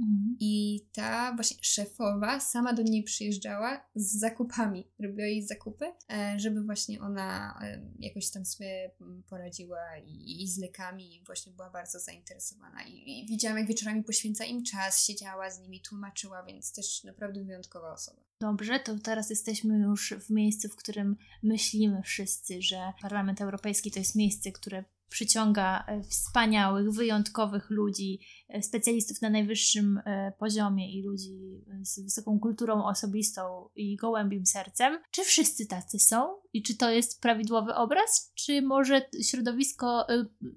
Mhm. 0.00 0.36
I 0.40 0.84
ta 0.92 1.34
właśnie 1.34 1.56
szefowa 1.60 2.40
sama 2.40 2.72
do 2.72 2.82
niej 2.82 3.02
przyjeżdżała 3.02 3.86
z 3.94 4.18
zakupami. 4.18 4.88
Robiła 4.98 5.26
jej 5.26 5.46
zakupy, 5.46 5.84
e, 6.12 6.34
żeby 6.38 6.62
właśnie 6.62 7.00
ona 7.00 7.58
e, 7.62 7.82
jakoś 7.98 8.30
tam 8.30 8.44
sobie 8.44 8.90
poradziła 9.28 9.98
i, 10.04 10.42
i 10.42 10.48
z 10.48 10.58
lekami 10.58 11.16
i 11.16 11.24
właśnie 11.24 11.52
była 11.52 11.70
bardzo 11.70 11.98
zainteresowana. 11.98 12.82
I, 12.82 13.20
I 13.20 13.26
widziałam, 13.26 13.58
jak 13.58 13.66
wieczorami 13.66 14.04
poświęca 14.04 14.44
im 14.44 14.64
czas, 14.64 15.04
siedziała 15.04 15.50
z 15.50 15.60
nimi, 15.60 15.80
tłumaczyła, 15.80 16.42
więc 16.42 16.72
też 16.72 17.04
naprawdę 17.04 17.44
wyjątkowa 17.44 17.92
osoba. 17.92 18.20
Dobrze, 18.40 18.80
to 18.80 18.98
teraz 18.98 19.30
jesteśmy 19.30 19.78
już 19.78 20.14
w 20.26 20.30
miejscu, 20.30 20.68
w 20.68 20.76
którym 20.76 21.16
myślimy 21.42 22.02
wszyscy, 22.02 22.62
że 22.62 22.92
Parlament 23.02 23.40
Europejski 23.40 23.90
to 23.90 23.98
jest 23.98 24.16
miejsce, 24.16 24.52
które 24.52 24.84
przyciąga 25.10 25.84
e, 25.86 26.02
wspaniałych, 26.02 26.90
wyjątkowych 26.90 27.70
ludzi, 27.70 28.20
e, 28.48 28.62
specjalistów 28.62 29.22
na 29.22 29.30
najwyższym 29.30 30.00
e, 30.04 30.32
poziomie 30.38 30.98
i 30.98 31.02
ludzi 31.02 31.64
z 31.82 32.00
wysoką 32.00 32.40
kulturą 32.40 32.84
osobistą 32.84 33.68
i 33.76 33.96
gołębim 33.96 34.46
sercem. 34.46 34.98
Czy 35.10 35.24
wszyscy 35.24 35.66
tacy 35.66 35.98
są? 35.98 36.34
I 36.52 36.62
czy 36.62 36.76
to 36.76 36.90
jest 36.90 37.20
prawidłowy 37.20 37.74
obraz? 37.74 38.32
Czy 38.34 38.62
może 38.62 39.02
środowisko, 39.22 40.06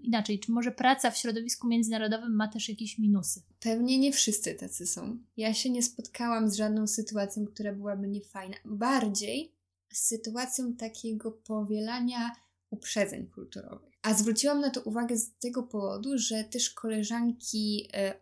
inaczej, 0.01 0.39
czy 0.39 0.51
może 0.51 0.71
praca 0.71 1.11
w 1.11 1.17
środowisku 1.17 1.67
międzynarodowym 1.67 2.35
ma 2.35 2.47
też 2.47 2.69
jakieś 2.69 2.99
minusy? 2.99 3.41
Pewnie 3.59 3.99
nie 3.99 4.11
wszyscy 4.11 4.53
tacy 4.53 4.87
są. 4.87 5.17
Ja 5.37 5.53
się 5.53 5.69
nie 5.69 5.83
spotkałam 5.83 6.49
z 6.49 6.55
żadną 6.55 6.87
sytuacją, 6.87 7.45
która 7.45 7.73
byłaby 7.73 8.07
niefajna. 8.07 8.55
Bardziej 8.65 9.53
z 9.93 10.07
sytuacją 10.07 10.73
takiego 10.75 11.31
powielania 11.31 12.42
uprzedzeń 12.73 13.27
kulturowych. 13.27 13.91
A 14.01 14.13
zwróciłam 14.13 14.61
na 14.61 14.69
to 14.69 14.81
uwagę 14.81 15.17
z 15.17 15.37
tego 15.37 15.63
powodu, 15.63 16.17
że 16.17 16.43
też 16.43 16.69
koleżanki 16.69 17.89
e, 17.93 18.13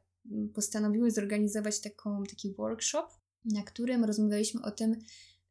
postanowiły 0.54 1.12
zorganizować 1.12 1.80
taką, 1.80 2.24
taki 2.24 2.54
workshop, 2.54 3.08
na 3.46 3.64
którym 3.64 4.06
rozmawialiśmy 4.06 4.62
o 4.62 4.72
tym, 4.72 4.96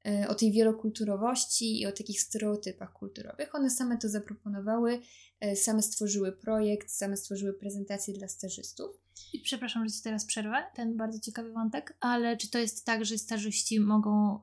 e, 0.06 0.28
o 0.28 0.34
tej 0.34 0.52
wielokulturowości 0.52 1.80
i 1.80 1.86
o 1.86 1.92
takich 1.92 2.20
stereotypach 2.20 2.92
kulturowych. 2.92 3.54
One 3.54 3.70
same 3.70 3.98
to 3.98 4.08
zaproponowały, 4.08 5.00
e, 5.40 5.56
same 5.56 5.82
stworzyły 5.82 6.32
projekt, 6.32 6.90
same 6.90 7.16
stworzyły 7.16 7.52
prezentację 7.52 8.14
dla 8.14 8.28
stażystów. 8.28 9.00
I 9.32 9.40
przepraszam, 9.40 9.88
że 9.88 9.94
Ci 9.94 10.02
teraz 10.02 10.26
przerwę, 10.26 10.64
ten 10.74 10.96
bardzo 10.96 11.20
ciekawy 11.20 11.52
wątek, 11.52 11.96
ale 12.00 12.36
czy 12.36 12.50
to 12.50 12.58
jest 12.58 12.84
tak, 12.84 13.04
że 13.04 13.18
stażyści 13.18 13.80
mogą 13.80 14.40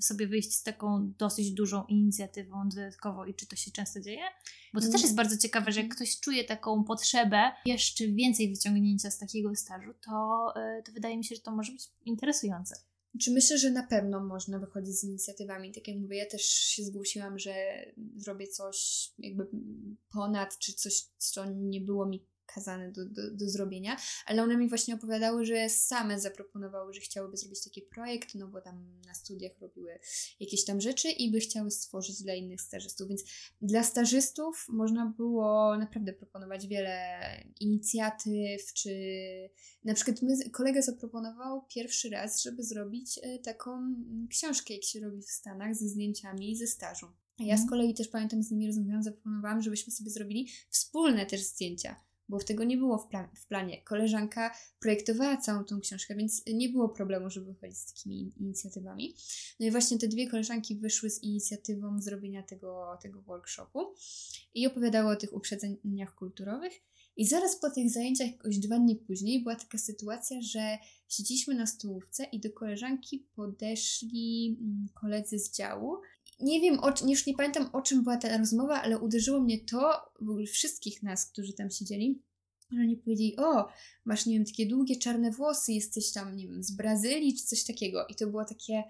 sobie 0.00 0.26
wyjść 0.26 0.52
z 0.52 0.62
taką 0.62 1.12
dosyć 1.18 1.52
dużą 1.52 1.84
inicjatywą 1.84 2.68
dodatkowo 2.68 3.26
i 3.26 3.34
czy 3.34 3.46
to 3.46 3.56
się 3.56 3.70
często 3.70 4.00
dzieje? 4.00 4.22
Bo 4.74 4.80
to 4.80 4.90
też 4.90 5.02
jest 5.02 5.14
bardzo 5.14 5.36
ciekawe, 5.36 5.72
że 5.72 5.82
jak 5.82 5.94
ktoś 5.94 6.20
czuje 6.20 6.44
taką 6.44 6.84
potrzebę 6.84 7.52
jeszcze 7.66 8.06
więcej 8.06 8.50
wyciągnięcia 8.50 9.10
z 9.10 9.18
takiego 9.18 9.54
stażu, 9.54 9.90
to, 10.04 10.46
e, 10.56 10.82
to 10.82 10.92
wydaje 10.92 11.18
mi 11.18 11.24
się, 11.24 11.34
że 11.34 11.40
to 11.40 11.52
może 11.52 11.72
być 11.72 11.88
interesujące. 12.04 12.76
Czy 13.20 13.30
myślę, 13.30 13.58
że 13.58 13.70
na 13.70 13.86
pewno 13.86 14.20
można 14.24 14.58
wychodzić 14.58 14.98
z 14.98 15.04
inicjatywami? 15.04 15.72
Tak 15.72 15.88
jak 15.88 15.96
mówię, 15.96 16.16
ja 16.16 16.26
też 16.26 16.42
się 16.42 16.84
zgłosiłam, 16.84 17.38
że 17.38 17.54
zrobię 18.16 18.46
coś 18.46 19.08
jakby 19.18 19.46
ponad, 20.12 20.58
czy 20.58 20.72
coś, 20.72 21.02
co 21.18 21.44
nie 21.50 21.80
było 21.80 22.06
mi 22.06 22.26
kazane 22.54 22.92
do, 22.92 23.04
do, 23.04 23.30
do 23.30 23.48
zrobienia, 23.48 23.96
ale 24.26 24.42
one 24.42 24.56
mi 24.56 24.68
właśnie 24.68 24.94
opowiadały, 24.94 25.44
że 25.44 25.68
same 25.68 26.20
zaproponowały, 26.20 26.92
że 26.92 27.00
chciałyby 27.00 27.36
zrobić 27.36 27.64
taki 27.64 27.82
projekt, 27.82 28.34
no 28.34 28.48
bo 28.48 28.60
tam 28.60 29.00
na 29.06 29.14
studiach 29.14 29.52
robiły 29.60 29.98
jakieś 30.40 30.64
tam 30.64 30.80
rzeczy 30.80 31.10
i 31.10 31.30
by 31.30 31.40
chciały 31.40 31.70
stworzyć 31.70 32.22
dla 32.22 32.34
innych 32.34 32.60
stażystów, 32.60 33.08
więc 33.08 33.24
dla 33.62 33.82
stażystów 33.82 34.66
można 34.68 35.06
było 35.16 35.78
naprawdę 35.78 36.12
proponować 36.12 36.66
wiele 36.66 37.20
inicjatyw, 37.60 38.72
czy 38.74 38.90
na 39.84 39.94
przykład 39.94 40.22
my, 40.22 40.50
kolega 40.50 40.82
zaproponował 40.82 41.66
pierwszy 41.74 42.10
raz, 42.10 42.42
żeby 42.42 42.62
zrobić 42.62 43.20
e, 43.22 43.38
taką 43.38 43.94
książkę, 44.30 44.74
jak 44.74 44.84
się 44.84 45.00
robi 45.00 45.22
w 45.22 45.30
Stanach, 45.30 45.74
ze 45.74 45.88
zdjęciami 45.88 46.56
ze 46.56 46.66
stażu. 46.66 47.06
A 47.38 47.42
ja 47.42 47.56
z 47.56 47.60
mhm. 47.60 47.68
kolei 47.68 47.94
też 47.94 48.08
pamiętam, 48.08 48.42
z 48.42 48.50
nimi 48.50 48.66
rozmawiałam, 48.66 49.02
zaproponowałam, 49.02 49.62
żebyśmy 49.62 49.92
sobie 49.92 50.10
zrobili 50.10 50.48
wspólne 50.70 51.26
też 51.26 51.42
zdjęcia 51.42 52.09
bo 52.30 52.38
w 52.38 52.44
tego 52.44 52.64
nie 52.64 52.76
było 52.76 52.98
w, 52.98 53.08
plan 53.08 53.28
w 53.34 53.46
planie. 53.46 53.82
Koleżanka 53.82 54.54
projektowała 54.80 55.36
całą 55.36 55.64
tą 55.64 55.80
książkę, 55.80 56.14
więc 56.14 56.42
nie 56.46 56.68
było 56.68 56.88
problemu, 56.88 57.30
żeby 57.30 57.46
wychodzić 57.46 57.78
z 57.78 57.94
takimi 57.94 58.32
inicjatywami. 58.36 59.14
No 59.60 59.66
i 59.66 59.70
właśnie 59.70 59.98
te 59.98 60.08
dwie 60.08 60.30
koleżanki 60.30 60.76
wyszły 60.76 61.10
z 61.10 61.22
inicjatywą 61.22 62.00
zrobienia 62.00 62.42
tego, 62.42 62.98
tego 63.02 63.22
workshopu 63.22 63.94
i 64.54 64.66
opowiadały 64.66 65.12
o 65.12 65.16
tych 65.16 65.32
uprzedzeniach 65.32 66.14
kulturowych. 66.14 66.72
I 67.16 67.26
zaraz 67.26 67.60
po 67.60 67.70
tych 67.70 67.90
zajęciach, 67.90 68.30
jakoś 68.30 68.58
dwa 68.58 68.78
dni 68.78 68.96
później, 68.96 69.42
była 69.42 69.56
taka 69.56 69.78
sytuacja, 69.78 70.42
że 70.42 70.78
siedzieliśmy 71.08 71.54
na 71.54 71.66
stołówce 71.66 72.24
i 72.24 72.40
do 72.40 72.50
koleżanki 72.52 73.26
podeszli 73.36 74.58
mm, 74.60 74.88
koledzy 74.94 75.38
z 75.38 75.56
działu 75.56 75.96
nie 76.42 76.60
wiem, 76.60 76.80
o, 76.80 76.94
już 77.08 77.26
nie 77.26 77.34
pamiętam 77.34 77.70
o 77.72 77.82
czym 77.82 78.02
była 78.02 78.16
ta 78.16 78.38
rozmowa, 78.38 78.82
ale 78.82 78.98
uderzyło 78.98 79.40
mnie 79.40 79.64
to, 79.64 80.12
w 80.20 80.30
ogóle 80.30 80.46
wszystkich 80.46 81.02
nas, 81.02 81.26
którzy 81.26 81.52
tam 81.52 81.70
siedzieli, 81.70 82.22
że 82.72 82.80
oni 82.80 82.96
powiedzieli, 82.96 83.36
o, 83.36 83.68
masz, 84.04 84.26
nie 84.26 84.34
wiem, 84.34 84.44
takie 84.44 84.66
długie 84.66 84.96
czarne 84.96 85.30
włosy, 85.30 85.72
jesteś 85.72 86.12
tam, 86.12 86.36
nie 86.36 86.48
wiem, 86.48 86.62
z 86.62 86.70
Brazylii, 86.70 87.36
czy 87.36 87.44
coś 87.44 87.64
takiego. 87.64 88.06
I 88.06 88.14
to 88.14 88.26
było 88.26 88.44
takie, 88.44 88.82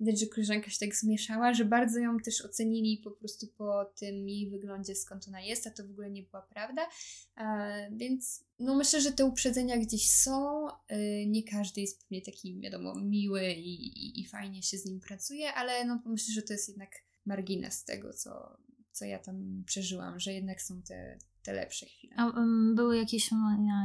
widać, 0.00 0.20
że 0.20 0.26
koleżanka 0.26 0.70
się 0.70 0.78
tak 0.78 0.96
zmieszała, 0.96 1.54
że 1.54 1.64
bardzo 1.64 1.98
ją 1.98 2.18
też 2.18 2.40
ocenili 2.40 3.00
po 3.04 3.10
prostu 3.10 3.46
po 3.46 3.84
tym 3.84 4.28
jej 4.28 4.50
wyglądzie, 4.50 4.94
skąd 4.94 5.28
ona 5.28 5.40
jest, 5.40 5.66
a 5.66 5.70
to 5.70 5.86
w 5.86 5.90
ogóle 5.90 6.10
nie 6.10 6.22
była 6.22 6.42
prawda. 6.42 6.88
A, 7.34 7.68
więc, 7.92 8.44
no 8.58 8.74
myślę, 8.74 9.00
że 9.00 9.12
te 9.12 9.24
uprzedzenia 9.24 9.78
gdzieś 9.78 10.10
są. 10.10 10.66
Yy, 10.90 11.26
nie 11.26 11.42
każdy 11.42 11.80
jest 11.80 12.02
pewnie 12.02 12.22
taki, 12.22 12.60
wiadomo, 12.60 12.94
miły 12.94 13.52
i, 13.52 13.86
i, 13.86 14.20
i 14.20 14.26
fajnie 14.26 14.62
się 14.62 14.78
z 14.78 14.84
nim 14.84 15.00
pracuje, 15.00 15.52
ale 15.52 15.84
no 15.84 16.02
myślę, 16.06 16.34
że 16.34 16.42
to 16.42 16.52
jest 16.52 16.68
jednak 16.68 16.90
margines 17.26 17.84
tego, 17.84 18.12
co, 18.12 18.58
co 18.92 19.04
ja 19.04 19.18
tam 19.18 19.62
przeżyłam, 19.66 20.20
że 20.20 20.32
jednak 20.32 20.62
są 20.62 20.82
te 20.82 21.18
te 21.48 21.54
lepsze 21.54 21.86
chwile. 21.86 22.14
A 22.16 22.26
um, 22.26 22.74
były 22.74 22.96
jakieś, 22.96 23.30
no, 23.30 23.38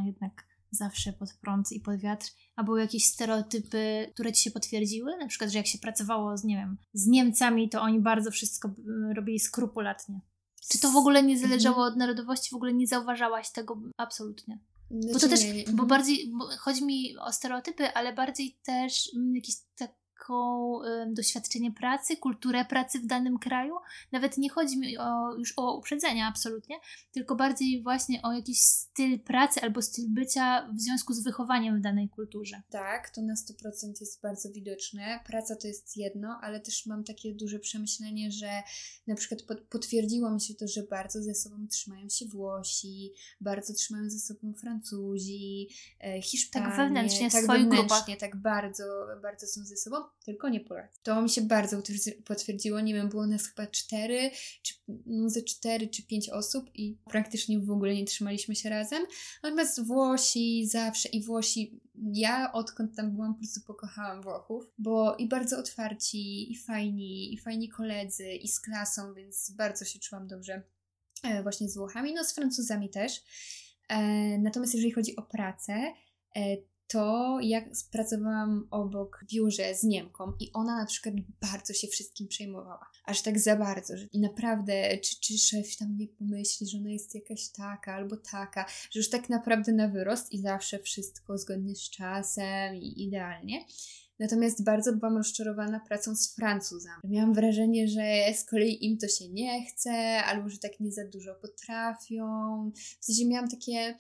jednak 0.05 0.47
zawsze 0.71 1.13
pod 1.13 1.33
prąd 1.33 1.71
i 1.71 1.79
pod 1.79 1.99
wiatr, 1.99 2.27
a 2.55 2.63
były 2.63 2.81
jakieś 2.81 3.05
stereotypy, 3.05 4.11
które 4.13 4.33
ci 4.33 4.43
się 4.43 4.51
potwierdziły? 4.51 5.17
Na 5.17 5.27
przykład, 5.27 5.51
że 5.51 5.57
jak 5.57 5.67
się 5.67 5.77
pracowało 5.77 6.37
z, 6.37 6.43
nie 6.43 6.55
wiem, 6.55 6.77
z 6.93 7.07
Niemcami, 7.07 7.69
to 7.69 7.81
oni 7.81 7.99
bardzo 7.99 8.31
wszystko 8.31 8.69
robili 9.15 9.39
skrupulatnie. 9.39 10.21
Czy 10.69 10.79
to 10.79 10.91
w 10.91 10.95
ogóle 10.95 11.23
nie 11.23 11.39
zależało 11.39 11.75
mhm. 11.75 11.93
od 11.93 11.99
narodowości? 11.99 12.49
W 12.51 12.55
ogóle 12.55 12.73
nie 12.73 12.87
zauważałaś 12.87 13.51
tego 13.51 13.81
absolutnie? 13.97 14.59
Bo 14.91 15.13
to 15.13 15.19
znaczy 15.19 15.53
też, 15.53 15.73
bo 15.73 15.85
bardziej, 15.85 16.31
bo 16.37 16.47
chodzi 16.57 16.85
mi 16.85 17.17
o 17.17 17.31
stereotypy, 17.31 17.87
ale 17.93 18.13
bardziej 18.13 18.59
też 18.65 19.09
jakieś 19.33 19.55
tak 19.75 19.91
taką 20.23 20.79
doświadczenie 21.07 21.71
pracy, 21.71 22.17
kulturę 22.17 22.65
pracy 22.65 22.99
w 22.99 23.05
danym 23.05 23.39
kraju. 23.39 23.75
Nawet 24.11 24.37
nie 24.37 24.49
chodzi 24.49 24.79
mi 24.79 24.97
o, 24.97 25.35
już 25.35 25.53
o 25.57 25.77
uprzedzenia 25.77 26.27
absolutnie, 26.27 26.75
tylko 27.11 27.35
bardziej 27.35 27.83
właśnie 27.83 28.21
o 28.21 28.33
jakiś 28.33 28.59
styl 28.61 29.19
pracy 29.19 29.61
albo 29.61 29.81
styl 29.81 30.05
bycia 30.09 30.69
w 30.77 30.81
związku 30.81 31.13
z 31.13 31.23
wychowaniem 31.23 31.77
w 31.77 31.81
danej 31.81 32.09
kulturze. 32.09 32.61
Tak, 32.69 33.09
to 33.09 33.21
na 33.21 33.33
100% 33.33 33.87
jest 33.99 34.21
bardzo 34.21 34.51
widoczne. 34.51 35.19
Praca 35.25 35.55
to 35.55 35.67
jest 35.67 35.97
jedno, 35.97 36.39
ale 36.41 36.59
też 36.59 36.85
mam 36.85 37.03
takie 37.03 37.33
duże 37.33 37.59
przemyślenie, 37.59 38.31
że 38.31 38.63
na 39.07 39.15
przykład 39.15 39.41
potwierdziło 39.69 40.31
mi 40.31 40.41
się 40.41 40.53
to, 40.53 40.67
że 40.67 40.83
bardzo 40.83 41.23
ze 41.23 41.35
sobą 41.35 41.67
trzymają 41.67 42.09
się 42.09 42.25
Włosi, 42.25 43.13
bardzo 43.41 43.73
trzymają 43.73 44.09
ze 44.09 44.19
sobą 44.19 44.53
Francuzi, 44.53 45.69
e, 45.99 46.21
Hiszpanie. 46.21 46.65
Tak 46.65 46.77
wewnętrznie, 46.77 47.31
tak 47.31 47.43
swoich 47.43 47.69
wewnętrznie, 47.69 48.17
tak 48.17 48.35
bardzo, 48.35 48.83
bardzo 49.21 49.47
są 49.47 49.65
ze 49.65 49.77
sobą, 49.77 49.97
tylko 50.23 50.49
nie 50.49 50.59
Polacy. 50.59 50.99
To 51.03 51.21
mi 51.21 51.29
się 51.29 51.41
bardzo 51.41 51.81
potwierdziło, 52.25 52.79
nie 52.79 52.93
wiem, 52.93 53.09
było 53.09 53.27
nas 53.27 53.47
chyba 53.47 53.67
cztery, 53.67 54.31
czy 54.61 54.73
no 55.05 55.29
ze 55.29 55.41
cztery 55.41 55.87
czy 55.87 56.03
pięć 56.03 56.29
osób 56.29 56.69
i 56.73 56.97
praktycznie 57.09 57.59
w 57.59 57.71
ogóle 57.71 57.95
nie 57.95 58.05
trzymaliśmy 58.05 58.55
się 58.55 58.69
razem. 58.69 59.03
Natomiast 59.43 59.85
Włosi 59.85 60.67
zawsze 60.67 61.09
i 61.09 61.23
Włosi, 61.23 61.79
ja 62.13 62.51
odkąd 62.51 62.95
tam 62.95 63.11
byłam 63.11 63.33
po 63.33 63.39
prostu 63.39 63.61
pokochałam 63.61 64.21
Włochów, 64.21 64.71
bo 64.77 65.15
i 65.15 65.27
bardzo 65.27 65.59
otwarci, 65.59 66.51
i 66.51 66.57
fajni, 66.57 67.33
i 67.33 67.37
fajni 67.37 67.69
koledzy, 67.69 68.31
i 68.31 68.47
z 68.47 68.59
klasą, 68.59 69.13
więc 69.13 69.51
bardzo 69.51 69.85
się 69.85 69.99
czułam 69.99 70.27
dobrze 70.27 70.63
e, 71.23 71.43
właśnie 71.43 71.69
z 71.69 71.77
Włochami, 71.77 72.13
no 72.13 72.23
z 72.23 72.33
Francuzami 72.33 72.89
też. 72.89 73.23
E, 73.89 74.01
natomiast 74.37 74.73
jeżeli 74.73 74.91
chodzi 74.91 75.15
o 75.15 75.21
pracę, 75.21 75.93
e, 76.35 76.57
to 76.93 77.37
jak 77.41 77.63
pracowałam 77.91 78.67
obok 78.71 79.25
biurze 79.33 79.75
z 79.75 79.83
Niemką 79.83 80.33
i 80.39 80.51
ona 80.53 80.77
na 80.77 80.85
przykład 80.85 81.15
bardzo 81.41 81.73
się 81.73 81.87
wszystkim 81.87 82.27
przejmowała. 82.27 82.89
Aż 83.05 83.21
tak 83.21 83.39
za 83.39 83.55
bardzo, 83.55 83.97
że 83.97 84.05
naprawdę 84.13 84.97
czy, 84.97 85.19
czy 85.19 85.37
szef 85.37 85.77
tam 85.77 85.97
nie 85.97 86.07
pomyśli, 86.07 86.67
że 86.67 86.77
ona 86.77 86.89
jest 86.89 87.15
jakaś 87.15 87.49
taka 87.49 87.93
albo 87.93 88.17
taka, 88.17 88.65
że 88.91 88.99
już 88.99 89.09
tak 89.09 89.29
naprawdę 89.29 89.71
na 89.71 89.87
wyrost 89.87 90.31
i 90.31 90.41
zawsze 90.41 90.79
wszystko 90.79 91.37
zgodnie 91.37 91.75
z 91.75 91.89
czasem 91.89 92.75
i 92.75 93.03
idealnie. 93.03 93.65
Natomiast 94.19 94.63
bardzo 94.63 94.93
byłam 94.93 95.17
rozczarowana 95.17 95.79
pracą 95.79 96.15
z 96.15 96.35
Francuzami. 96.35 97.01
Miałam 97.03 97.33
wrażenie, 97.33 97.87
że 97.87 98.33
z 98.33 98.45
kolei 98.45 98.85
im 98.85 98.97
to 98.97 99.07
się 99.07 99.29
nie 99.29 99.65
chce, 99.65 100.23
albo 100.23 100.49
że 100.49 100.57
tak 100.57 100.79
nie 100.79 100.91
za 100.91 101.07
dużo 101.07 101.35
potrafią. 101.35 102.25
W 102.99 103.05
sensie 103.05 103.27
miałam 103.27 103.49
takie 103.49 103.95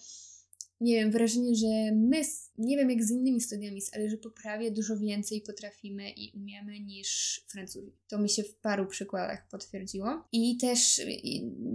nie 0.83 0.95
wiem, 0.95 1.11
wrażenie, 1.11 1.55
że 1.55 1.91
my, 1.95 2.21
nie 2.57 2.77
wiem 2.77 2.89
jak 2.89 3.03
z 3.03 3.11
innymi 3.11 3.41
studiami, 3.41 3.81
ale 3.93 4.09
że 4.09 4.17
po 4.17 4.29
prawie 4.29 4.71
dużo 4.71 4.97
więcej 4.97 5.41
potrafimy 5.41 6.11
i 6.11 6.31
umiemy 6.35 6.79
niż 6.79 7.41
Francuzi. 7.47 7.91
To 8.07 8.19
mi 8.19 8.29
się 8.29 8.43
w 8.43 8.55
paru 8.55 8.87
przykładach 8.87 9.47
potwierdziło. 9.47 10.27
I 10.31 10.57
też 10.57 11.01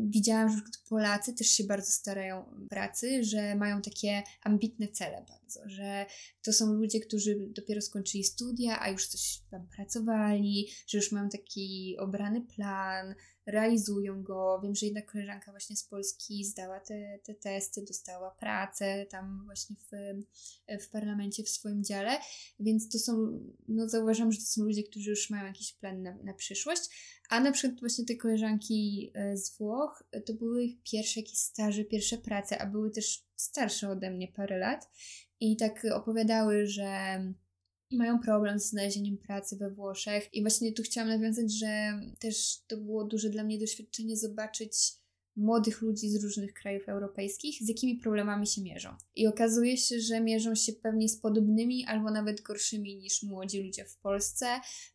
widziałam, 0.08 0.50
że 0.50 0.62
Polacy 0.88 1.34
też 1.34 1.46
się 1.46 1.64
bardzo 1.64 1.90
starają 1.90 2.44
pracy, 2.70 3.24
że 3.24 3.54
mają 3.54 3.82
takie 3.82 4.22
ambitne 4.42 4.88
cele 4.88 5.24
bardzo, 5.28 5.60
że 5.66 6.06
to 6.42 6.52
są 6.52 6.72
ludzie, 6.72 7.00
którzy 7.00 7.48
dopiero 7.48 7.80
skończyli 7.80 8.24
studia, 8.24 8.80
a 8.80 8.90
już 8.90 9.06
coś 9.06 9.40
tam 9.50 9.66
pracowali, 9.76 10.68
że 10.86 10.98
już 10.98 11.12
mają 11.12 11.28
taki 11.28 11.96
obrany 11.98 12.40
plan, 12.40 13.14
realizują 13.48 14.22
go. 14.22 14.60
Wiem, 14.62 14.74
że 14.74 14.86
jedna 14.86 15.02
koleżanka 15.02 15.50
właśnie 15.50 15.76
z 15.76 15.84
Polski 15.84 16.44
zdała 16.44 16.80
te, 16.80 17.18
te 17.22 17.34
testy, 17.34 17.82
dostała 17.82 18.30
pracę 18.30 19.06
tam 19.10 19.42
właśnie 19.44 19.76
w, 19.76 19.90
w 20.84 20.88
parlamencie, 20.88 21.44
w 21.44 21.48
swoim 21.48 21.84
dziale, 21.84 22.18
więc 22.60 22.88
to 22.88 22.98
są, 22.98 23.40
no 23.68 23.88
zauważam, 23.88 24.32
że 24.32 24.38
to 24.38 24.44
są 24.44 24.64
ludzie, 24.64 24.82
którzy 24.82 25.10
już 25.10 25.30
mają 25.30 25.46
jakiś 25.46 25.72
plan 25.72 26.02
na, 26.02 26.14
na 26.14 26.34
przyszłość, 26.34 26.82
a 27.28 27.40
na 27.40 27.52
przykład 27.52 27.80
właśnie 27.80 28.04
te 28.04 28.16
koleżanki 28.16 29.10
e, 29.14 29.36
z 29.36 29.58
Włoch, 29.58 30.02
e, 30.12 30.20
to 30.20 30.34
były 30.34 30.64
ich 30.64 30.82
pierwsze 30.82 31.20
jakieś 31.20 31.38
staże, 31.38 31.84
pierwsze 31.84 32.18
prace, 32.18 32.58
a 32.58 32.66
były 32.66 32.90
też 32.90 33.24
starsze 33.36 33.88
ode 33.88 34.10
mnie 34.10 34.28
parę 34.28 34.58
lat 34.58 34.90
i 35.40 35.56
tak 35.56 35.86
opowiadały, 35.94 36.66
że 36.66 37.20
mają 37.90 38.18
problem 38.18 38.60
z 38.60 38.70
znalezieniem 38.70 39.18
pracy 39.18 39.56
we 39.56 39.70
Włoszech. 39.70 40.34
I 40.34 40.42
właśnie 40.42 40.72
tu 40.72 40.82
chciałam 40.82 41.08
nawiązać, 41.08 41.52
że 41.52 42.00
też 42.18 42.58
to 42.66 42.76
było 42.76 43.04
duże 43.04 43.30
dla 43.30 43.44
mnie 43.44 43.58
doświadczenie 43.58 44.16
zobaczyć 44.16 44.72
młodych 45.38 45.82
ludzi 45.82 46.08
z 46.08 46.24
różnych 46.24 46.54
krajów 46.54 46.88
europejskich, 46.88 47.62
z 47.62 47.68
jakimi 47.68 47.96
problemami 47.96 48.46
się 48.46 48.62
mierzą. 48.62 48.96
I 49.16 49.26
okazuje 49.26 49.76
się, 49.76 50.00
że 50.00 50.20
mierzą 50.20 50.54
się 50.54 50.72
pewnie 50.72 51.08
z 51.08 51.20
podobnymi 51.20 51.84
albo 51.84 52.10
nawet 52.10 52.42
gorszymi 52.42 52.96
niż 52.96 53.22
młodzi 53.22 53.62
ludzie 53.62 53.84
w 53.84 53.96
Polsce, 53.96 54.46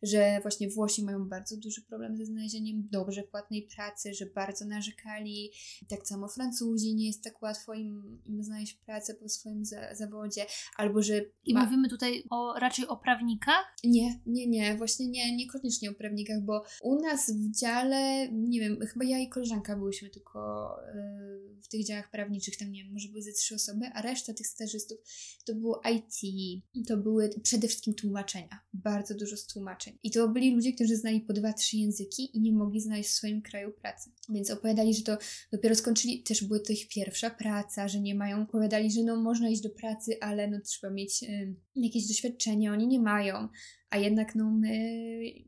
że 0.02 0.38
właśnie 0.42 0.68
Włosi 0.68 1.04
mają 1.04 1.28
bardzo 1.28 1.56
duży 1.56 1.82
problem 1.82 2.16
ze 2.16 2.26
znalezieniem 2.26 2.88
dobrze 2.90 3.22
płatnej 3.22 3.68
pracy, 3.76 4.14
że 4.14 4.26
bardzo 4.26 4.64
narzekali. 4.64 5.50
Tak 5.88 6.06
samo 6.06 6.28
Francuzi, 6.28 6.94
nie 6.94 7.06
jest 7.06 7.24
tak 7.24 7.42
łatwo 7.42 7.74
im, 7.74 8.22
im 8.24 8.42
znaleźć 8.42 8.74
pracę 8.74 9.14
po 9.14 9.28
swoim 9.28 9.64
za 9.64 9.94
zawodzie, 9.94 10.46
albo 10.76 11.02
że... 11.02 11.20
I 11.44 11.54
ma... 11.54 11.64
mówimy 11.64 11.88
tutaj 11.88 12.24
o, 12.30 12.54
raczej 12.58 12.86
o 12.86 12.96
prawnikach? 12.96 13.76
Nie, 13.84 14.20
nie, 14.26 14.46
nie, 14.46 14.76
właśnie 14.76 15.06
nie, 15.06 15.36
niekoniecznie 15.36 15.90
o 15.90 15.94
prawnikach, 15.94 16.40
bo 16.42 16.64
u 16.82 17.00
nas 17.00 17.30
w 17.30 17.58
dziale, 17.58 18.28
nie 18.32 18.60
wiem, 18.60 18.80
chyba 18.80 19.04
ja 19.04 19.18
i 19.18 19.28
koleżanka 19.28 19.76
byłyśmy 19.76 20.10
tylko 20.10 20.33
tylko 20.34 20.76
y, 20.94 21.62
w 21.62 21.68
tych 21.68 21.86
działach 21.86 22.10
prawniczych, 22.10 22.56
tam 22.56 22.72
nie 22.72 22.84
wiem, 22.84 22.92
może 22.92 23.08
były 23.08 23.22
ze 23.22 23.32
trzy 23.32 23.54
osoby, 23.54 23.86
a 23.94 24.02
reszta 24.02 24.34
tych 24.34 24.46
stażystów 24.46 24.98
to 25.44 25.54
było 25.54 25.82
IT, 25.94 26.44
to 26.86 26.96
były 26.96 27.30
przede 27.42 27.68
wszystkim 27.68 27.94
tłumaczenia, 27.94 28.60
bardzo 28.72 29.14
dużo 29.14 29.36
z 29.36 29.46
tłumaczeń. 29.46 29.98
I 30.02 30.10
to 30.10 30.28
byli 30.28 30.54
ludzie, 30.54 30.72
którzy 30.72 30.96
znali 30.96 31.20
po 31.20 31.32
dwa, 31.32 31.52
trzy 31.52 31.76
języki 31.76 32.36
i 32.36 32.40
nie 32.40 32.52
mogli 32.52 32.80
znaleźć 32.80 33.10
w 33.10 33.12
swoim 33.12 33.42
kraju 33.42 33.72
pracy. 33.72 34.10
Więc 34.28 34.50
opowiadali, 34.50 34.94
że 34.94 35.02
to 35.02 35.18
dopiero 35.52 35.74
skończyli, 35.74 36.22
też 36.22 36.44
była 36.44 36.58
to 36.58 36.72
ich 36.72 36.88
pierwsza 36.88 37.30
praca, 37.30 37.88
że 37.88 38.00
nie 38.00 38.14
mają, 38.14 38.42
opowiadali, 38.42 38.90
że 38.90 39.02
no 39.02 39.16
można 39.16 39.48
iść 39.48 39.62
do 39.62 39.70
pracy, 39.70 40.16
ale 40.20 40.50
no 40.50 40.60
trzeba 40.60 40.92
mieć 40.92 41.22
y, 41.22 41.54
jakieś 41.74 42.08
doświadczenie, 42.08 42.72
oni 42.72 42.86
nie 42.86 43.00
mają 43.00 43.48
a 43.94 43.96
jednak 43.96 44.34
no 44.34 44.50
my 44.50 44.76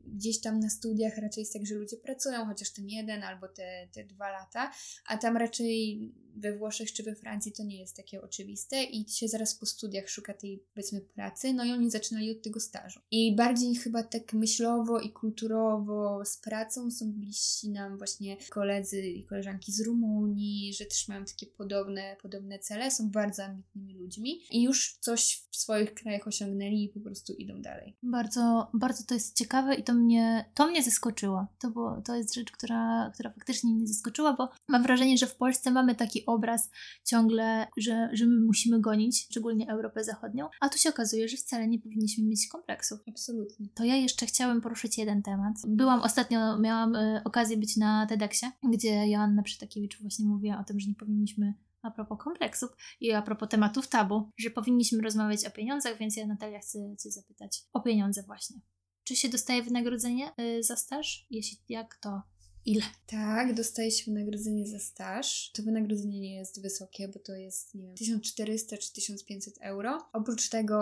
gdzieś 0.05 0.41
tam 0.41 0.59
na 0.59 0.69
studiach 0.69 1.17
raczej 1.17 1.41
jest 1.41 1.53
tak, 1.53 1.65
że 1.65 1.75
ludzie 1.75 1.97
pracują 1.97 2.45
chociaż 2.45 2.73
ten 2.73 2.89
jeden 2.89 3.23
albo 3.23 3.47
te, 3.47 3.87
te 3.91 4.05
dwa 4.05 4.29
lata, 4.29 4.71
a 5.07 5.17
tam 5.17 5.37
raczej 5.37 6.11
we 6.37 6.57
Włoszech 6.57 6.93
czy 6.93 7.03
we 7.03 7.15
Francji 7.15 7.51
to 7.51 7.63
nie 7.63 7.79
jest 7.79 7.95
takie 7.95 8.21
oczywiste 8.21 8.83
i 8.83 9.09
się 9.09 9.27
zaraz 9.27 9.55
po 9.55 9.65
studiach 9.65 10.09
szuka 10.09 10.33
tej 10.33 10.63
powiedzmy 10.73 11.01
pracy, 11.01 11.53
no 11.53 11.65
i 11.65 11.71
oni 11.71 11.91
zaczynali 11.91 12.31
od 12.31 12.41
tego 12.41 12.59
stażu. 12.59 12.99
I 13.11 13.35
bardziej 13.35 13.75
chyba 13.75 14.03
tak 14.03 14.33
myślowo 14.33 14.99
i 14.99 15.11
kulturowo 15.11 16.25
z 16.25 16.37
pracą 16.37 16.91
są 16.91 17.11
bliżsi 17.11 17.69
nam 17.69 17.97
właśnie 17.97 18.37
koledzy 18.49 19.01
i 19.01 19.25
koleżanki 19.25 19.71
z 19.71 19.81
Rumunii, 19.81 20.73
że 20.73 20.85
też 20.85 21.07
mają 21.07 21.25
takie 21.25 21.45
podobne, 21.45 22.17
podobne 22.21 22.59
cele, 22.59 22.91
są 22.91 23.09
bardzo 23.11 23.43
ambitnymi 23.43 23.93
ludźmi 23.93 24.41
i 24.51 24.63
już 24.63 24.97
coś 25.01 25.43
w 25.51 25.57
swoich 25.57 25.93
krajach 25.93 26.27
osiągnęli 26.27 26.83
i 26.83 26.89
po 26.89 26.99
prostu 26.99 27.33
idą 27.33 27.61
dalej. 27.61 27.97
Bardzo, 28.03 28.36
bardzo 28.73 29.03
to 29.03 29.13
jest 29.13 29.37
ciekawe 29.37 29.75
i 29.75 29.83
to 29.83 29.93
mnie, 29.93 30.45
to 30.53 30.67
mnie 30.67 30.83
zaskoczyło. 30.83 31.47
To, 31.59 31.71
było, 31.71 32.01
to 32.05 32.15
jest 32.15 32.35
rzecz, 32.35 32.51
która, 32.51 33.11
która 33.13 33.31
faktycznie 33.31 33.73
mnie 33.73 33.87
zaskoczyła, 33.87 34.33
bo 34.33 34.49
mam 34.67 34.83
wrażenie, 34.83 35.17
że 35.17 35.27
w 35.27 35.35
Polsce 35.35 35.71
mamy 35.71 35.95
taki 35.95 36.25
obraz 36.25 36.69
ciągle, 37.05 37.67
że, 37.77 38.09
że 38.13 38.25
my 38.25 38.45
musimy 38.45 38.81
gonić, 38.81 39.23
szczególnie 39.23 39.69
Europę 39.71 40.03
Zachodnią, 40.03 40.49
a 40.61 40.69
tu 40.69 40.77
się 40.77 40.89
okazuje, 40.89 41.29
że 41.29 41.37
wcale 41.37 41.67
nie 41.67 41.79
powinniśmy 41.79 42.23
mieć 42.23 42.47
kompleksów. 42.47 42.99
Absolutnie. 43.09 43.67
To 43.75 43.83
ja 43.83 43.95
jeszcze 43.95 44.25
chciałabym 44.25 44.61
poruszyć 44.61 44.97
jeden 44.97 45.23
temat. 45.23 45.55
Byłam 45.67 46.01
ostatnio, 46.01 46.59
miałam 46.59 46.95
y, 46.95 47.21
okazję 47.25 47.57
być 47.57 47.77
na 47.77 48.05
TEDxie, 48.05 48.51
gdzie 48.63 49.07
Joanna 49.07 49.43
Przytakiewicz 49.43 50.01
właśnie 50.01 50.25
mówiła 50.25 50.59
o 50.59 50.63
tym, 50.63 50.79
że 50.79 50.87
nie 50.89 50.95
powinniśmy 50.95 51.53
a 51.81 51.91
propos 51.91 52.17
kompleksów 52.23 52.69
i 52.99 53.11
a 53.11 53.21
propos 53.21 53.49
tematów 53.49 53.87
tabu, 53.87 54.31
że 54.37 54.49
powinniśmy 54.49 55.01
rozmawiać 55.01 55.45
o 55.45 55.51
pieniądzach, 55.51 55.97
więc 55.97 56.17
ja 56.17 56.27
Natalia 56.27 56.59
chcę 56.59 56.79
Cię 57.03 57.11
zapytać 57.11 57.63
o 57.73 57.81
pieniądze 57.81 58.23
właśnie. 58.23 58.61
Czy 59.03 59.15
się 59.15 59.29
dostaje 59.29 59.63
wynagrodzenie 59.63 60.31
y, 60.39 60.63
za 60.63 60.75
staż? 60.75 61.25
Jeśli 61.29 61.57
jak, 61.69 61.95
to 61.95 62.21
ile? 62.67 62.83
Tak, 63.07 63.53
dostaje 63.53 63.91
się 63.91 64.11
wynagrodzenie 64.11 64.67
za 64.67 64.79
staż. 64.79 65.51
To 65.51 65.63
wynagrodzenie 65.63 66.19
nie 66.19 66.35
jest 66.35 66.61
wysokie, 66.61 67.07
bo 67.07 67.19
to 67.19 67.35
jest, 67.35 67.75
nie 67.75 67.83
wiem, 67.83 67.95
1400 67.95 68.77
czy 68.77 68.93
1500 68.93 69.57
euro. 69.61 70.07
Oprócz 70.13 70.49
tego 70.49 70.79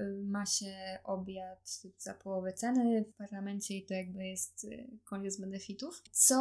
y, 0.00 0.22
ma 0.24 0.46
się 0.46 0.98
obiad 1.04 1.80
za 1.98 2.14
połowę 2.14 2.52
ceny 2.52 3.04
w 3.04 3.16
parlamencie 3.16 3.76
i 3.76 3.86
to 3.86 3.94
jakby 3.94 4.26
jest 4.26 4.64
y, 4.64 4.90
koniec 5.04 5.40
benefitów. 5.40 6.02
Co 6.12 6.36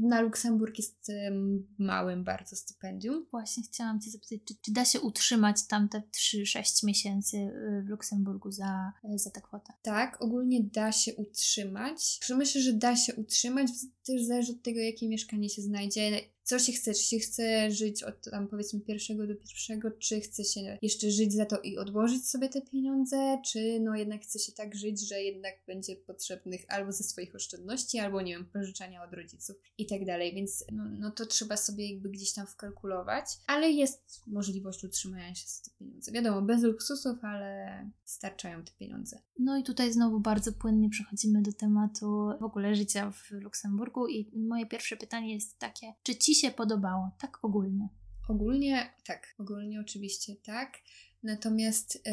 na 0.00 0.20
Luksemburg 0.20 0.78
jest 0.78 1.12
małym 1.78 2.24
bardzo 2.24 2.56
stypendium. 2.56 3.26
Właśnie 3.30 3.62
chciałam 3.62 4.00
Cię 4.00 4.10
zapytać, 4.10 4.38
czy, 4.44 4.54
czy 4.62 4.72
da 4.72 4.84
się 4.84 5.00
utrzymać 5.00 5.66
tamte 5.66 6.02
3-6 6.34 6.86
miesięcy 6.86 7.36
y, 7.36 7.82
w 7.86 7.88
Luksemburgu 7.88 8.52
za, 8.52 8.92
za 9.14 9.30
tę 9.30 9.40
kwotę? 9.40 9.72
Tak, 9.82 10.22
ogólnie 10.22 10.62
da 10.62 10.92
się 10.92 11.14
utrzymać. 11.14 12.20
Myślę, 12.36 12.60
że 12.60 12.72
da 12.72 12.96
się 12.96 13.14
utrzymać 13.14 13.70
też 14.14 14.26
zależy 14.26 14.52
od 14.52 14.62
tego, 14.62 14.80
jakie 14.80 15.08
mieszkanie 15.08 15.48
się 15.48 15.62
znajdzie. 15.62 16.20
Co 16.44 16.58
się 16.58 16.72
chce, 16.72 16.94
czy 16.94 17.02
się 17.02 17.18
chce 17.18 17.70
żyć 17.70 18.02
od 18.02 18.30
tam 18.30 18.48
powiedzmy 18.48 18.80
pierwszego 18.80 19.26
do 19.26 19.34
pierwszego, 19.34 19.90
czy 19.90 20.20
chce 20.20 20.44
się 20.44 20.78
jeszcze 20.82 21.10
żyć 21.10 21.32
za 21.32 21.46
to 21.46 21.60
i 21.60 21.78
odłożyć 21.78 22.28
sobie 22.28 22.48
te 22.48 22.62
pieniądze, 22.62 23.38
czy 23.46 23.80
no 23.80 23.96
jednak 23.96 24.22
chce 24.22 24.38
się 24.38 24.52
tak 24.52 24.74
żyć, 24.74 25.08
że 25.08 25.22
jednak 25.22 25.54
będzie 25.66 25.96
potrzebnych 25.96 26.64
albo 26.68 26.92
ze 26.92 27.04
swoich 27.04 27.34
oszczędności, 27.34 27.98
albo 27.98 28.22
nie 28.22 28.32
wiem, 28.32 28.46
pożyczania 28.46 29.04
od 29.04 29.12
rodziców 29.12 29.56
i 29.78 29.86
tak 29.86 30.04
dalej, 30.04 30.34
więc 30.34 30.64
no, 30.72 30.84
no 30.98 31.10
to 31.10 31.26
trzeba 31.26 31.56
sobie 31.56 31.90
jakby 31.90 32.08
gdzieś 32.08 32.32
tam 32.32 32.46
wkalkulować, 32.46 33.26
ale 33.46 33.70
jest 33.70 34.22
możliwość 34.26 34.84
utrzymania 34.84 35.34
się 35.34 35.46
z 35.46 35.60
tych 35.60 35.74
pieniędzy. 35.76 36.12
Wiadomo, 36.12 36.42
bez 36.42 36.62
luksusów, 36.62 37.24
ale 37.24 37.90
starczają 38.04 38.64
te 38.64 38.72
pieniądze. 38.78 39.18
No 39.38 39.58
i 39.58 39.62
tutaj 39.62 39.92
znowu 39.92 40.20
bardzo 40.20 40.52
płynnie 40.52 40.90
przechodzimy 40.90 41.42
do 41.42 41.52
tematu 41.52 42.06
w 42.40 42.44
ogóle 42.44 42.74
życia 42.74 43.10
w 43.10 43.30
Luksemburgu 43.30 44.08
i 44.08 44.30
moje 44.36 44.66
pierwsze 44.66 44.96
pytanie 44.96 45.34
jest 45.34 45.58
takie, 45.58 45.92
czy 46.02 46.16
Ci 46.16 46.33
się 46.34 46.50
podobało, 46.50 47.10
tak 47.20 47.44
ogólnie? 47.44 47.88
Ogólnie 48.28 48.94
tak, 49.06 49.34
ogólnie 49.38 49.80
oczywiście 49.80 50.36
tak. 50.36 50.78
Natomiast 51.22 51.94
yy, 52.06 52.12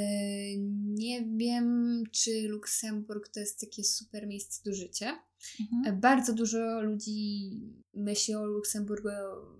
nie 0.83 1.25
wiem, 1.25 2.03
czy 2.11 2.47
Luksemburg 2.47 3.27
to 3.27 3.39
jest 3.39 3.59
takie 3.59 3.83
super 3.83 4.27
miejsce 4.27 4.69
do 4.69 4.75
życia. 4.75 5.23
Mhm. 5.59 5.99
Bardzo 5.99 6.33
dużo 6.33 6.81
ludzi 6.81 7.51
myśli 7.93 8.35
o 8.35 8.45
Luksemburgu 8.45 9.09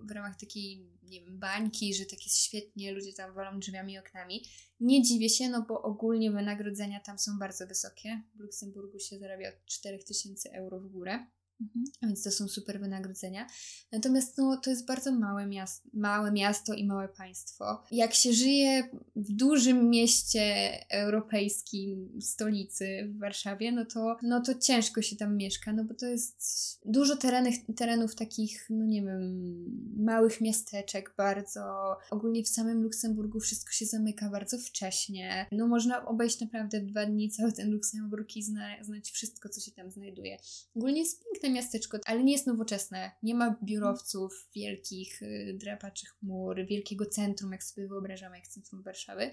w 0.02 0.10
ramach 0.10 0.36
takiej, 0.40 0.86
nie 1.02 1.20
wiem, 1.20 1.38
bańki, 1.38 1.94
że 1.94 2.04
tak 2.04 2.24
jest 2.24 2.38
świetnie, 2.38 2.92
ludzie 2.92 3.12
tam 3.12 3.34
walą 3.34 3.58
drzwiami 3.58 3.92
i 3.92 3.98
oknami. 3.98 4.44
Nie 4.80 5.02
dziwię 5.02 5.28
się, 5.28 5.48
no 5.48 5.64
bo 5.68 5.82
ogólnie 5.82 6.30
wynagrodzenia 6.30 7.00
tam 7.00 7.18
są 7.18 7.38
bardzo 7.38 7.66
wysokie. 7.66 8.22
W 8.34 8.40
Luksemburgu 8.40 8.98
się 8.98 9.18
zarabia 9.18 9.48
od 9.48 9.64
4000 9.66 10.52
euro 10.52 10.80
w 10.80 10.88
górę. 10.88 11.26
Mhm. 11.62 11.84
Więc 12.02 12.22
to 12.22 12.30
są 12.30 12.48
super 12.48 12.80
wynagrodzenia. 12.80 13.46
Natomiast 13.92 14.38
no, 14.38 14.56
to 14.56 14.70
jest 14.70 14.86
bardzo 14.86 15.12
małe, 15.12 15.46
miasto, 15.46 15.88
małe 15.94 16.32
miasto 16.32 16.74
i 16.74 16.86
małe 16.86 17.08
państwo. 17.08 17.82
Jak 17.90 18.14
się 18.14 18.32
żyje 18.32 18.88
w 19.16 19.32
dużym 19.32 19.90
mieście 19.90 20.44
europejskim, 20.90 22.20
stolicy 22.20 23.08
w 23.08 23.18
Warszawie, 23.18 23.72
no 23.72 23.84
to, 23.84 24.16
no 24.22 24.40
to 24.40 24.54
ciężko 24.54 25.02
się 25.02 25.16
tam 25.16 25.36
mieszka, 25.36 25.72
no 25.72 25.84
bo 25.84 25.94
to 25.94 26.06
jest 26.06 26.42
dużo 26.84 27.16
terenów, 27.16 27.54
terenów 27.76 28.14
takich, 28.14 28.66
no 28.70 28.84
nie 28.84 29.02
wiem, 29.02 29.64
małych 30.04 30.40
miasteczek 30.40 31.14
bardzo. 31.16 31.62
Ogólnie 32.10 32.42
w 32.44 32.48
samym 32.48 32.82
Luksemburgu 32.82 33.40
wszystko 33.40 33.72
się 33.72 33.86
zamyka 33.86 34.30
bardzo 34.30 34.58
wcześnie. 34.58 35.46
No 35.52 35.68
można 35.68 36.06
obejść 36.06 36.40
naprawdę 36.40 36.80
w 36.80 36.86
dwa 36.86 37.06
dni 37.06 37.30
cały 37.30 37.52
ten 37.52 37.70
Luksemburg 37.70 38.36
i 38.36 38.42
zna, 38.42 38.84
znać 38.84 39.10
wszystko, 39.10 39.48
co 39.48 39.60
się 39.60 39.70
tam 39.70 39.90
znajduje. 39.90 40.38
Ogólnie 40.76 41.00
jest 41.00 41.24
piękne 41.24 41.51
miasteczko, 41.52 41.98
ale 42.04 42.24
nie 42.24 42.32
jest 42.32 42.46
nowoczesne. 42.46 43.10
Nie 43.22 43.34
ma 43.34 43.56
biurowców, 43.62 44.48
wielkich, 44.54 45.22
y, 45.22 45.56
drapaczych 45.60 46.08
chmur, 46.08 46.66
wielkiego 46.66 47.06
centrum, 47.06 47.52
jak 47.52 47.64
sobie 47.64 47.88
wyobrażamy, 47.88 48.36
jak 48.36 48.48
centrum 48.48 48.82
Warszawy. 48.82 49.30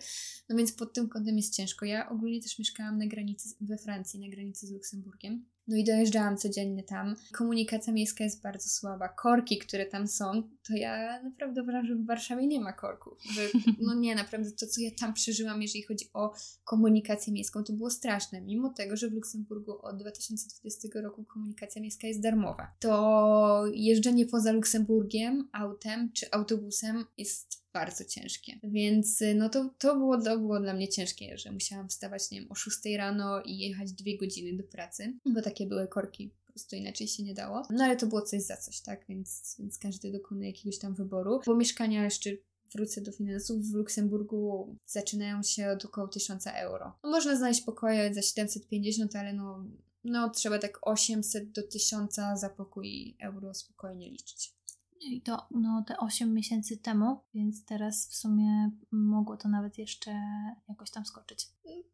No 0.49 0.55
więc 0.55 0.73
pod 0.73 0.93
tym 0.93 1.09
kątem 1.09 1.37
jest 1.37 1.55
ciężko. 1.55 1.85
Ja 1.85 2.09
ogólnie 2.09 2.41
też 2.41 2.59
mieszkałam 2.59 2.97
na 2.97 3.07
granicy, 3.07 3.49
we 3.61 3.77
Francji, 3.77 4.19
na 4.19 4.29
granicy 4.29 4.67
z 4.67 4.71
Luksemburgiem. 4.71 5.45
No 5.69 5.75
i 5.75 5.83
dojeżdżałam 5.83 6.37
codziennie 6.37 6.83
tam. 6.83 7.15
Komunikacja 7.31 7.93
miejska 7.93 8.23
jest 8.23 8.41
bardzo 8.41 8.69
słaba. 8.69 9.09
Korki, 9.09 9.57
które 9.57 9.85
tam 9.85 10.07
są, 10.07 10.43
to 10.67 10.73
ja 10.73 11.23
naprawdę 11.23 11.63
uważam, 11.63 11.85
że 11.85 11.95
w 11.95 12.05
Warszawie 12.05 12.47
nie 12.47 12.59
ma 12.59 12.73
korków. 12.73 13.17
Że, 13.33 13.41
no 13.81 13.93
nie, 13.93 14.15
naprawdę 14.15 14.51
to, 14.51 14.67
co 14.67 14.81
ja 14.81 14.89
tam 14.99 15.13
przeżyłam, 15.13 15.61
jeżeli 15.61 15.83
chodzi 15.83 16.05
o 16.13 16.33
komunikację 16.63 17.33
miejską, 17.33 17.63
to 17.63 17.73
było 17.73 17.89
straszne. 17.89 18.41
Mimo 18.41 18.69
tego, 18.69 18.95
że 18.97 19.09
w 19.09 19.13
Luksemburgu 19.13 19.77
od 19.81 19.97
2020 19.97 20.87
roku 21.01 21.23
komunikacja 21.23 21.81
miejska 21.81 22.07
jest 22.07 22.21
darmowa. 22.21 22.71
To 22.79 23.63
jeżdżenie 23.73 24.25
poza 24.25 24.51
Luksemburgiem 24.51 25.49
autem 25.51 26.11
czy 26.13 26.31
autobusem 26.31 27.05
jest 27.17 27.68
bardzo 27.73 28.05
ciężkie. 28.05 28.59
Więc 28.63 29.21
y, 29.21 29.35
no 29.35 29.49
to, 29.49 29.69
to, 29.77 29.95
było, 29.95 30.21
to 30.21 30.37
było 30.37 30.59
dla 30.59 30.73
mnie 30.73 30.87
ciężkie, 30.87 31.37
że 31.37 31.51
musiałam 31.51 31.89
wstawać, 31.89 32.31
nie 32.31 32.39
wiem, 32.39 32.51
o 32.51 32.55
6 32.55 32.77
rano 32.97 33.41
i 33.41 33.57
jechać 33.57 33.91
dwie 33.91 34.17
godziny 34.17 34.57
do 34.57 34.63
pracy, 34.63 35.13
bo 35.25 35.41
takie 35.41 35.67
były 35.67 35.87
korki 35.87 36.29
po 36.45 36.51
prostu 36.53 36.75
inaczej 36.75 37.07
się 37.07 37.23
nie 37.23 37.33
dało. 37.33 37.67
No 37.69 37.83
ale 37.83 37.95
to 37.97 38.07
było 38.07 38.21
coś 38.21 38.41
za 38.41 38.57
coś, 38.57 38.81
tak? 38.81 39.05
Więc, 39.09 39.55
więc 39.59 39.77
każdy 39.77 40.11
dokonuje 40.11 40.49
jakiegoś 40.49 40.79
tam 40.79 40.95
wyboru. 40.95 41.41
Bo 41.45 41.55
mieszkania 41.55 42.03
jeszcze 42.03 42.29
wrócę 42.73 43.01
do 43.01 43.11
finansów, 43.11 43.65
w 43.65 43.73
Luksemburgu 43.73 44.75
zaczynają 44.85 45.43
się 45.43 45.69
od 45.69 45.85
około 45.85 46.07
1000 46.07 46.47
euro. 46.47 46.93
No, 47.03 47.09
można 47.09 47.35
znaleźć 47.35 47.61
pokoje 47.61 48.13
za 48.13 48.21
750, 48.21 49.15
ale 49.15 49.33
no, 49.33 49.65
no 50.03 50.29
trzeba 50.29 50.59
tak 50.59 50.79
800 50.81 51.51
do 51.51 51.63
1000 51.63 52.15
za 52.15 52.49
pokój 52.49 53.15
euro 53.19 53.53
spokojnie 53.53 54.09
liczyć. 54.09 54.58
I 55.01 55.21
to 55.21 55.47
no, 55.51 55.83
te 55.87 55.97
8 55.97 56.33
miesięcy 56.33 56.77
temu, 56.77 57.17
więc 57.33 57.65
teraz 57.65 58.07
w 58.07 58.15
sumie 58.15 58.71
mogło 58.91 59.37
to 59.37 59.49
nawet 59.49 59.77
jeszcze 59.77 60.21
jakoś 60.69 60.91
tam 60.91 61.05
skoczyć. 61.05 61.47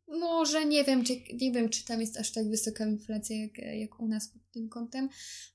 Może 0.07 0.65
nie 0.65 0.83
wiem, 0.83 1.03
czy, 1.03 1.13
nie 1.41 1.51
wiem, 1.51 1.69
czy 1.69 1.85
tam 1.85 2.01
jest 2.01 2.17
aż 2.17 2.31
tak 2.31 2.49
wysoka 2.49 2.85
inflacja 2.85 3.41
jak, 3.41 3.57
jak 3.57 3.99
u 3.99 4.07
nas 4.07 4.27
pod 4.27 4.41
tym 4.51 4.69
kątem, 4.69 5.09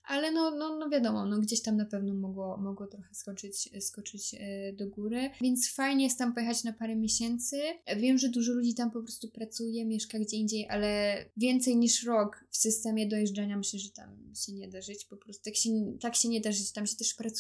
ale 0.05 0.33
no, 0.33 0.51
no, 0.51 0.79
no 0.79 0.89
wiadomo, 0.89 1.27
no 1.27 1.39
gdzieś 1.39 1.63
tam 1.63 1.77
na 1.77 1.85
pewno 1.85 2.15
mogło, 2.15 2.57
mogło 2.57 2.87
trochę 2.87 3.15
skoczyć, 3.15 3.71
skoczyć 3.81 4.35
e, 4.39 4.73
do 4.73 4.89
góry, 4.89 5.31
więc 5.41 5.73
fajnie 5.73 6.05
jest 6.05 6.19
tam 6.19 6.35
pojechać 6.35 6.65
na 6.65 6.73
parę 6.73 6.97
miesięcy. 6.97 7.57
Wiem, 7.97 8.19
że 8.19 8.29
dużo 8.29 8.53
ludzi 8.53 8.75
tam 8.75 8.91
po 8.91 9.03
prostu 9.03 9.29
pracuje, 9.29 9.87
mieszka 9.87 10.19
gdzie 10.19 10.37
indziej, 10.37 10.69
ale 10.69 11.17
więcej 11.37 11.77
niż 11.77 12.05
rok 12.05 12.45
w 12.51 12.57
systemie 12.57 13.09
dojeżdżania 13.09 13.57
myślę, 13.57 13.79
że 13.79 13.91
tam 13.91 14.33
się 14.35 14.53
nie 14.53 14.69
da 14.69 14.81
żyć, 14.81 15.05
po 15.05 15.17
prostu 15.17 15.45
tak 15.45 15.57
się, 15.57 15.71
tak 16.01 16.17
się 16.17 16.29
nie 16.29 16.41
da 16.41 16.53
żyć, 16.53 16.73
tam 16.73 16.87
się 16.87 16.97
też 16.97 17.15
pracuje, 17.15 17.40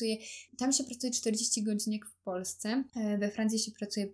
tam 0.59 0.73
się 0.73 0.85
pracuje 0.85 1.13
40 1.13 1.63
godzin 1.63 1.93
jak 1.93 2.07
w 2.07 2.17
Polsce, 2.23 2.85
e, 2.97 3.19
we 3.19 3.31
Francji 3.31 3.59
się 3.59 3.73
pracuje 3.73 4.09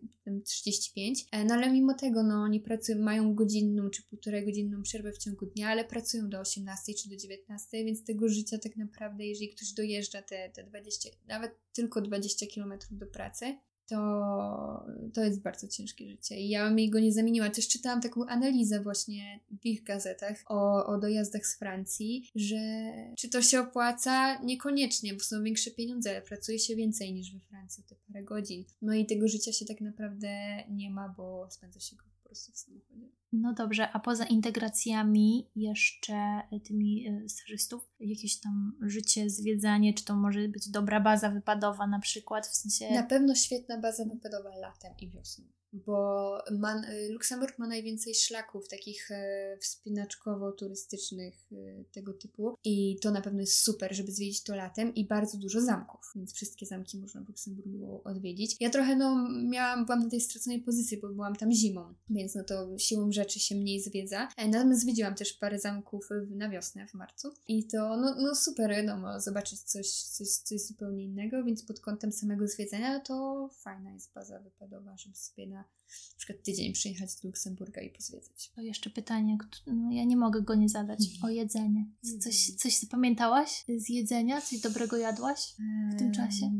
35, 0.44 1.26
e, 1.32 1.44
no 1.44 1.54
ale 1.54 1.70
mimo 1.70 1.94
tego, 1.94 2.22
no 2.22 2.34
oni 2.34 2.60
pracują, 2.60 2.98
mają 2.98 3.34
godzinną 3.34 3.90
czy 3.90 4.02
półtorej 4.02 4.44
godzinną 4.44 4.82
przerwę 4.82 5.12
w 5.12 5.18
ciągu 5.18 5.46
dnia, 5.46 5.68
ale 5.68 5.84
pracują 5.84 6.28
do 6.28 6.40
18 6.40 6.94
czy 6.94 7.08
do 7.08 7.16
19, 7.16 7.84
więc 7.84 8.04
tego 8.04 8.28
życia 8.28 8.58
tak 8.58 8.76
naprawdę, 8.76 9.26
jeżeli 9.26 9.48
ktoś 9.48 9.72
dojeżdża 9.72 10.22
te, 10.22 10.50
te 10.50 10.64
20, 10.64 11.08
nawet 11.26 11.52
tylko 11.72 12.00
20 12.00 12.46
km 12.54 12.74
do 12.90 13.06
pracy, 13.06 13.56
to, 13.88 14.86
to 15.14 15.24
jest 15.24 15.42
bardzo 15.42 15.68
ciężkie 15.68 16.08
życie. 16.08 16.40
I 16.40 16.48
ja 16.48 16.70
bym 16.70 16.90
go 16.90 17.00
nie 17.00 17.12
zamieniła. 17.12 17.50
Też 17.50 17.68
czytałam 17.68 18.00
taką 18.00 18.26
analizę 18.26 18.80
właśnie 18.80 19.40
w 19.62 19.66
ich 19.66 19.82
gazetach 19.82 20.44
o, 20.46 20.86
o 20.86 20.98
dojazdach 20.98 21.46
z 21.46 21.58
Francji, 21.58 22.30
że 22.34 22.92
czy 23.18 23.28
to 23.28 23.42
się 23.42 23.60
opłaca? 23.60 24.42
Niekoniecznie, 24.42 25.14
bo 25.14 25.20
są 25.20 25.42
większe 25.42 25.70
pieniądze, 25.70 26.10
ale 26.10 26.22
pracuje 26.22 26.58
się 26.58 26.76
więcej 26.76 27.12
niż 27.12 27.32
we 27.32 27.40
Francji 27.40 27.84
te 27.84 27.94
parę 27.94 28.24
godzin. 28.24 28.64
No 28.82 28.94
i 28.94 29.06
tego 29.06 29.28
życia 29.28 29.52
się 29.52 29.64
tak 29.64 29.80
naprawdę 29.80 30.28
nie 30.70 30.90
ma, 30.90 31.14
bo 31.16 31.48
spędza 31.50 31.80
się 31.80 31.96
go 31.96 32.05
po 32.26 32.28
prostu 32.28 32.52
w 32.52 32.58
samochodzie. 32.58 33.08
No 33.32 33.54
dobrze, 33.54 33.90
a 33.92 34.00
poza 34.00 34.24
integracjami 34.24 35.50
jeszcze 35.56 36.40
tymi 36.64 37.08
e, 37.08 37.28
stażystów, 37.28 37.90
jakieś 38.00 38.40
tam 38.40 38.78
życie, 38.80 39.30
zwiedzanie, 39.30 39.94
czy 39.94 40.04
to 40.04 40.16
może 40.16 40.48
być 40.48 40.68
dobra 40.70 41.00
baza 41.00 41.30
wypadowa 41.30 41.86
na 41.86 41.98
przykład, 41.98 42.46
w 42.46 42.54
sensie... 42.54 42.94
Na 42.94 43.02
pewno 43.02 43.34
świetna 43.34 43.80
baza 43.80 44.04
wypadowa 44.04 44.56
latem 44.56 44.92
i 44.98 45.10
wiosną 45.10 45.44
bo 45.86 46.38
ma, 46.50 46.82
y, 46.90 47.12
Luksemburg 47.12 47.58
ma 47.58 47.66
najwięcej 47.66 48.14
szlaków 48.14 48.68
takich 48.68 49.10
e, 49.10 49.58
wspinaczkowo-turystycznych 49.60 51.34
e, 51.52 51.84
tego 51.84 52.12
typu 52.12 52.54
i 52.64 52.98
to 53.02 53.10
na 53.10 53.20
pewno 53.20 53.40
jest 53.40 53.58
super, 53.58 53.94
żeby 53.94 54.12
zwiedzić 54.12 54.42
to 54.42 54.54
latem 54.54 54.94
i 54.94 55.06
bardzo 55.06 55.38
dużo 55.38 55.60
zamków, 55.60 56.12
więc 56.16 56.34
wszystkie 56.34 56.66
zamki 56.66 56.98
można 56.98 57.20
w 57.20 57.28
Luksemburgu 57.28 58.00
odwiedzić. 58.04 58.56
Ja 58.60 58.70
trochę 58.70 58.96
no 58.96 59.28
miałam, 59.44 59.86
byłam 59.86 60.02
na 60.02 60.10
tej 60.10 60.20
straconej 60.20 60.62
pozycji, 60.62 61.00
bo 61.00 61.08
byłam 61.08 61.36
tam 61.36 61.52
zimą, 61.52 61.94
więc 62.10 62.34
no 62.34 62.44
to 62.44 62.78
siłą 62.78 63.12
rzeczy 63.12 63.40
się 63.40 63.54
mniej 63.54 63.80
zwiedza. 63.80 64.28
E, 64.36 64.48
natomiast 64.48 64.80
zwiedziłam 64.80 65.14
też 65.14 65.32
parę 65.32 65.58
zamków 65.58 66.08
na 66.30 66.50
wiosnę 66.50 66.86
w 66.86 66.94
marcu 66.94 67.32
i 67.48 67.66
to 67.66 67.96
no, 67.96 68.14
no 68.18 68.34
super, 68.34 68.70
wiadomo, 68.70 69.20
zobaczyć 69.20 69.60
coś, 69.60 69.92
coś, 69.92 70.28
coś 70.28 70.60
zupełnie 70.60 71.04
innego, 71.04 71.44
więc 71.44 71.62
pod 71.62 71.80
kątem 71.80 72.12
samego 72.12 72.48
zwiedzenia 72.48 73.00
to 73.00 73.48
fajna 73.52 73.92
jest 73.92 74.12
baza 74.14 74.40
wypadowa, 74.40 74.96
żeby 74.96 75.16
sobie 75.16 75.46
na 75.46 75.64
na 76.12 76.18
przykład 76.18 76.42
tydzień 76.42 76.72
przyjechać 76.72 77.16
do 77.22 77.28
Luksemburga 77.28 77.82
i 77.82 77.90
pozwiedzać. 77.90 78.50
To 78.54 78.62
jeszcze 78.62 78.90
pytanie, 78.90 79.38
no 79.66 79.92
ja 79.92 80.04
nie 80.04 80.16
mogę 80.16 80.42
go 80.42 80.54
nie 80.54 80.68
zadać, 80.68 81.00
mhm. 81.00 81.24
o 81.24 81.28
jedzenie. 81.28 81.86
Coś, 82.20 82.50
coś 82.50 82.78
zapamiętałaś 82.78 83.64
z 83.76 83.88
jedzenia? 83.88 84.40
Coś 84.40 84.60
dobrego 84.60 84.96
jadłaś 84.96 85.54
w 85.94 85.98
tym 85.98 86.12
czasie? 86.12 86.50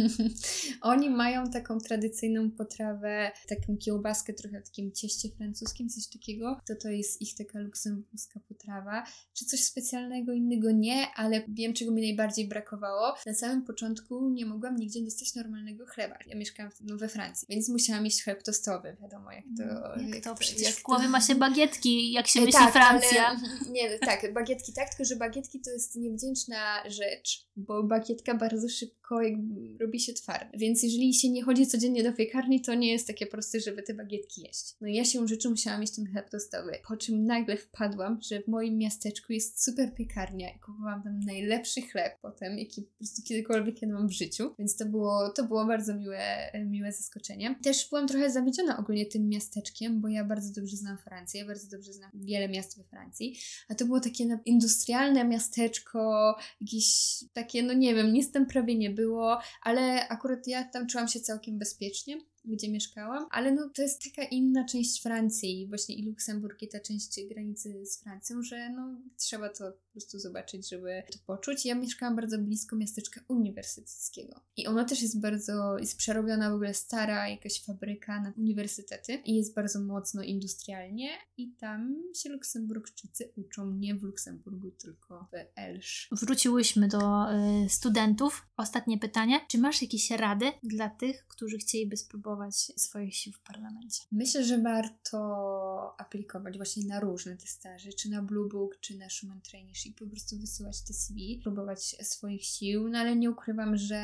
Oni 0.80 1.10
mają 1.10 1.50
taką 1.50 1.78
tradycyjną 1.78 2.50
potrawę, 2.50 3.32
taką 3.48 3.76
kiełbaskę 3.76 4.32
trochę 4.32 4.60
w 4.60 4.64
takim 4.64 4.92
cieście 4.92 5.28
francuskim, 5.28 5.88
coś 5.88 6.06
takiego. 6.06 6.60
To 6.68 6.74
to 6.82 6.88
jest 6.88 7.22
ich 7.22 7.34
taka 7.34 7.58
luksemburska 7.58 8.40
potrawa. 8.48 9.04
Czy 9.34 9.44
coś 9.44 9.64
specjalnego 9.64 10.32
innego 10.32 10.70
nie, 10.70 11.06
ale 11.14 11.42
wiem 11.48 11.74
czego 11.74 11.92
mi 11.92 12.02
najbardziej 12.02 12.48
brakowało. 12.48 13.14
Na 13.26 13.34
samym 13.34 13.64
początku 13.64 14.30
nie 14.30 14.46
mogłam 14.46 14.76
nigdzie 14.76 15.04
dostać 15.04 15.34
normalnego 15.34 15.86
chleba. 15.86 16.18
Ja 16.26 16.36
mieszkałam 16.36 16.72
no, 16.80 16.96
we 16.96 17.08
Francji, 17.08 17.46
więc 17.50 17.68
musiałam 17.68 18.04
mieć 18.04 18.24
chleb 18.24 18.42
tostowy. 18.42 18.96
Wiadomo 19.00 19.32
jak 19.32 19.44
to... 19.56 19.62
Jak, 20.02 20.14
jak 20.14 20.24
to 20.24 20.30
to, 20.30 20.40
przecież 20.40 20.62
jak 20.62 20.74
w 20.74 20.82
głowie 20.82 21.04
to... 21.04 21.10
ma 21.10 21.20
się 21.20 21.34
bagietki, 21.34 22.12
jak 22.12 22.26
się 22.26 22.40
myśli 22.40 22.52
tak, 22.52 22.72
Francja. 22.72 23.26
Ale, 23.26 23.38
nie, 23.74 23.98
tak, 23.98 24.32
bagietki 24.32 24.72
tak, 24.72 24.88
tylko 24.88 25.04
że 25.04 25.16
bagietki 25.16 25.60
to 25.60 25.70
jest 25.70 25.96
niewdzięczna 25.96 26.90
rzecz, 26.90 27.46
bo 27.56 27.82
bagietka 27.82 28.34
bardzo 28.34 28.68
szybko 28.68 29.05
jakby 29.10 29.78
robi 29.80 30.00
się 30.00 30.12
twarda. 30.12 30.58
Więc 30.58 30.82
jeżeli 30.82 31.14
się 31.14 31.30
nie 31.30 31.42
chodzi 31.42 31.66
codziennie 31.66 32.02
do 32.02 32.12
piekarni, 32.12 32.60
to 32.60 32.74
nie 32.74 32.92
jest 32.92 33.06
takie 33.06 33.26
proste, 33.26 33.60
żeby 33.60 33.82
te 33.82 33.94
bagietki 33.94 34.42
jeść. 34.42 34.74
No 34.80 34.88
ja 34.88 35.04
się 35.04 35.28
rzeczą 35.28 35.50
musiałam 35.50 35.80
mieć 35.80 35.96
ten 35.96 36.06
chleb 36.06 36.30
tostowy. 36.30 36.72
Po 36.88 36.96
czym 36.96 37.24
nagle 37.24 37.56
wpadłam, 37.56 38.18
że 38.22 38.42
w 38.42 38.48
moim 38.48 38.78
miasteczku 38.78 39.32
jest 39.32 39.64
super 39.64 39.94
piekarnia 39.94 40.50
i 40.50 40.58
kupowałam 40.60 41.02
tam 41.02 41.20
najlepszy 41.20 41.82
chleb 41.82 42.12
potem, 42.22 42.58
jaki 42.58 42.82
po 42.82 42.98
prostu 42.98 43.22
kiedykolwiek 43.22 43.82
jadłam 43.82 44.08
w 44.08 44.12
życiu. 44.12 44.54
Więc 44.58 44.76
to 44.76 44.86
było, 44.86 45.32
to 45.36 45.44
było 45.44 45.66
bardzo 45.66 45.94
miłe, 45.94 46.50
miłe 46.66 46.92
zaskoczenie. 46.92 47.56
Też 47.62 47.88
byłam 47.90 48.08
trochę 48.08 48.30
zawiedziona 48.30 48.78
ogólnie 48.78 49.06
tym 49.06 49.28
miasteczkiem, 49.28 50.00
bo 50.00 50.08
ja 50.08 50.24
bardzo 50.24 50.60
dobrze 50.60 50.76
znam 50.76 50.98
Francję, 50.98 51.44
bardzo 51.44 51.76
dobrze 51.76 51.92
znam 51.92 52.10
wiele 52.14 52.48
miast 52.48 52.78
we 52.78 52.84
Francji, 52.84 53.36
a 53.68 53.74
to 53.74 53.84
było 53.84 54.00
takie 54.00 54.38
industrialne 54.44 55.24
miasteczko, 55.24 56.34
jakieś 56.60 57.16
takie, 57.32 57.62
no 57.62 57.72
nie 57.72 57.94
wiem, 57.94 58.12
nic 58.12 58.32
tam 58.32 58.46
prawie 58.46 58.74
nie 58.74 58.90
było, 58.96 59.38
ale 59.62 60.08
akurat 60.08 60.46
ja 60.46 60.64
tam 60.64 60.86
czułam 60.86 61.08
się 61.08 61.20
całkiem 61.20 61.58
bezpiecznie 61.58 62.18
gdzie 62.46 62.72
mieszkałam, 62.72 63.26
ale 63.30 63.52
no 63.52 63.70
to 63.74 63.82
jest 63.82 64.02
taka 64.04 64.28
inna 64.28 64.64
część 64.64 65.02
Francji, 65.02 65.66
właśnie 65.68 65.94
i 65.94 66.06
Luksemburg 66.06 66.62
i 66.62 66.68
ta 66.68 66.80
część 66.80 67.20
granicy 67.28 67.86
z 67.86 68.02
Francją, 68.02 68.42
że 68.42 68.70
no 68.70 69.00
trzeba 69.16 69.48
to 69.48 69.72
prostu 69.96 70.18
zobaczyć, 70.18 70.68
żeby 70.68 71.02
to 71.12 71.18
poczuć. 71.26 71.66
Ja 71.66 71.74
mieszkałam 71.74 72.16
bardzo 72.16 72.38
blisko 72.38 72.76
miasteczka 72.76 73.20
uniwersyteckiego 73.28 74.40
i 74.56 74.66
ono 74.66 74.84
też 74.84 75.02
jest 75.02 75.20
bardzo, 75.20 75.78
jest 75.78 75.96
przerobiona 75.98 76.50
w 76.50 76.54
ogóle 76.54 76.74
stara 76.74 77.28
jakaś 77.28 77.64
fabryka 77.64 78.20
na 78.20 78.32
uniwersytety 78.36 79.14
i 79.24 79.36
jest 79.36 79.54
bardzo 79.54 79.80
mocno 79.80 80.22
industrialnie 80.22 81.08
i 81.36 81.52
tam 81.52 82.02
się 82.14 82.28
Luksemburgczycy 82.28 83.32
uczą 83.36 83.70
nie 83.70 83.94
w 83.94 84.02
Luksemburgu, 84.02 84.70
tylko 84.70 85.28
w 85.32 85.58
Elsz. 85.58 86.08
Wróciłyśmy 86.12 86.88
do 86.88 87.32
y, 87.64 87.68
studentów. 87.68 88.46
Ostatnie 88.56 88.98
pytanie. 88.98 89.40
Czy 89.48 89.58
masz 89.58 89.82
jakieś 89.82 90.10
rady 90.10 90.52
dla 90.62 90.88
tych, 90.88 91.26
którzy 91.26 91.58
chcieliby 91.58 91.96
spróbować 91.96 92.54
swoich 92.56 93.14
sił 93.14 93.32
w 93.32 93.40
parlamencie? 93.40 94.02
Myślę, 94.12 94.44
że 94.44 94.58
warto 94.58 95.18
aplikować 95.98 96.56
właśnie 96.56 96.86
na 96.86 97.00
różne 97.00 97.36
te 97.36 97.46
staże, 97.46 97.92
czy 97.92 98.10
na 98.10 98.22
Blue 98.22 98.48
Book, 98.48 98.80
czy 98.80 98.96
na 98.96 99.10
Schumann 99.10 99.40
Traineeship, 99.40 99.85
po 99.92 100.06
prostu 100.06 100.38
wysyłać 100.38 100.82
te 100.82 100.94
CV, 100.94 101.40
próbować 101.42 101.96
swoich 102.02 102.44
sił, 102.44 102.88
no 102.88 102.98
ale 102.98 103.16
nie 103.16 103.30
ukrywam, 103.30 103.76
że 103.76 104.00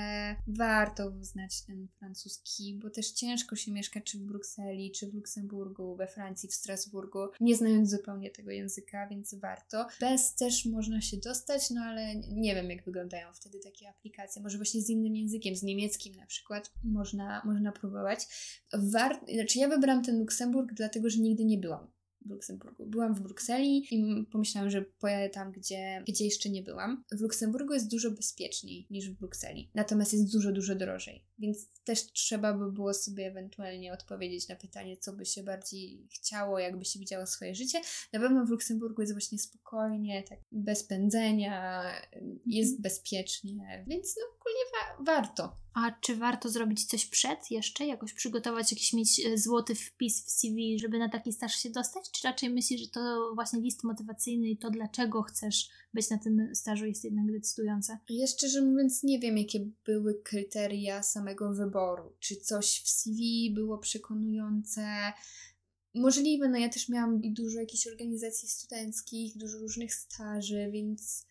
warto 0.47 1.13
znać 1.21 1.63
ten 1.63 1.89
francuski, 1.99 2.79
bo 2.83 2.91
też 2.91 3.11
ciężko 3.11 3.57
się 3.57 3.73
mieszka 3.73 4.01
czy 4.01 4.19
w 4.19 4.23
Brukseli, 4.23 4.93
czy 4.93 5.11
w 5.11 5.15
Luksemburgu, 5.15 5.97
we 5.97 6.07
Francji, 6.07 6.49
w 6.49 6.55
Strasburgu, 6.55 7.19
nie 7.41 7.57
znając 7.57 7.91
zupełnie 7.91 8.31
tego 8.31 8.51
języka, 8.51 9.09
więc 9.09 9.35
warto. 9.35 9.87
Bez 10.01 10.35
też 10.35 10.67
można 10.67 11.01
się 11.01 11.17
dostać, 11.17 11.71
no 11.71 11.81
ale 11.81 12.15
nie 12.17 12.55
wiem, 12.55 12.71
jak 12.71 12.85
wyglądają 12.85 13.33
wtedy 13.33 13.59
takie 13.59 13.89
aplikacje. 13.89 14.43
Może 14.43 14.59
właśnie 14.59 14.83
z 14.83 14.91
innym 14.91 15.17
językiem, 15.17 15.57
z 15.57 15.63
niemieckim 15.63 16.17
na 16.17 16.27
przykład, 16.27 16.73
można, 16.85 17.43
można 17.45 17.73
próbować. 17.73 18.27
War... 18.73 19.21
Znaczy 19.35 19.59
ja 19.59 19.69
wybrałam 19.69 20.05
ten 20.05 20.19
Luksemburg, 20.19 20.73
dlatego 20.73 21.11
że 21.11 21.19
nigdy 21.19 21.45
nie 21.45 21.59
byłam 21.59 21.92
w 22.27 22.31
Luksemburgu. 22.31 22.87
Byłam 22.87 23.15
w 23.15 23.21
Brukseli 23.21 23.87
i 23.91 24.27
pomyślałam, 24.33 24.71
że 24.71 24.83
pojadę 24.83 25.31
tam, 25.31 25.53
gdzie, 25.53 26.03
gdzie 26.09 26.25
jeszcze 26.25 26.51
nie 26.51 26.63
byłam. 26.63 27.05
W 27.13 27.21
Luksemburgu 27.21 27.75
jest 27.75 27.91
dużo 27.91 28.11
bezpieczniej 28.11 28.87
niż 28.91 29.11
w 29.11 29.19
Brukseli, 29.19 29.71
natomiast 29.75 30.13
jest 30.13 30.33
dużo, 30.33 30.53
dużo 30.53 30.75
drożej, 30.75 31.25
więc 31.43 31.67
też 31.85 32.13
trzeba 32.13 32.53
by 32.55 32.73
było 32.73 32.95
sobie 32.95 33.27
ewentualnie 33.27 33.93
odpowiedzieć 33.93 34.49
na 34.49 34.57
pytanie, 34.57 34.97
co 34.97 35.13
by 35.13 35.27
się 35.27 35.43
bardziej 35.43 36.09
chciało, 36.13 36.59
jakby 36.59 36.85
się 36.85 36.99
widziało 36.99 37.27
swoje 37.27 37.55
życie. 37.55 37.81
Na 38.13 38.21
pewno 38.21 38.47
w 38.47 38.51
Luksemburgu 38.51 39.03
jest 39.03 39.15
właśnie 39.15 39.39
spokojnie, 39.39 40.23
tak 40.23 40.39
bez 40.53 40.85
pędzenia, 40.85 41.85
jest 42.47 42.81
bezpiecznie, 42.83 43.85
więc 43.89 44.17
no 44.17 44.23
ogólnie 44.41 44.65
wa- 44.73 45.05
warto. 45.13 45.57
A 45.75 45.93
czy 46.01 46.17
warto 46.17 46.49
zrobić 46.49 46.85
coś 46.87 47.07
przed 47.07 47.51
jeszcze? 47.51 47.87
Jakoś 47.87 48.13
przygotować, 48.13 48.73
jakiś 48.73 48.93
mieć 48.93 49.27
e, 49.27 49.39
złoty 49.39 49.75
wpis 49.75 50.25
w 50.27 50.31
CV, 50.31 50.79
żeby 50.79 50.99
na 50.99 51.09
taki 51.09 51.33
staż 51.33 51.55
się 51.55 51.71
dostać? 51.71 52.11
Czy 52.11 52.29
raczej 52.29 52.51
myślisz, 52.51 52.81
że 52.81 52.89
to 52.89 53.33
właśnie 53.35 53.61
list 53.61 53.85
motywacyjny 53.85 54.49
i 54.49 54.59
to, 54.59 54.71
dlaczego 54.71 55.23
chcesz 55.23 55.69
być 55.95 56.11
na 56.11 56.19
tym 56.19 56.55
stażu 56.55 56.87
jest 56.87 57.05
jednak 57.05 57.33
decydujące? 57.33 57.99
Ja 58.09 58.27
szczerze 58.27 58.63
mówiąc 58.63 59.03
nie 59.03 59.19
wiem, 59.19 59.39
jakie 59.39 59.71
były 59.85 60.23
kryteria 60.23 61.03
samego 61.03 61.53
wyboru. 61.53 62.13
Czy 62.21 62.37
coś 62.37 62.83
w 62.85 62.89
CV 62.89 63.51
było 63.55 63.79
przekonujące? 63.79 65.13
Możliwe, 65.95 66.49
no 66.49 66.59
ja 66.59 66.69
też 66.69 66.89
miałam 66.89 67.21
dużo 67.21 67.61
jakichś 67.61 67.87
organizacji 67.87 68.49
studenckich, 68.49 69.39
dużo 69.39 69.59
różnych 69.59 69.95
staży, 69.95 70.71
więc 70.73 71.27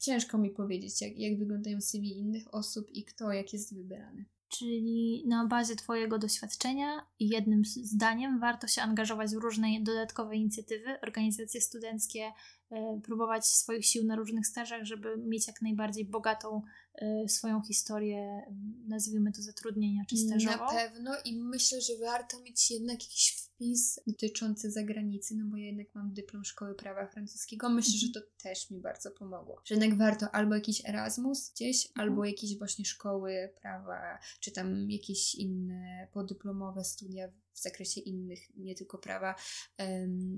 ciężko 0.00 0.38
mi 0.38 0.50
powiedzieć, 0.50 1.02
jak, 1.02 1.18
jak 1.18 1.38
wyglądają 1.38 1.80
CV 1.80 2.18
innych 2.18 2.54
osób 2.54 2.90
i 2.90 3.04
kto 3.04 3.32
jak 3.32 3.52
jest 3.52 3.74
wybierany. 3.74 4.24
Czyli 4.48 5.24
na 5.26 5.46
bazie 5.46 5.76
Twojego 5.76 6.18
doświadczenia 6.18 7.06
i 7.18 7.28
jednym 7.28 7.64
zdaniem 7.64 8.40
warto 8.40 8.66
się 8.66 8.82
angażować 8.82 9.30
w 9.30 9.38
różne 9.38 9.68
dodatkowe 9.80 10.36
inicjatywy, 10.36 11.00
organizacje 11.00 11.60
studenckie, 11.60 12.32
y, 12.72 12.76
próbować 13.04 13.46
swoich 13.46 13.86
sił 13.86 14.04
na 14.04 14.16
różnych 14.16 14.46
stażach, 14.46 14.84
żeby 14.84 15.16
mieć 15.16 15.46
jak 15.46 15.62
najbardziej 15.62 16.04
bogatą 16.04 16.62
y, 17.02 17.28
swoją 17.28 17.62
historię, 17.62 18.42
nazwijmy 18.88 19.32
to 19.32 19.42
zatrudnienia 19.42 20.02
czy 20.08 20.16
stażową. 20.16 20.64
Na 20.64 20.70
pewno 20.70 21.10
i 21.24 21.40
myślę, 21.42 21.80
że 21.80 21.92
warto 22.04 22.40
mieć 22.40 22.70
jednak 22.70 23.02
jakiś 23.02 23.45
wpis 23.56 24.00
dotyczący 24.06 24.70
zagranicy, 24.70 25.36
no 25.36 25.44
bo 25.46 25.56
ja 25.56 25.66
jednak 25.66 25.94
mam 25.94 26.14
dyplom 26.14 26.44
Szkoły 26.44 26.74
Prawa 26.74 27.06
Francuskiego. 27.06 27.68
Myślę, 27.68 27.98
że 27.98 28.08
to 28.12 28.20
też 28.42 28.70
mi 28.70 28.80
bardzo 28.80 29.10
pomogło. 29.10 29.60
Że 29.64 29.74
jednak 29.74 29.98
warto 29.98 30.30
albo 30.30 30.54
jakiś 30.54 30.88
Erasmus 30.88 31.50
gdzieś, 31.50 31.86
mhm. 31.86 32.08
albo 32.08 32.24
jakieś 32.24 32.58
właśnie 32.58 32.84
szkoły 32.84 33.52
prawa, 33.60 34.18
czy 34.40 34.52
tam 34.52 34.90
jakieś 34.90 35.34
inne 35.34 36.08
podyplomowe 36.12 36.84
studia 36.84 37.28
w 37.52 37.60
zakresie 37.60 38.00
innych, 38.00 38.56
nie 38.56 38.74
tylko 38.74 38.98
prawa, 38.98 39.34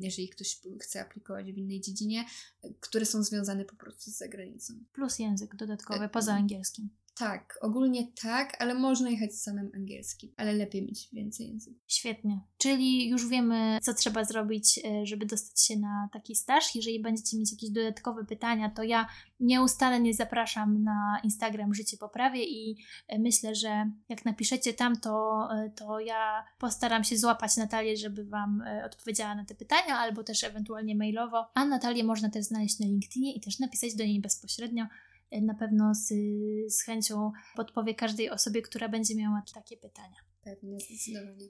jeżeli 0.00 0.28
ktoś 0.28 0.60
chce 0.80 1.00
aplikować 1.00 1.52
w 1.52 1.58
innej 1.58 1.80
dziedzinie, 1.80 2.24
które 2.80 3.06
są 3.06 3.22
związane 3.22 3.64
po 3.64 3.76
prostu 3.76 4.10
z 4.10 4.16
zagranicą. 4.16 4.74
Plus 4.92 5.18
język 5.18 5.56
dodatkowy, 5.56 6.08
poza 6.08 6.34
angielskim. 6.34 6.88
Tak, 7.18 7.58
ogólnie 7.62 8.06
tak, 8.22 8.56
ale 8.62 8.74
można 8.74 9.10
jechać 9.10 9.34
z 9.34 9.42
samym 9.42 9.70
angielskim, 9.74 10.32
ale 10.36 10.52
lepiej 10.52 10.82
mieć 10.82 11.08
więcej 11.12 11.48
języków. 11.48 11.82
Świetnie. 11.86 12.40
Czyli 12.58 13.08
już 13.08 13.28
wiemy, 13.28 13.78
co 13.82 13.94
trzeba 13.94 14.24
zrobić, 14.24 14.80
e, 14.84 15.06
żeby 15.06 15.26
dostać 15.26 15.60
się 15.60 15.76
na 15.76 16.08
taki 16.12 16.34
staż. 16.34 16.74
Jeżeli 16.74 17.00
będziecie 17.00 17.38
mieć 17.38 17.52
jakieś 17.52 17.70
dodatkowe 17.70 18.24
pytania, 18.24 18.70
to 18.70 18.82
ja 18.82 19.08
nieustannie 19.40 20.14
zapraszam 20.14 20.82
na 20.82 21.20
Instagram 21.24 21.74
Życie 21.74 21.96
Poprawie 21.96 22.44
i 22.44 22.76
e, 23.08 23.18
myślę, 23.18 23.54
że 23.54 23.90
jak 24.08 24.24
napiszecie 24.24 24.74
tam, 24.74 25.00
to, 25.00 25.48
e, 25.52 25.70
to 25.70 26.00
ja 26.00 26.44
postaram 26.58 27.04
się 27.04 27.16
złapać 27.16 27.56
Natalię, 27.56 27.96
żeby 27.96 28.24
Wam 28.24 28.62
odpowiedziała 28.86 29.34
na 29.34 29.44
te 29.44 29.54
pytania, 29.54 29.98
albo 29.98 30.24
też 30.24 30.44
ewentualnie 30.44 30.94
mailowo. 30.94 31.46
A 31.54 31.64
Natalię 31.64 32.04
można 32.04 32.30
też 32.30 32.44
znaleźć 32.44 32.78
na 32.78 32.86
LinkedInie 32.86 33.34
i 33.34 33.40
też 33.40 33.58
napisać 33.58 33.94
do 33.94 34.04
niej 34.04 34.20
bezpośrednio 34.20 34.86
na 35.32 35.54
pewno 35.54 35.94
z, 35.94 36.08
z 36.68 36.82
chęcią 36.82 37.32
podpowie 37.56 37.94
każdej 37.94 38.30
osobie, 38.30 38.62
która 38.62 38.88
będzie 38.88 39.16
miała 39.16 39.42
takie 39.54 39.76
pytania. 39.76 40.16
Pewnie, 40.44 40.78
zdecydowanie. 40.80 41.48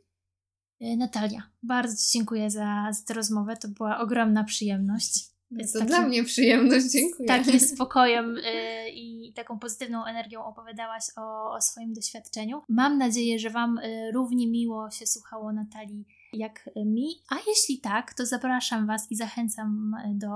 E, 0.81 0.97
Natalia, 0.97 1.43
bardzo 1.62 1.97
Ci 1.97 2.18
dziękuję 2.18 2.51
za, 2.51 2.89
za 2.93 3.05
tę 3.07 3.14
rozmowę. 3.14 3.57
To 3.57 3.68
była 3.68 3.99
ogromna 3.99 4.45
przyjemność. 4.45 5.39
No 5.51 5.64
to 5.72 5.72
takim, 5.72 5.87
dla 5.87 6.01
mnie 6.01 6.24
przyjemność, 6.24 6.87
dziękuję. 6.93 7.29
Z 7.29 7.29
takim 7.29 7.61
spokojem 7.76 8.37
y, 8.37 8.43
i 8.91 9.33
taką 9.33 9.59
pozytywną 9.59 10.05
energią 10.05 10.45
opowiadałaś 10.45 11.05
o, 11.16 11.53
o 11.53 11.61
swoim 11.61 11.93
doświadczeniu. 11.93 12.62
Mam 12.68 12.99
nadzieję, 12.99 13.39
że 13.39 13.51
Wam 13.51 13.79
y, 13.79 14.11
równie 14.14 14.51
miło 14.51 14.91
się 14.91 15.07
słuchało 15.07 15.53
Natalii 15.53 16.05
jak 16.33 16.70
mi. 16.76 17.09
A 17.31 17.35
jeśli 17.47 17.81
tak, 17.81 18.14
to 18.14 18.26
zapraszam 18.26 18.87
Was 18.87 19.11
i 19.11 19.16
zachęcam 19.16 19.95
do 20.14 20.29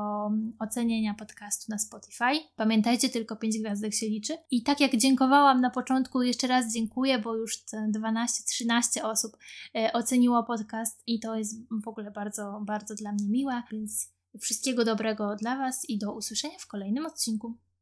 ocenienia 0.59 1.15
podcastu 1.15 1.67
na 1.69 1.79
Spotify. 1.79 2.49
Pamiętajcie, 2.57 3.09
tylko 3.09 3.37
5 3.37 3.59
gwiazdek 3.59 3.95
się 3.95 4.07
liczy. 4.07 4.37
I 4.51 4.63
tak 4.63 4.81
jak 4.81 4.97
dziękowałam 4.97 5.61
na 5.61 5.71
początku, 5.71 6.23
jeszcze 6.23 6.47
raz 6.47 6.73
dziękuję, 6.73 7.19
bo 7.19 7.37
już 7.37 7.59
12-13 7.97 9.03
osób 9.03 9.37
y, 9.77 9.93
oceniło 9.93 10.43
podcast 10.43 11.03
i 11.07 11.21
to 11.21 11.37
jest 11.37 11.57
w 11.85 11.89
ogóle 11.89 12.11
bardzo, 12.11 12.61
bardzo 12.67 12.95
dla 12.95 13.13
mnie 13.13 13.29
miłe, 13.29 13.63
więc 13.73 14.13
Wszystkiego 14.41 14.85
dobrego 14.85 15.37
dla 15.37 15.57
Was 15.57 15.89
i 15.89 15.99
do 15.99 16.13
usłyszenia 16.13 16.59
w 16.59 16.67
kolejnym 16.67 17.07
odcinku. 17.07 17.59